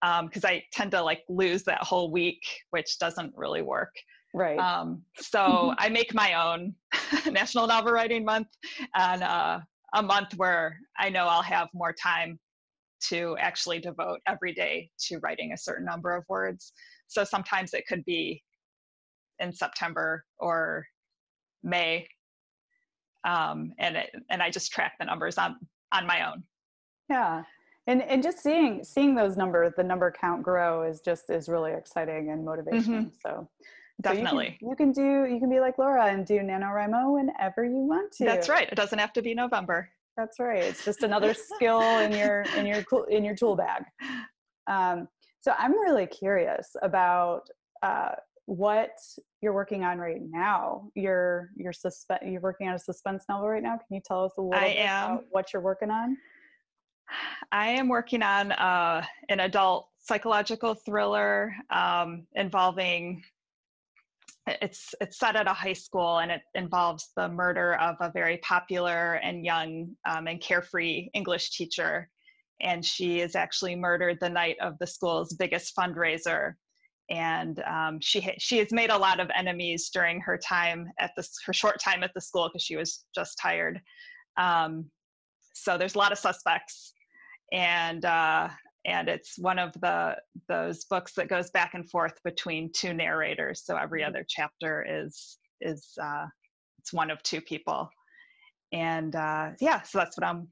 Because 0.00 0.44
I 0.44 0.62
tend 0.72 0.92
to 0.92 1.02
like 1.02 1.24
lose 1.28 1.64
that 1.64 1.82
whole 1.82 2.10
week, 2.10 2.42
which 2.70 2.98
doesn't 2.98 3.32
really 3.36 3.62
work. 3.62 3.92
Right. 4.34 4.58
Um, 4.58 5.02
so 5.16 5.74
I 5.78 5.88
make 5.88 6.14
my 6.14 6.34
own 6.34 6.74
National 7.30 7.66
Novel 7.66 7.92
Writing 7.92 8.24
Month 8.24 8.48
and 8.94 9.22
uh, 9.22 9.60
a 9.94 10.02
month 10.02 10.34
where 10.36 10.78
I 10.98 11.08
know 11.08 11.26
I'll 11.26 11.42
have 11.42 11.68
more 11.72 11.92
time 11.92 12.38
to 13.08 13.36
actually 13.38 13.78
devote 13.78 14.20
every 14.26 14.52
day 14.52 14.90
to 15.06 15.18
writing 15.18 15.52
a 15.52 15.56
certain 15.56 15.86
number 15.86 16.14
of 16.14 16.24
words. 16.28 16.72
So 17.06 17.24
sometimes 17.24 17.72
it 17.74 17.86
could 17.86 18.04
be 18.04 18.42
in 19.38 19.52
September 19.52 20.24
or 20.38 20.86
May, 21.62 22.06
um, 23.24 23.72
and 23.78 23.96
it, 23.96 24.10
and 24.30 24.42
I 24.42 24.50
just 24.50 24.72
track 24.72 24.94
the 24.98 25.06
numbers 25.06 25.38
on 25.38 25.56
on 25.92 26.06
my 26.06 26.28
own. 26.28 26.42
yeah. 27.08 27.42
And 27.88 28.02
and 28.02 28.22
just 28.22 28.40
seeing 28.42 28.84
seeing 28.84 29.14
those 29.14 29.36
numbers, 29.36 29.72
the 29.76 29.82
number 29.82 30.10
count 30.12 30.42
grow 30.42 30.82
is 30.82 31.00
just 31.00 31.30
is 31.30 31.48
really 31.48 31.72
exciting 31.72 32.30
and 32.30 32.44
motivation. 32.44 33.10
So 33.22 33.48
so 34.04 34.12
you 34.12 34.18
can- 34.18 34.24
Definitely. 34.24 34.58
you 34.60 34.76
can, 34.76 34.92
do 34.92 35.24
you 35.24 35.40
can 35.40 35.50
be 35.50 35.58
like 35.58 35.76
Laura 35.78 36.06
and 36.06 36.24
do 36.24 36.38
NaNoWriMo 36.38 37.14
whenever 37.14 37.64
you 37.64 37.78
want 37.78 38.12
to. 38.12 38.26
That's 38.26 38.48
right. 38.48 38.68
It 38.70 38.76
doesn't 38.76 38.98
have 39.00 39.12
to 39.14 39.22
be 39.22 39.34
November. 39.34 39.88
That's 40.16 40.38
right. 40.38 40.62
It's 40.62 40.84
just 40.84 41.02
another 41.02 41.34
skill 41.54 41.80
in 41.98 42.12
your 42.12 42.42
in 42.56 42.66
your 42.66 42.82
tool- 42.82 43.04
in 43.04 43.24
your 43.24 43.34
tool 43.34 43.56
bag. 43.56 43.82
Um, 44.68 45.08
so 45.40 45.52
I'm 45.58 45.72
really 45.72 46.06
curious 46.06 46.76
about 46.82 47.48
uh, 47.82 48.10
what 48.44 48.90
you're 49.40 49.52
working 49.54 49.82
on 49.82 49.98
right 49.98 50.20
now. 50.22 50.90
You're 50.94 51.50
you're 51.56 51.72
suspe- 51.72 52.30
you're 52.30 52.40
working 52.42 52.68
on 52.68 52.74
a 52.74 52.78
suspense 52.78 53.24
novel 53.30 53.48
right 53.48 53.62
now. 53.62 53.78
Can 53.78 53.94
you 53.96 54.00
tell 54.04 54.24
us 54.26 54.32
a 54.36 54.42
little 54.42 54.62
I 54.62 54.68
bit 54.68 54.76
am. 54.76 55.10
about 55.12 55.24
what 55.30 55.52
you're 55.54 55.62
working 55.62 55.90
on? 55.90 56.16
I 57.52 57.68
am 57.70 57.88
working 57.88 58.22
on 58.22 58.52
uh, 58.52 59.04
an 59.28 59.40
adult 59.40 59.88
psychological 59.98 60.74
thriller 60.74 61.54
um, 61.70 62.26
involving. 62.34 63.22
It's 64.46 64.94
it's 65.00 65.18
set 65.18 65.36
at 65.36 65.46
a 65.46 65.52
high 65.52 65.74
school 65.74 66.18
and 66.18 66.30
it 66.30 66.40
involves 66.54 67.10
the 67.16 67.28
murder 67.28 67.74
of 67.74 67.96
a 68.00 68.10
very 68.10 68.38
popular 68.38 69.14
and 69.14 69.44
young 69.44 69.94
um, 70.08 70.26
and 70.26 70.40
carefree 70.40 71.10
English 71.14 71.50
teacher, 71.50 72.08
and 72.60 72.84
she 72.84 73.20
is 73.20 73.36
actually 73.36 73.76
murdered 73.76 74.18
the 74.20 74.28
night 74.28 74.56
of 74.60 74.78
the 74.78 74.86
school's 74.86 75.34
biggest 75.34 75.76
fundraiser, 75.76 76.54
and 77.10 77.62
um, 77.66 77.98
she 78.00 78.20
ha- 78.20 78.38
she 78.38 78.58
has 78.58 78.72
made 78.72 78.90
a 78.90 78.96
lot 78.96 79.20
of 79.20 79.30
enemies 79.36 79.90
during 79.90 80.20
her 80.20 80.38
time 80.38 80.88
at 80.98 81.10
this 81.16 81.38
her 81.44 81.52
short 81.52 81.78
time 81.78 82.02
at 82.02 82.12
the 82.14 82.20
school 82.20 82.48
because 82.48 82.62
she 82.62 82.76
was 82.76 83.04
just 83.14 83.38
hired. 83.40 83.80
Um, 84.38 84.90
so 85.52 85.76
there's 85.76 85.94
a 85.94 85.98
lot 85.98 86.12
of 86.12 86.18
suspects 86.18 86.94
and 87.52 88.04
uh, 88.04 88.48
and 88.86 89.08
it's 89.08 89.38
one 89.38 89.58
of 89.58 89.72
the 89.80 90.16
those 90.48 90.84
books 90.84 91.12
that 91.14 91.28
goes 91.28 91.50
back 91.50 91.74
and 91.74 91.88
forth 91.90 92.14
between 92.24 92.70
two 92.72 92.94
narrators. 92.94 93.64
So 93.64 93.76
every 93.76 94.04
other 94.04 94.24
chapter 94.28 94.86
is 94.88 95.38
is 95.60 95.88
uh, 96.02 96.26
it's 96.78 96.92
one 96.92 97.10
of 97.10 97.22
two 97.22 97.40
people, 97.40 97.88
and 98.72 99.14
uh, 99.14 99.50
yeah, 99.60 99.82
so 99.82 99.98
that's 99.98 100.16
what 100.16 100.26
I'm 100.26 100.48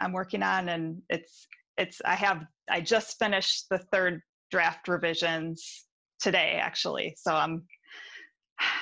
I'm 0.00 0.12
working 0.12 0.42
on, 0.42 0.68
and 0.68 1.02
it's 1.08 1.46
it's 1.78 2.00
I 2.04 2.14
have 2.14 2.44
I 2.70 2.80
just 2.80 3.18
finished 3.18 3.66
the 3.70 3.78
third 3.78 4.20
draft 4.50 4.88
revisions 4.88 5.86
today 6.20 6.58
actually, 6.60 7.14
so 7.18 7.34
I'm 7.34 7.64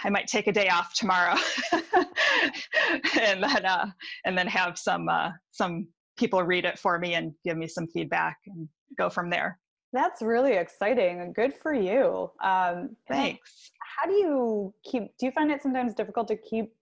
I 0.04 0.10
might 0.10 0.26
take 0.26 0.46
a 0.46 0.52
day 0.52 0.68
off 0.68 0.94
tomorrow, 0.94 1.36
and 1.72 3.42
then 3.42 3.66
uh, 3.66 3.86
and 4.24 4.36
then 4.36 4.46
have 4.46 4.78
some 4.78 5.08
uh, 5.08 5.30
some 5.50 5.88
people 6.16 6.42
read 6.42 6.64
it 6.64 6.78
for 6.78 6.98
me 6.98 7.14
and 7.14 7.34
give 7.44 7.56
me 7.56 7.66
some 7.66 7.86
feedback 7.86 8.38
and 8.46 8.68
go 8.96 9.10
from 9.10 9.30
there. 9.30 9.58
That's 9.92 10.22
really 10.22 10.54
exciting 10.54 11.20
and 11.20 11.34
good 11.34 11.54
for 11.54 11.72
you. 11.72 12.30
Um, 12.42 12.96
Thanks. 13.08 13.70
How 13.80 14.08
do 14.08 14.14
you 14.14 14.74
keep? 14.84 15.16
Do 15.18 15.26
you 15.26 15.32
find 15.32 15.50
it 15.50 15.62
sometimes 15.62 15.94
difficult 15.94 16.26
to 16.28 16.36
keep 16.36 16.74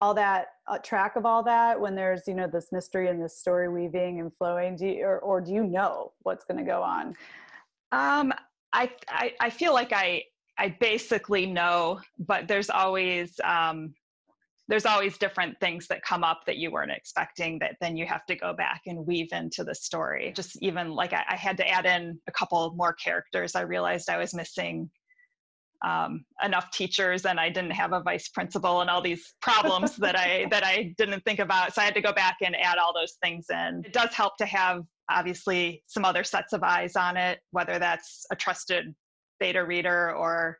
all 0.00 0.14
that 0.14 0.48
uh, 0.68 0.78
track 0.78 1.16
of 1.16 1.26
all 1.26 1.42
that 1.42 1.80
when 1.80 1.94
there's 1.94 2.22
you 2.28 2.34
know 2.34 2.46
this 2.46 2.68
mystery 2.70 3.08
and 3.08 3.20
this 3.20 3.36
story 3.36 3.68
weaving 3.68 4.20
and 4.20 4.32
flowing? 4.36 4.76
Do 4.76 4.86
you, 4.86 5.04
or 5.04 5.18
or 5.18 5.40
do 5.40 5.52
you 5.52 5.64
know 5.64 6.12
what's 6.22 6.44
going 6.44 6.58
to 6.58 6.64
go 6.64 6.80
on? 6.80 7.16
Um, 7.90 8.32
I, 8.72 8.90
I 9.08 9.32
I 9.40 9.50
feel 9.50 9.72
like 9.72 9.92
I 9.92 10.22
I 10.56 10.76
basically 10.80 11.46
know, 11.46 12.00
but 12.18 12.46
there's 12.46 12.70
always 12.70 13.40
um, 13.42 13.94
there's 14.68 14.86
always 14.86 15.18
different 15.18 15.58
things 15.60 15.86
that 15.88 16.02
come 16.02 16.24
up 16.24 16.40
that 16.46 16.56
you 16.56 16.70
weren't 16.70 16.90
expecting 16.90 17.58
that 17.58 17.76
then 17.80 17.96
you 17.96 18.06
have 18.06 18.24
to 18.26 18.34
go 18.34 18.54
back 18.54 18.82
and 18.86 19.06
weave 19.06 19.28
into 19.32 19.62
the 19.62 19.74
story. 19.74 20.32
Just 20.34 20.56
even 20.62 20.90
like 20.90 21.12
I, 21.12 21.22
I 21.28 21.36
had 21.36 21.56
to 21.58 21.68
add 21.68 21.84
in 21.84 22.18
a 22.26 22.32
couple 22.32 22.72
more 22.74 22.94
characters. 22.94 23.54
I 23.54 23.60
realized 23.60 24.08
I 24.08 24.16
was 24.16 24.32
missing 24.32 24.90
um, 25.84 26.24
enough 26.42 26.70
teachers 26.70 27.26
and 27.26 27.38
I 27.38 27.50
didn't 27.50 27.72
have 27.72 27.92
a 27.92 28.00
vice 28.00 28.28
principal 28.28 28.80
and 28.80 28.88
all 28.88 29.02
these 29.02 29.34
problems 29.42 29.96
that 29.98 30.18
I 30.18 30.46
that 30.50 30.64
I 30.64 30.94
didn't 30.96 31.22
think 31.24 31.40
about. 31.40 31.74
So 31.74 31.82
I 31.82 31.84
had 31.84 31.94
to 31.94 32.00
go 32.00 32.12
back 32.12 32.36
and 32.42 32.56
add 32.56 32.78
all 32.78 32.94
those 32.94 33.16
things 33.22 33.46
in. 33.50 33.82
It 33.84 33.92
does 33.92 34.14
help 34.14 34.36
to 34.38 34.46
have 34.46 34.82
obviously 35.10 35.82
some 35.86 36.04
other 36.04 36.24
sets 36.24 36.54
of 36.54 36.62
eyes 36.62 36.96
on 36.96 37.18
it, 37.18 37.40
whether 37.50 37.78
that's 37.78 38.24
a 38.32 38.36
trusted 38.36 38.94
beta 39.38 39.62
reader 39.62 40.14
or 40.14 40.56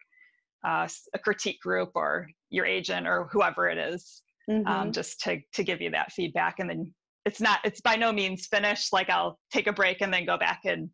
uh, 0.67 0.89
a 1.15 1.19
critique 1.19 1.61
group 1.61 1.91
or 1.95 2.27
your 2.55 2.65
agent 2.67 3.07
or 3.07 3.29
whoever 3.33 3.69
it 3.69 3.79
is, 3.79 4.23
Mhm. 4.49 4.67
um, 4.67 4.93
just 4.93 5.21
to 5.21 5.41
to 5.53 5.65
give 5.65 5.81
you 5.81 5.91
that 5.91 6.13
feedback. 6.13 6.61
And 6.61 6.71
then 6.71 6.95
it's 7.25 7.41
not 7.41 7.59
it's 7.65 7.81
by 7.81 7.97
no 7.97 8.13
means 8.13 8.47
finished. 8.47 8.93
Like 8.93 9.11
I'll 9.11 9.39
take 9.51 9.67
a 9.67 9.73
break 9.73 10.01
and 10.01 10.13
then 10.15 10.25
go 10.25 10.39
back 10.39 10.61
and 10.65 10.89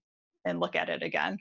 and 0.46 0.58
look 0.58 0.74
at 0.74 0.88
it 0.88 1.02
again. 1.02 1.36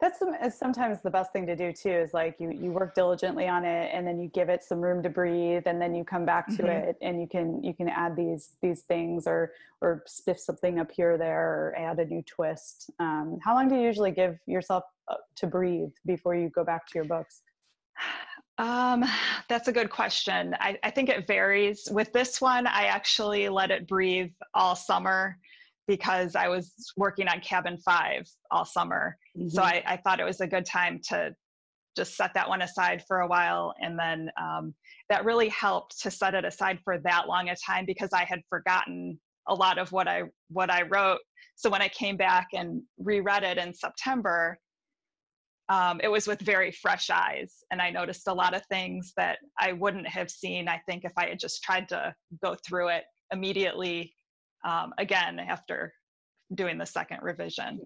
That's 0.00 0.18
some, 0.18 0.34
sometimes 0.50 1.02
the 1.02 1.10
best 1.10 1.30
thing 1.30 1.46
to 1.46 1.54
do 1.54 1.74
too. 1.74 1.90
Is 1.90 2.14
like 2.14 2.36
you 2.40 2.50
you 2.50 2.72
work 2.72 2.94
diligently 2.94 3.46
on 3.46 3.64
it, 3.66 3.90
and 3.92 4.06
then 4.06 4.18
you 4.18 4.28
give 4.28 4.48
it 4.48 4.64
some 4.64 4.80
room 4.80 5.02
to 5.02 5.10
breathe, 5.10 5.64
and 5.66 5.80
then 5.80 5.94
you 5.94 6.04
come 6.04 6.24
back 6.24 6.46
to 6.56 6.62
Mhm. 6.62 6.88
it, 6.88 6.96
and 7.02 7.20
you 7.20 7.28
can 7.28 7.62
you 7.62 7.74
can 7.74 7.88
add 7.88 8.16
these 8.16 8.56
these 8.62 8.80
things 8.82 9.26
or 9.26 9.52
or 9.82 10.02
spiff 10.08 10.38
something 10.38 10.80
up 10.80 10.90
here 10.90 11.12
or 11.12 11.18
there, 11.18 11.42
or 11.52 11.74
add 11.78 11.98
a 11.98 12.06
new 12.06 12.22
twist. 12.22 12.90
Um, 12.98 13.38
how 13.44 13.54
long 13.54 13.68
do 13.68 13.74
you 13.76 13.82
usually 13.82 14.10
give 14.10 14.38
yourself 14.46 14.84
uh, 15.08 15.16
to 15.36 15.46
breathe 15.46 15.92
before 16.06 16.34
you 16.34 16.48
go 16.48 16.64
back 16.64 16.86
to 16.88 16.92
your 16.94 17.04
books? 17.04 17.42
Um, 18.60 19.04
that's 19.48 19.68
a 19.68 19.72
good 19.72 19.90
question. 19.90 20.54
I, 20.60 20.78
I 20.82 20.90
think 20.90 21.08
it 21.08 21.26
varies. 21.26 21.88
With 21.90 22.12
this 22.12 22.40
one, 22.40 22.66
I 22.66 22.84
actually 22.84 23.48
let 23.48 23.70
it 23.70 23.88
breathe 23.88 24.32
all 24.54 24.76
summer 24.76 25.38
because 25.88 26.36
I 26.36 26.46
was 26.46 26.72
working 26.96 27.26
on 27.26 27.40
Cabin 27.40 27.78
Five 27.78 28.28
all 28.50 28.64
summer. 28.64 29.16
So 29.48 29.60
Mhm. 29.60 29.64
I, 29.64 29.82
I 29.86 29.96
thought 29.96 30.20
it 30.20 30.24
was 30.24 30.40
a 30.40 30.46
good 30.46 30.66
time 30.66 31.00
to 31.08 31.34
just 31.96 32.16
set 32.16 32.32
that 32.34 32.48
one 32.48 32.62
aside 32.62 33.02
for 33.08 33.20
a 33.20 33.26
while. 33.26 33.74
And 33.80 33.98
then 33.98 34.30
um, 34.40 34.74
that 35.08 35.24
really 35.24 35.48
helped 35.48 36.00
to 36.02 36.10
set 36.10 36.34
it 36.34 36.44
aside 36.44 36.78
for 36.84 36.98
that 36.98 37.26
long 37.26 37.48
a 37.48 37.56
time 37.56 37.84
because 37.86 38.10
I 38.12 38.24
had 38.24 38.40
forgotten 38.48 39.18
a 39.48 39.54
lot 39.54 39.78
of 39.78 39.90
what 39.90 40.06
I 40.06 40.22
what 40.48 40.70
I 40.70 40.82
wrote. 40.82 41.18
So 41.56 41.68
when 41.68 41.82
I 41.82 41.88
came 41.88 42.16
back 42.16 42.48
and 42.52 42.82
reread 42.98 43.42
it 43.42 43.58
in 43.58 43.74
September, 43.74 44.58
um, 45.70 46.00
it 46.02 46.08
was 46.08 46.26
with 46.26 46.40
very 46.40 46.72
fresh 46.72 47.08
eyes. 47.10 47.64
And 47.70 47.80
I 47.80 47.90
noticed 47.90 48.26
a 48.26 48.34
lot 48.34 48.54
of 48.54 48.66
things 48.66 49.12
that 49.16 49.38
I 49.58 49.72
wouldn't 49.72 50.08
have 50.08 50.28
seen, 50.28 50.68
I 50.68 50.78
think, 50.86 51.04
if 51.04 51.12
I 51.16 51.28
had 51.28 51.38
just 51.38 51.62
tried 51.62 51.88
to 51.90 52.12
go 52.42 52.56
through 52.66 52.88
it 52.88 53.04
immediately 53.32 54.12
um, 54.64 54.92
again 54.98 55.38
after 55.38 55.94
doing 56.54 56.76
the 56.76 56.84
second 56.84 57.20
revision. 57.22 57.80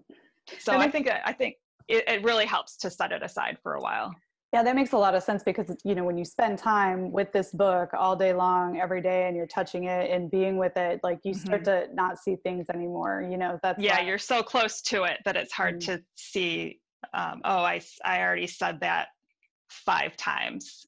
So 0.59 0.73
I 0.75 0.89
think 0.89 1.09
I 1.09 1.31
think 1.31 1.55
it, 1.87 2.03
it 2.07 2.23
really 2.23 2.45
helps 2.45 2.75
to 2.77 2.89
set 2.89 3.11
it 3.11 3.21
aside 3.23 3.57
for 3.61 3.75
a 3.75 3.81
while. 3.81 4.13
Yeah, 4.53 4.63
that 4.63 4.75
makes 4.75 4.93
a 4.93 4.97
lot 4.97 5.15
of 5.15 5.23
sense 5.23 5.43
because 5.43 5.75
you 5.83 5.95
know 5.95 6.03
when 6.03 6.17
you 6.17 6.25
spend 6.25 6.57
time 6.57 7.11
with 7.11 7.31
this 7.33 7.51
book 7.51 7.89
all 7.93 8.15
day 8.15 8.33
long, 8.33 8.79
every 8.79 9.01
day, 9.01 9.27
and 9.27 9.35
you're 9.35 9.47
touching 9.47 9.85
it 9.85 10.09
and 10.09 10.31
being 10.31 10.57
with 10.57 10.77
it, 10.77 11.01
like 11.03 11.19
you 11.23 11.33
start 11.33 11.63
mm-hmm. 11.63 11.89
to 11.89 11.95
not 11.95 12.17
see 12.17 12.37
things 12.37 12.65
anymore. 12.73 13.27
You 13.29 13.37
know 13.37 13.59
that's 13.61 13.79
yeah, 13.79 13.99
why. 13.99 14.05
you're 14.05 14.17
so 14.17 14.41
close 14.41 14.81
to 14.83 15.03
it 15.03 15.19
that 15.25 15.35
it's 15.35 15.53
hard 15.53 15.81
mm-hmm. 15.81 15.95
to 15.95 16.03
see. 16.15 16.79
Um, 17.13 17.41
oh, 17.43 17.59
I 17.59 17.81
I 18.03 18.21
already 18.21 18.47
said 18.47 18.79
that 18.81 19.07
five 19.69 20.15
times. 20.17 20.85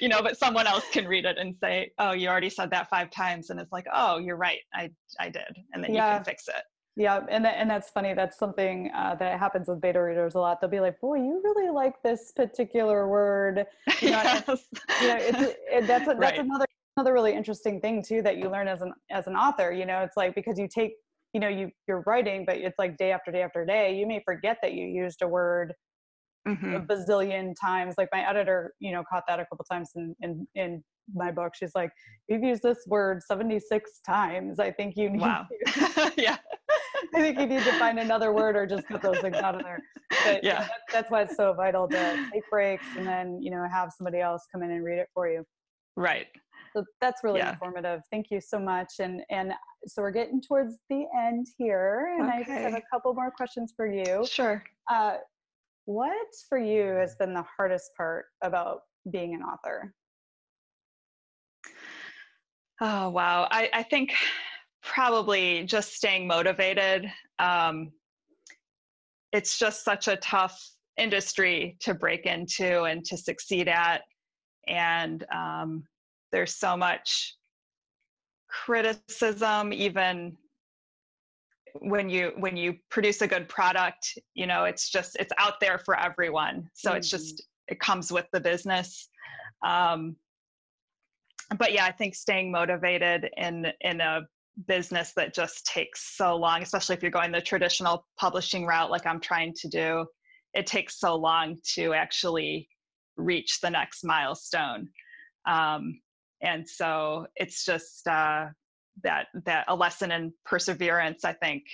you 0.00 0.08
know, 0.08 0.22
but 0.22 0.36
someone 0.38 0.66
else 0.66 0.84
can 0.92 1.06
read 1.06 1.24
it 1.24 1.38
and 1.38 1.54
say, 1.62 1.92
"Oh, 1.98 2.12
you 2.12 2.28
already 2.28 2.50
said 2.50 2.70
that 2.70 2.88
five 2.90 3.10
times," 3.10 3.50
and 3.50 3.60
it's 3.60 3.72
like, 3.72 3.86
"Oh, 3.92 4.18
you're 4.18 4.36
right, 4.36 4.60
I 4.74 4.90
I 5.18 5.28
did," 5.28 5.56
and 5.72 5.82
then 5.82 5.94
yeah. 5.94 6.12
you 6.12 6.16
can 6.18 6.24
fix 6.24 6.48
it. 6.48 6.62
Yeah, 6.98 7.20
and 7.28 7.44
th- 7.44 7.54
and 7.56 7.68
that's 7.68 7.90
funny. 7.90 8.14
That's 8.14 8.38
something 8.38 8.90
uh, 8.94 9.16
that 9.16 9.38
happens 9.38 9.68
with 9.68 9.82
beta 9.82 10.02
readers 10.02 10.34
a 10.34 10.40
lot. 10.40 10.60
They'll 10.60 10.70
be 10.70 10.80
like, 10.80 10.98
"Boy, 11.00 11.16
you 11.16 11.40
really 11.44 11.70
like 11.70 12.02
this 12.02 12.32
particular 12.34 13.08
word." 13.08 13.66
You 14.02 14.10
know, 14.10 14.22
yes. 14.22 14.44
you 15.00 15.08
know 15.08 15.16
it's, 15.18 15.38
it, 15.40 15.86
that's 15.86 16.04
a, 16.04 16.06
that's 16.08 16.18
right. 16.18 16.38
another 16.38 16.66
another 16.96 17.14
really 17.14 17.34
interesting 17.34 17.80
thing 17.80 18.02
too 18.02 18.20
that 18.22 18.36
you 18.36 18.50
learn 18.50 18.68
as 18.68 18.82
an 18.82 18.92
as 19.10 19.26
an 19.26 19.36
author. 19.36 19.72
You 19.72 19.86
know, 19.86 20.00
it's 20.00 20.16
like 20.16 20.34
because 20.34 20.58
you 20.58 20.68
take 20.68 20.94
you 21.32 21.40
know 21.40 21.48
you 21.48 21.70
you're 21.88 22.02
writing, 22.06 22.44
but 22.46 22.56
it's 22.56 22.78
like 22.78 22.96
day 22.96 23.12
after 23.12 23.30
day 23.30 23.42
after 23.42 23.64
day. 23.64 23.94
You 23.94 24.06
may 24.06 24.22
forget 24.24 24.58
that 24.62 24.72
you 24.72 24.86
used 24.86 25.22
a 25.22 25.28
word 25.28 25.72
mm-hmm. 26.46 26.74
a 26.74 26.80
bazillion 26.80 27.54
times. 27.60 27.94
Like 27.98 28.08
my 28.12 28.28
editor, 28.28 28.72
you 28.80 28.92
know, 28.92 29.02
caught 29.08 29.24
that 29.28 29.40
a 29.40 29.46
couple 29.46 29.64
times 29.70 29.90
in 29.96 30.14
in 30.20 30.46
in 30.54 30.84
my 31.14 31.30
book. 31.30 31.52
She's 31.54 31.72
like, 31.74 31.90
"You've 32.28 32.42
used 32.42 32.62
this 32.62 32.78
word 32.86 33.22
76 33.22 34.00
times. 34.06 34.58
I 34.58 34.72
think 34.72 34.94
you 34.96 35.10
need 35.10 35.20
wow. 35.20 35.46
to." 35.66 36.12
yeah. 36.16 36.36
I 37.14 37.20
think 37.20 37.38
you 37.38 37.46
need 37.46 37.62
to 37.62 37.72
find 37.78 37.98
another 37.98 38.32
word 38.32 38.56
or 38.56 38.66
just 38.66 38.86
put 38.88 39.02
those 39.02 39.18
things 39.18 39.36
out 39.36 39.54
of 39.54 39.62
there. 39.62 39.78
But 40.24 40.42
yeah, 40.42 40.52
you 40.54 40.58
know, 40.58 40.58
that, 40.58 40.70
that's 40.92 41.10
why 41.10 41.22
it's 41.22 41.36
so 41.36 41.52
vital 41.52 41.88
to 41.88 42.28
take 42.32 42.42
breaks 42.50 42.84
and 42.96 43.06
then 43.06 43.40
you 43.40 43.50
know 43.50 43.64
have 43.70 43.90
somebody 43.96 44.20
else 44.20 44.46
come 44.50 44.62
in 44.62 44.70
and 44.70 44.84
read 44.84 44.98
it 44.98 45.08
for 45.14 45.28
you. 45.28 45.44
Right. 45.96 46.26
So 46.76 46.84
that's 47.00 47.24
really 47.24 47.38
yeah. 47.38 47.52
informative. 47.52 48.02
Thank 48.10 48.26
you 48.30 48.38
so 48.38 48.58
much. 48.58 48.94
And 49.00 49.22
and 49.30 49.52
so 49.86 50.02
we're 50.02 50.10
getting 50.10 50.42
towards 50.42 50.76
the 50.90 51.06
end 51.16 51.46
here, 51.56 52.16
and 52.18 52.28
okay. 52.28 52.36
I 52.36 52.40
just 52.40 52.50
have 52.50 52.74
a 52.74 52.82
couple 52.92 53.14
more 53.14 53.30
questions 53.30 53.72
for 53.74 53.86
you. 53.86 54.26
Sure. 54.26 54.62
Uh, 54.90 55.14
what 55.86 56.26
for 56.48 56.58
you 56.58 56.82
has 56.82 57.14
been 57.16 57.32
the 57.32 57.44
hardest 57.56 57.92
part 57.96 58.26
about 58.42 58.80
being 59.10 59.34
an 59.34 59.42
author? 59.42 59.94
Oh, 62.80 63.08
wow. 63.08 63.48
I, 63.50 63.70
I 63.72 63.82
think 63.84 64.12
probably 64.82 65.64
just 65.64 65.94
staying 65.94 66.26
motivated. 66.26 67.10
Um, 67.38 67.92
it's 69.32 69.58
just 69.58 69.82
such 69.82 70.08
a 70.08 70.16
tough 70.16 70.60
industry 70.98 71.76
to 71.80 71.94
break 71.94 72.26
into 72.26 72.82
and 72.82 73.04
to 73.06 73.16
succeed 73.16 73.68
at. 73.68 74.02
And 74.66 75.24
um, 75.34 75.84
there's 76.36 76.54
so 76.54 76.76
much 76.76 77.34
criticism, 78.50 79.72
even 79.72 80.36
when 81.80 82.10
you 82.10 82.32
when 82.36 82.58
you 82.58 82.74
produce 82.90 83.20
a 83.22 83.26
good 83.26 83.46
product 83.50 84.18
you 84.34 84.46
know 84.46 84.64
it's 84.64 84.88
just 84.88 85.14
it's 85.20 85.32
out 85.38 85.54
there 85.62 85.78
for 85.78 85.98
everyone. 85.98 86.68
So 86.74 86.90
mm-hmm. 86.90 86.98
it's 86.98 87.08
just 87.08 87.42
it 87.68 87.80
comes 87.80 88.12
with 88.12 88.26
the 88.34 88.40
business. 88.40 89.08
Um, 89.64 90.16
but 91.58 91.72
yeah 91.72 91.84
i 91.84 91.92
think 91.92 92.12
staying 92.12 92.50
motivated 92.50 93.30
in 93.36 93.68
in 93.82 94.00
a 94.00 94.22
business 94.66 95.12
that 95.14 95.32
just 95.32 95.64
takes 95.64 96.16
so 96.16 96.34
long 96.34 96.60
especially 96.60 96.96
if 96.96 97.02
you're 97.02 97.18
going 97.18 97.30
the 97.30 97.40
traditional 97.40 98.04
publishing 98.18 98.66
route 98.66 98.90
like 98.90 99.06
i'm 99.06 99.20
trying 99.20 99.54
to 99.54 99.68
do 99.68 100.04
it 100.54 100.66
takes 100.66 100.98
so 100.98 101.14
long 101.14 101.56
to 101.74 101.94
actually 101.94 102.68
reach 103.16 103.60
the 103.60 103.70
next 103.70 104.04
milestone. 104.04 104.88
Um, 105.46 106.00
and 106.42 106.68
so 106.68 107.26
it's 107.36 107.64
just 107.64 108.06
uh, 108.06 108.46
that 109.02 109.26
that 109.44 109.64
a 109.68 109.74
lesson 109.74 110.10
in 110.12 110.32
perseverance 110.44 111.24
i 111.24 111.32
think 111.32 111.64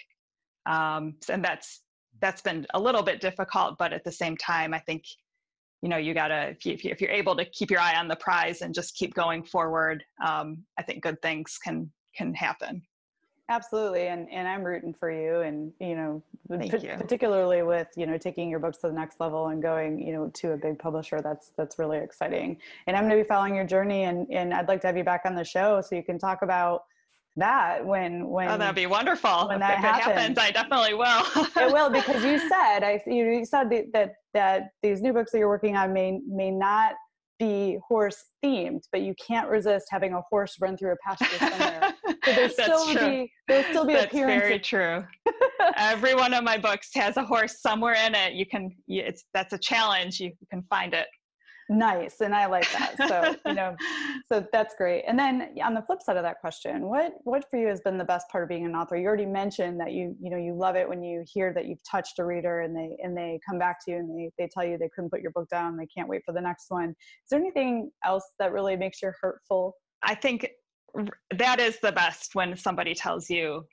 um, 0.67 1.15
and 1.29 1.45
that's 1.45 1.83
that's 2.21 2.43
been 2.43 2.67
a 2.75 2.81
little 2.81 3.03
bit 3.03 3.21
difficult 3.21 3.77
but 3.79 3.93
at 3.93 4.05
the 4.05 4.13
same 4.13 4.37
time 4.37 4.75
i 4.75 4.79
think 4.79 5.05
you 5.83 5.89
know 5.89 5.97
you 5.97 6.15
gotta 6.15 6.55
if, 6.65 6.65
you, 6.85 6.91
if 6.91 7.01
you're 7.01 7.11
able 7.11 7.37
to 7.37 7.45
keep 7.47 7.71
your 7.71 7.81
eye 7.81 7.97
on 7.97 8.09
the 8.09 8.17
prize 8.17 8.63
and 8.63 8.75
just 8.75 8.97
keep 8.97 9.15
going 9.15 9.43
forward 9.43 10.03
um, 10.25 10.63
i 10.79 10.83
think 10.83 11.03
good 11.03 11.21
things 11.23 11.59
can 11.63 11.91
can 12.17 12.35
happen 12.35 12.83
absolutely 13.49 14.09
and 14.09 14.29
and 14.31 14.47
i'm 14.47 14.63
rooting 14.63 14.95
for 14.95 15.11
you 15.11 15.41
and 15.41 15.73
you 15.81 15.95
know 15.95 16.23
p- 16.61 16.79
you. 16.79 16.95
particularly 16.97 17.63
with 17.63 17.89
you 17.97 18.07
know 18.07 18.17
taking 18.17 18.49
your 18.49 18.59
books 18.59 18.79
to 18.79 18.87
the 18.87 18.93
next 18.93 19.21
level 19.21 19.49
and 19.49 19.61
going 19.63 20.01
you 20.01 20.13
know 20.13 20.31
to 20.33 20.53
a 20.53 20.57
big 20.57 20.79
publisher 20.79 21.21
that's 21.21 21.53
that's 21.57 21.79
really 21.79 21.99
exciting 21.99 22.57
and 22.87 22.97
i'm 22.97 23.05
going 23.05 23.17
to 23.17 23.23
be 23.23 23.29
following 23.29 23.55
your 23.55 23.67
journey 23.67 24.05
and 24.05 24.27
and 24.31 24.55
i'd 24.55 24.69
like 24.69 24.81
to 24.81 24.87
have 24.87 24.97
you 24.97 25.05
back 25.05 25.23
on 25.25 25.35
the 25.35 25.45
show 25.45 25.81
so 25.81 25.95
you 25.95 26.03
can 26.03 26.19
talk 26.19 26.43
about 26.43 26.85
that 27.37 27.85
when 27.85 28.29
when 28.29 28.49
oh 28.49 28.57
that'd 28.57 28.77
be 28.77 28.87
wonderful 28.87 29.49
when 29.49 29.59
that 29.59 29.79
happens. 29.79 30.05
happens. 30.05 30.39
i 30.39 30.51
definitely 30.51 30.95
will 30.95 31.25
it 31.37 31.73
will 31.73 31.91
because 31.91 32.23
you 32.25 32.39
said 32.39 32.83
i 32.83 33.03
you 33.07 33.45
said 33.45 33.71
that 33.93 34.15
that 34.35 34.71
these 34.83 35.01
new 35.01 35.13
books 35.13 35.33
that 35.33 35.39
you're 35.39 35.49
working 35.49 35.77
on 35.77 35.93
may 35.93 36.21
may 36.29 36.51
not 36.51 36.95
be 37.39 37.79
horse 37.89 38.27
themed 38.45 38.83
but 38.93 39.01
you 39.01 39.15
can't 39.15 39.49
resist 39.49 39.87
having 39.91 40.13
a 40.13 40.21
horse 40.31 40.57
run 40.61 40.77
through 40.77 40.93
a 40.93 40.97
pasture 41.05 41.39
somewhere 41.39 41.95
there's 42.27 42.53
still 42.53 42.93
true. 42.93 43.11
be 43.11 43.33
there'll 43.49 43.65
still 43.71 43.85
be 43.85 43.95
That's 43.95 44.07
appearances. 44.07 44.49
very 44.49 44.59
true. 44.61 45.05
Every 45.77 46.15
one 46.15 46.33
of 46.33 46.45
my 46.45 46.57
books 46.57 46.91
has 46.95 47.17
a 47.17 47.25
horse 47.25 47.61
somewhere 47.61 47.95
in 47.95 48.15
it. 48.15 48.35
You 48.35 48.47
can 48.47 48.71
it's 48.87 49.25
that's 49.35 49.53
a 49.53 49.59
challenge. 49.59 50.21
You 50.21 50.33
can 50.51 50.63
find 50.71 50.95
it. 50.95 51.07
Nice 51.69 52.21
and 52.21 52.35
i 52.35 52.47
like 52.47 52.71
that. 52.73 52.97
So 53.09 53.37
you 53.47 53.55
know 53.55 53.75
so 54.29 54.47
that's 54.53 54.75
great. 54.77 55.05
And 55.07 55.19
then 55.19 55.55
on 55.65 55.75
the 55.75 55.83
flip 55.83 56.03
side 56.03 56.17
of 56.17 56.23
that 56.23 56.41
question 56.41 56.83
what 56.83 57.15
what 57.25 57.45
for 57.51 57.59
you 57.59 57.69
has 57.69 57.81
been 57.81 57.99
the 57.99 58.05
best 58.05 58.29
part 58.31 58.45
of 58.45 58.49
being 58.49 58.67
an 58.67 58.75
author? 58.75 58.97
You 58.97 59.07
already 59.07 59.27
mentioned 59.27 59.81
that 59.81 59.93
you 59.93 60.15
you 60.21 60.31
know 60.31 60.37
you 60.37 60.55
love 60.55 60.77
it 60.77 60.89
when 60.89 61.03
you 61.03 61.25
hear 61.27 61.53
that 61.55 61.67
you've 61.67 61.83
touched 61.91 62.19
a 62.19 62.25
reader 62.25 62.61
and 62.61 62.77
they 62.77 62.97
and 63.03 63.17
they 63.17 63.41
come 63.49 63.59
back 63.59 63.85
to 63.85 63.91
you 63.91 63.97
and 63.99 64.11
they, 64.11 64.31
they 64.39 64.49
tell 64.53 64.65
you 64.65 64.79
they 64.79 64.91
couldn't 64.95 65.11
put 65.11 65.23
your 65.23 65.33
book 65.33 65.49
down. 65.49 65.77
They 65.77 65.87
can't 65.87 66.09
wait 66.09 66.23
for 66.25 66.33
the 66.33 66.41
next 66.41 66.67
one. 66.69 66.91
Is 66.91 67.31
there 67.31 67.41
anything 67.41 67.91
else 68.05 68.25
that 68.39 68.53
really 68.53 68.77
makes 68.77 69.03
you 69.03 69.13
hurtful? 69.21 69.75
I 70.03 70.15
think 70.15 70.49
that 71.39 71.61
is 71.61 71.79
the 71.81 71.93
best 71.93 72.35
when 72.35 72.57
somebody 72.57 72.95
tells 72.95 73.31
you 73.31 73.65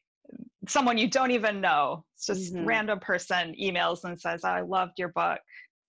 someone 0.67 0.97
you 0.97 1.09
don't 1.09 1.31
even 1.31 1.61
know. 1.61 2.03
It's 2.15 2.27
just 2.27 2.53
mm-hmm. 2.53 2.65
random 2.65 2.99
person 2.99 3.55
emails 3.61 4.03
and 4.03 4.19
says 4.19 4.43
i 4.43 4.61
loved 4.61 4.93
your 4.97 5.09
book. 5.09 5.39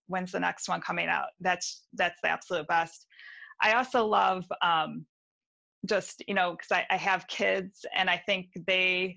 When's 0.06 0.32
the 0.32 0.40
next 0.40 0.68
one 0.68 0.80
coming 0.80 1.08
out? 1.08 1.28
That's 1.40 1.84
that's 1.94 2.18
the 2.22 2.30
absolute 2.30 2.66
best. 2.66 3.06
I 3.62 3.72
also 3.72 4.04
love 4.04 4.44
um, 4.62 5.04
just 5.86 6.22
you 6.26 6.34
know 6.34 6.52
because 6.52 6.72
I, 6.72 6.94
I 6.94 6.96
have 6.98 7.26
kids 7.28 7.86
and 7.96 8.10
i 8.10 8.20
think 8.26 8.48
they 8.66 9.16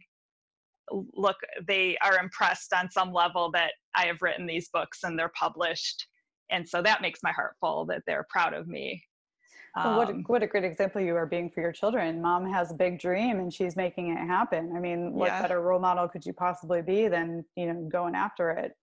look 1.14 1.36
they 1.68 1.97
are 2.01 2.18
impressed 2.18 2.74
on 2.74 2.89
some 2.89 3.11
level 3.11 3.51
that 3.51 3.72
i 3.95 4.05
have 4.05 4.22
written 4.22 4.45
these 4.45 4.70
books 4.70 4.99
and 5.03 5.18
they're 5.18 5.32
published. 5.38 6.07
And 6.51 6.68
so 6.68 6.82
that 6.82 7.01
makes 7.01 7.22
my 7.24 7.32
heart 7.32 7.55
full 7.59 7.86
that 7.88 8.03
they're 8.05 8.28
proud 8.30 8.53
of 8.53 8.68
me 8.68 9.01
well, 9.76 9.97
what, 9.97 10.09
um, 10.09 10.24
what 10.28 10.43
a 10.43 10.47
great 10.47 10.63
example 10.63 11.01
you 11.01 11.15
are 11.15 11.26
being 11.26 11.49
for 11.49 11.61
your 11.61 11.71
children. 11.71 12.21
Mom 12.21 12.51
has 12.51 12.71
a 12.71 12.76
big 12.76 12.99
dream 12.99 13.39
and 13.39 13.51
she's 13.51 13.76
making 13.76 14.09
it 14.09 14.17
happen. 14.17 14.74
I 14.76 14.80
mean, 14.80 15.13
what 15.13 15.28
yeah. 15.28 15.41
better 15.41 15.61
role 15.61 15.80
model 15.80 16.07
could 16.07 16.26
you 16.26 16.34
possibly 16.34 16.82
be 16.82 17.07
than, 17.07 17.43
you 17.55 17.65
know, 17.65 17.89
going 17.91 18.13
after 18.13 18.51
it? 18.51 18.76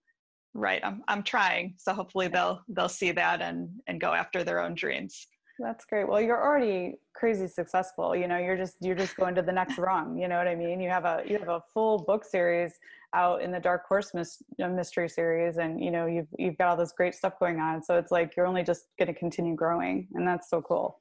right 0.54 0.80
i'm 0.84 1.02
i'm 1.08 1.22
trying 1.22 1.74
so 1.78 1.92
hopefully 1.92 2.28
they'll 2.28 2.60
they'll 2.68 2.88
see 2.88 3.12
that 3.12 3.40
and 3.40 3.68
and 3.86 4.00
go 4.00 4.12
after 4.12 4.42
their 4.42 4.60
own 4.60 4.74
dreams 4.74 5.28
that's 5.58 5.84
great 5.84 6.08
well 6.08 6.20
you're 6.20 6.42
already 6.42 6.94
crazy 7.14 7.46
successful 7.46 8.16
you 8.16 8.26
know 8.26 8.38
you're 8.38 8.56
just 8.56 8.74
you're 8.80 8.96
just 8.96 9.16
going 9.16 9.34
to 9.34 9.42
the 9.42 9.52
next 9.52 9.78
rung 9.78 10.18
you 10.18 10.26
know 10.26 10.36
what 10.36 10.48
i 10.48 10.54
mean 10.54 10.80
you 10.80 10.88
have 10.88 11.04
a 11.04 11.22
you 11.26 11.38
have 11.38 11.48
a 11.48 11.62
full 11.72 11.98
book 12.04 12.24
series 12.24 12.78
out 13.14 13.42
in 13.42 13.50
the 13.50 13.60
dark 13.60 13.86
horse 13.88 14.12
mystery 14.58 15.08
series 15.08 15.56
and 15.56 15.82
you 15.82 15.90
know 15.90 16.06
you've 16.06 16.28
you've 16.38 16.56
got 16.58 16.68
all 16.68 16.76
this 16.76 16.92
great 16.92 17.14
stuff 17.14 17.34
going 17.40 17.58
on 17.58 17.82
so 17.82 17.96
it's 17.96 18.12
like 18.12 18.36
you're 18.36 18.46
only 18.46 18.62
just 18.62 18.86
going 18.98 19.12
to 19.12 19.18
continue 19.18 19.54
growing 19.54 20.06
and 20.14 20.26
that's 20.26 20.48
so 20.48 20.62
cool 20.62 21.00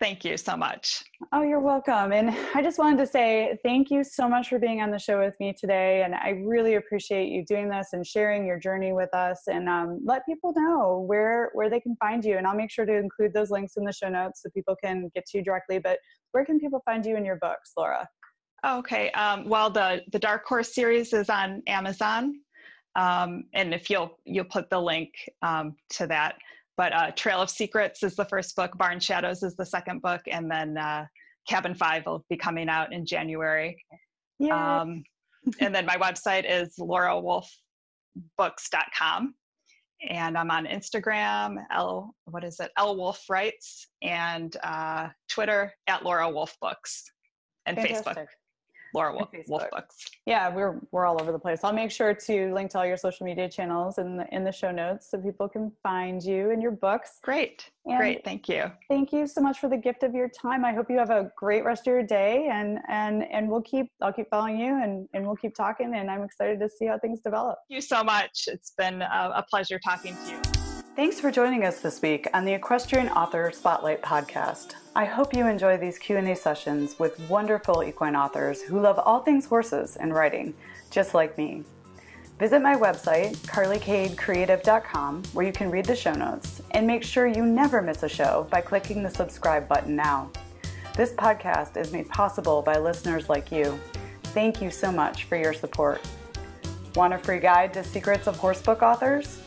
Thank 0.00 0.24
you 0.24 0.36
so 0.36 0.56
much. 0.56 1.04
Oh, 1.32 1.42
you're 1.42 1.60
welcome. 1.60 2.12
And 2.12 2.30
I 2.54 2.62
just 2.62 2.78
wanted 2.78 2.98
to 2.98 3.06
say 3.06 3.56
thank 3.62 3.90
you 3.90 4.02
so 4.02 4.28
much 4.28 4.48
for 4.48 4.58
being 4.58 4.82
on 4.82 4.90
the 4.90 4.98
show 4.98 5.20
with 5.20 5.34
me 5.38 5.54
today. 5.58 6.02
And 6.02 6.14
I 6.14 6.42
really 6.44 6.74
appreciate 6.74 7.28
you 7.28 7.44
doing 7.44 7.68
this 7.68 7.88
and 7.92 8.04
sharing 8.04 8.44
your 8.44 8.58
journey 8.58 8.92
with 8.92 9.14
us. 9.14 9.42
And 9.46 9.68
um, 9.68 10.00
let 10.04 10.26
people 10.26 10.52
know 10.54 11.04
where 11.06 11.50
where 11.54 11.70
they 11.70 11.80
can 11.80 11.96
find 11.96 12.24
you. 12.24 12.36
And 12.36 12.46
I'll 12.46 12.56
make 12.56 12.72
sure 12.72 12.84
to 12.84 12.94
include 12.94 13.32
those 13.32 13.50
links 13.50 13.76
in 13.76 13.84
the 13.84 13.92
show 13.92 14.08
notes 14.08 14.42
so 14.42 14.50
people 14.50 14.76
can 14.82 15.10
get 15.14 15.26
to 15.26 15.38
you 15.38 15.44
directly. 15.44 15.78
But 15.78 16.00
where 16.32 16.44
can 16.44 16.58
people 16.58 16.82
find 16.84 17.06
you 17.06 17.16
in 17.16 17.24
your 17.24 17.36
books, 17.36 17.72
Laura? 17.76 18.08
Okay. 18.64 19.10
Um, 19.12 19.48
well, 19.48 19.70
the 19.70 20.02
the 20.12 20.18
Dark 20.18 20.44
Horse 20.46 20.74
series 20.74 21.12
is 21.12 21.28
on 21.28 21.62
Amazon. 21.66 22.40
Um, 22.96 23.44
and 23.52 23.74
if 23.74 23.90
you'll 23.90 24.18
you'll 24.24 24.44
put 24.44 24.70
the 24.70 24.80
link 24.80 25.10
um, 25.42 25.74
to 25.90 26.06
that. 26.06 26.36
But 26.76 26.92
uh, 26.92 27.12
Trail 27.12 27.40
of 27.40 27.50
Secrets 27.50 28.02
is 28.02 28.16
the 28.16 28.24
first 28.24 28.56
book. 28.56 28.76
Barn 28.76 28.98
Shadows 28.98 29.44
is 29.44 29.54
the 29.54 29.66
second 29.66 30.02
book, 30.02 30.22
and 30.30 30.50
then 30.50 30.76
uh, 30.76 31.06
Cabin 31.48 31.74
Five 31.74 32.04
will 32.06 32.24
be 32.28 32.36
coming 32.36 32.68
out 32.68 32.92
in 32.92 33.06
January. 33.06 33.80
Yeah. 34.38 34.80
Um, 34.80 35.04
and 35.60 35.72
then 35.74 35.86
my 35.86 35.96
website 35.96 36.44
is 36.48 36.74
laurawolfebooks.com. 36.80 39.34
And 40.10 40.36
I'm 40.36 40.50
on 40.50 40.66
Instagram, 40.66 41.64
L, 41.72 42.14
what 42.24 42.44
is 42.44 42.60
it? 42.60 42.70
L 42.76 42.94
Wolfe 42.96 43.24
Writes, 43.30 43.86
and 44.02 44.54
uh, 44.62 45.08
Twitter 45.30 45.72
at 45.86 46.04
Laura 46.04 46.28
Wolfe 46.28 46.54
Books, 46.60 47.04
and 47.64 47.78
Facebook. 47.78 48.26
Laura 48.94 49.12
Wolfe, 49.12 49.34
Wolfe 49.48 49.70
Books. 49.70 50.06
Yeah, 50.24 50.54
we're 50.54 50.80
we're 50.92 51.04
all 51.04 51.20
over 51.20 51.32
the 51.32 51.38
place. 51.38 51.60
I'll 51.64 51.72
make 51.72 51.90
sure 51.90 52.14
to 52.14 52.54
link 52.54 52.70
to 52.70 52.78
all 52.78 52.86
your 52.86 52.96
social 52.96 53.26
media 53.26 53.48
channels 53.48 53.98
in 53.98 54.16
the 54.16 54.26
in 54.32 54.44
the 54.44 54.52
show 54.52 54.70
notes 54.70 55.10
so 55.10 55.18
people 55.18 55.48
can 55.48 55.72
find 55.82 56.22
you 56.22 56.50
and 56.50 56.62
your 56.62 56.70
books. 56.70 57.18
Great, 57.22 57.70
And 57.86 57.98
great, 57.98 58.24
thank 58.24 58.48
you. 58.48 58.70
Thank 58.88 59.12
you 59.12 59.26
so 59.26 59.40
much 59.40 59.58
for 59.58 59.68
the 59.68 59.76
gift 59.76 60.02
of 60.04 60.14
your 60.14 60.28
time. 60.28 60.64
I 60.64 60.72
hope 60.72 60.88
you 60.88 60.98
have 60.98 61.10
a 61.10 61.30
great 61.36 61.64
rest 61.64 61.86
of 61.86 61.92
your 61.92 62.02
day 62.04 62.48
and 62.50 62.78
and 62.88 63.24
and 63.30 63.48
we'll 63.48 63.62
keep 63.62 63.90
I'll 64.00 64.12
keep 64.12 64.30
following 64.30 64.58
you 64.58 64.82
and 64.82 65.08
and 65.12 65.26
we'll 65.26 65.36
keep 65.36 65.54
talking 65.54 65.94
and 65.94 66.10
I'm 66.10 66.22
excited 66.22 66.60
to 66.60 66.68
see 66.70 66.86
how 66.86 66.98
things 66.98 67.20
develop. 67.20 67.58
Thank 67.68 67.76
you 67.76 67.82
so 67.82 68.04
much. 68.04 68.44
It's 68.46 68.72
been 68.78 69.02
a, 69.02 69.32
a 69.36 69.44
pleasure 69.50 69.78
talking 69.78 70.16
to 70.24 70.30
you. 70.30 70.63
Thanks 70.96 71.18
for 71.18 71.32
joining 71.32 71.64
us 71.64 71.80
this 71.80 72.00
week 72.00 72.28
on 72.34 72.44
the 72.44 72.52
Equestrian 72.52 73.08
Author 73.08 73.50
Spotlight 73.50 74.00
podcast. 74.00 74.74
I 74.94 75.04
hope 75.04 75.34
you 75.34 75.44
enjoy 75.44 75.76
these 75.76 75.98
Q&A 75.98 76.36
sessions 76.36 77.00
with 77.00 77.18
wonderful 77.28 77.82
equine 77.82 78.14
authors 78.14 78.62
who 78.62 78.78
love 78.78 79.00
all 79.00 79.18
things 79.18 79.44
horses 79.44 79.96
and 79.96 80.14
riding, 80.14 80.54
just 80.92 81.12
like 81.12 81.36
me. 81.36 81.64
Visit 82.38 82.62
my 82.62 82.76
website, 82.76 83.34
carlykadecreative.com, 83.38 85.24
where 85.32 85.44
you 85.44 85.52
can 85.52 85.68
read 85.68 85.84
the 85.84 85.96
show 85.96 86.12
notes, 86.12 86.62
and 86.70 86.86
make 86.86 87.02
sure 87.02 87.26
you 87.26 87.44
never 87.44 87.82
miss 87.82 88.04
a 88.04 88.08
show 88.08 88.46
by 88.48 88.60
clicking 88.60 89.02
the 89.02 89.10
subscribe 89.10 89.66
button 89.66 89.96
now. 89.96 90.30
This 90.96 91.12
podcast 91.14 91.76
is 91.76 91.92
made 91.92 92.08
possible 92.08 92.62
by 92.62 92.78
listeners 92.78 93.28
like 93.28 93.50
you. 93.50 93.80
Thank 94.26 94.62
you 94.62 94.70
so 94.70 94.92
much 94.92 95.24
for 95.24 95.34
your 95.34 95.54
support. 95.54 96.00
Want 96.94 97.14
a 97.14 97.18
free 97.18 97.40
guide 97.40 97.74
to 97.74 97.82
secrets 97.82 98.28
of 98.28 98.38
horsebook 98.38 98.82
authors? 98.82 99.40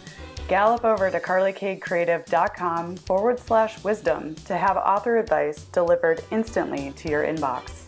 Gallop 0.47 0.85
over 0.85 1.11
to 1.11 1.19
carlykadecreative.com 1.19 2.95
forward 2.95 3.37
slash 3.37 3.83
wisdom 3.83 4.33
to 4.45 4.55
have 4.55 4.77
author 4.77 5.17
advice 5.17 5.65
delivered 5.65 6.23
instantly 6.31 6.93
to 6.95 7.09
your 7.09 7.25
inbox. 7.25 7.83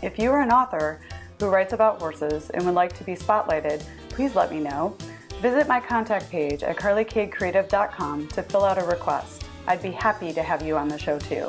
If 0.00 0.16
you 0.16 0.30
are 0.30 0.42
an 0.42 0.52
author 0.52 1.00
who 1.40 1.48
writes 1.48 1.72
about 1.72 1.98
horses 1.98 2.50
and 2.50 2.64
would 2.64 2.76
like 2.76 2.92
to 2.98 3.04
be 3.04 3.14
spotlighted, 3.14 3.82
please 4.10 4.36
let 4.36 4.52
me 4.52 4.60
know. 4.60 4.96
Visit 5.40 5.66
my 5.66 5.80
contact 5.80 6.30
page 6.30 6.62
at 6.62 6.76
carlykadecreative.com 6.76 8.28
to 8.28 8.42
fill 8.44 8.64
out 8.64 8.80
a 8.80 8.84
request. 8.84 9.44
I'd 9.66 9.82
be 9.82 9.90
happy 9.90 10.32
to 10.32 10.42
have 10.44 10.62
you 10.62 10.76
on 10.76 10.86
the 10.86 10.98
show 10.98 11.18
too. 11.18 11.48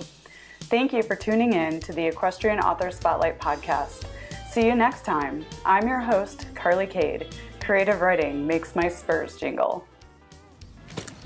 Thank 0.62 0.94
you 0.94 1.04
for 1.04 1.16
tuning 1.16 1.54
in 1.54 1.80
to 1.82 1.94
the 1.94 2.08
Equestrian 2.08 2.60
Author 2.60 2.90
Spotlight 2.90 3.40
podcast. 3.40 4.06
See 4.50 4.66
you 4.66 4.74
next 4.74 5.06
time. 5.06 5.46
I'm 5.64 5.88
your 5.88 6.00
host, 6.00 6.48
Carly 6.56 6.88
Kade. 6.88 7.32
Creative 7.60 8.02
writing 8.02 8.48
makes 8.48 8.76
my 8.76 8.88
spurs 8.88 9.38
jingle. 9.38 9.86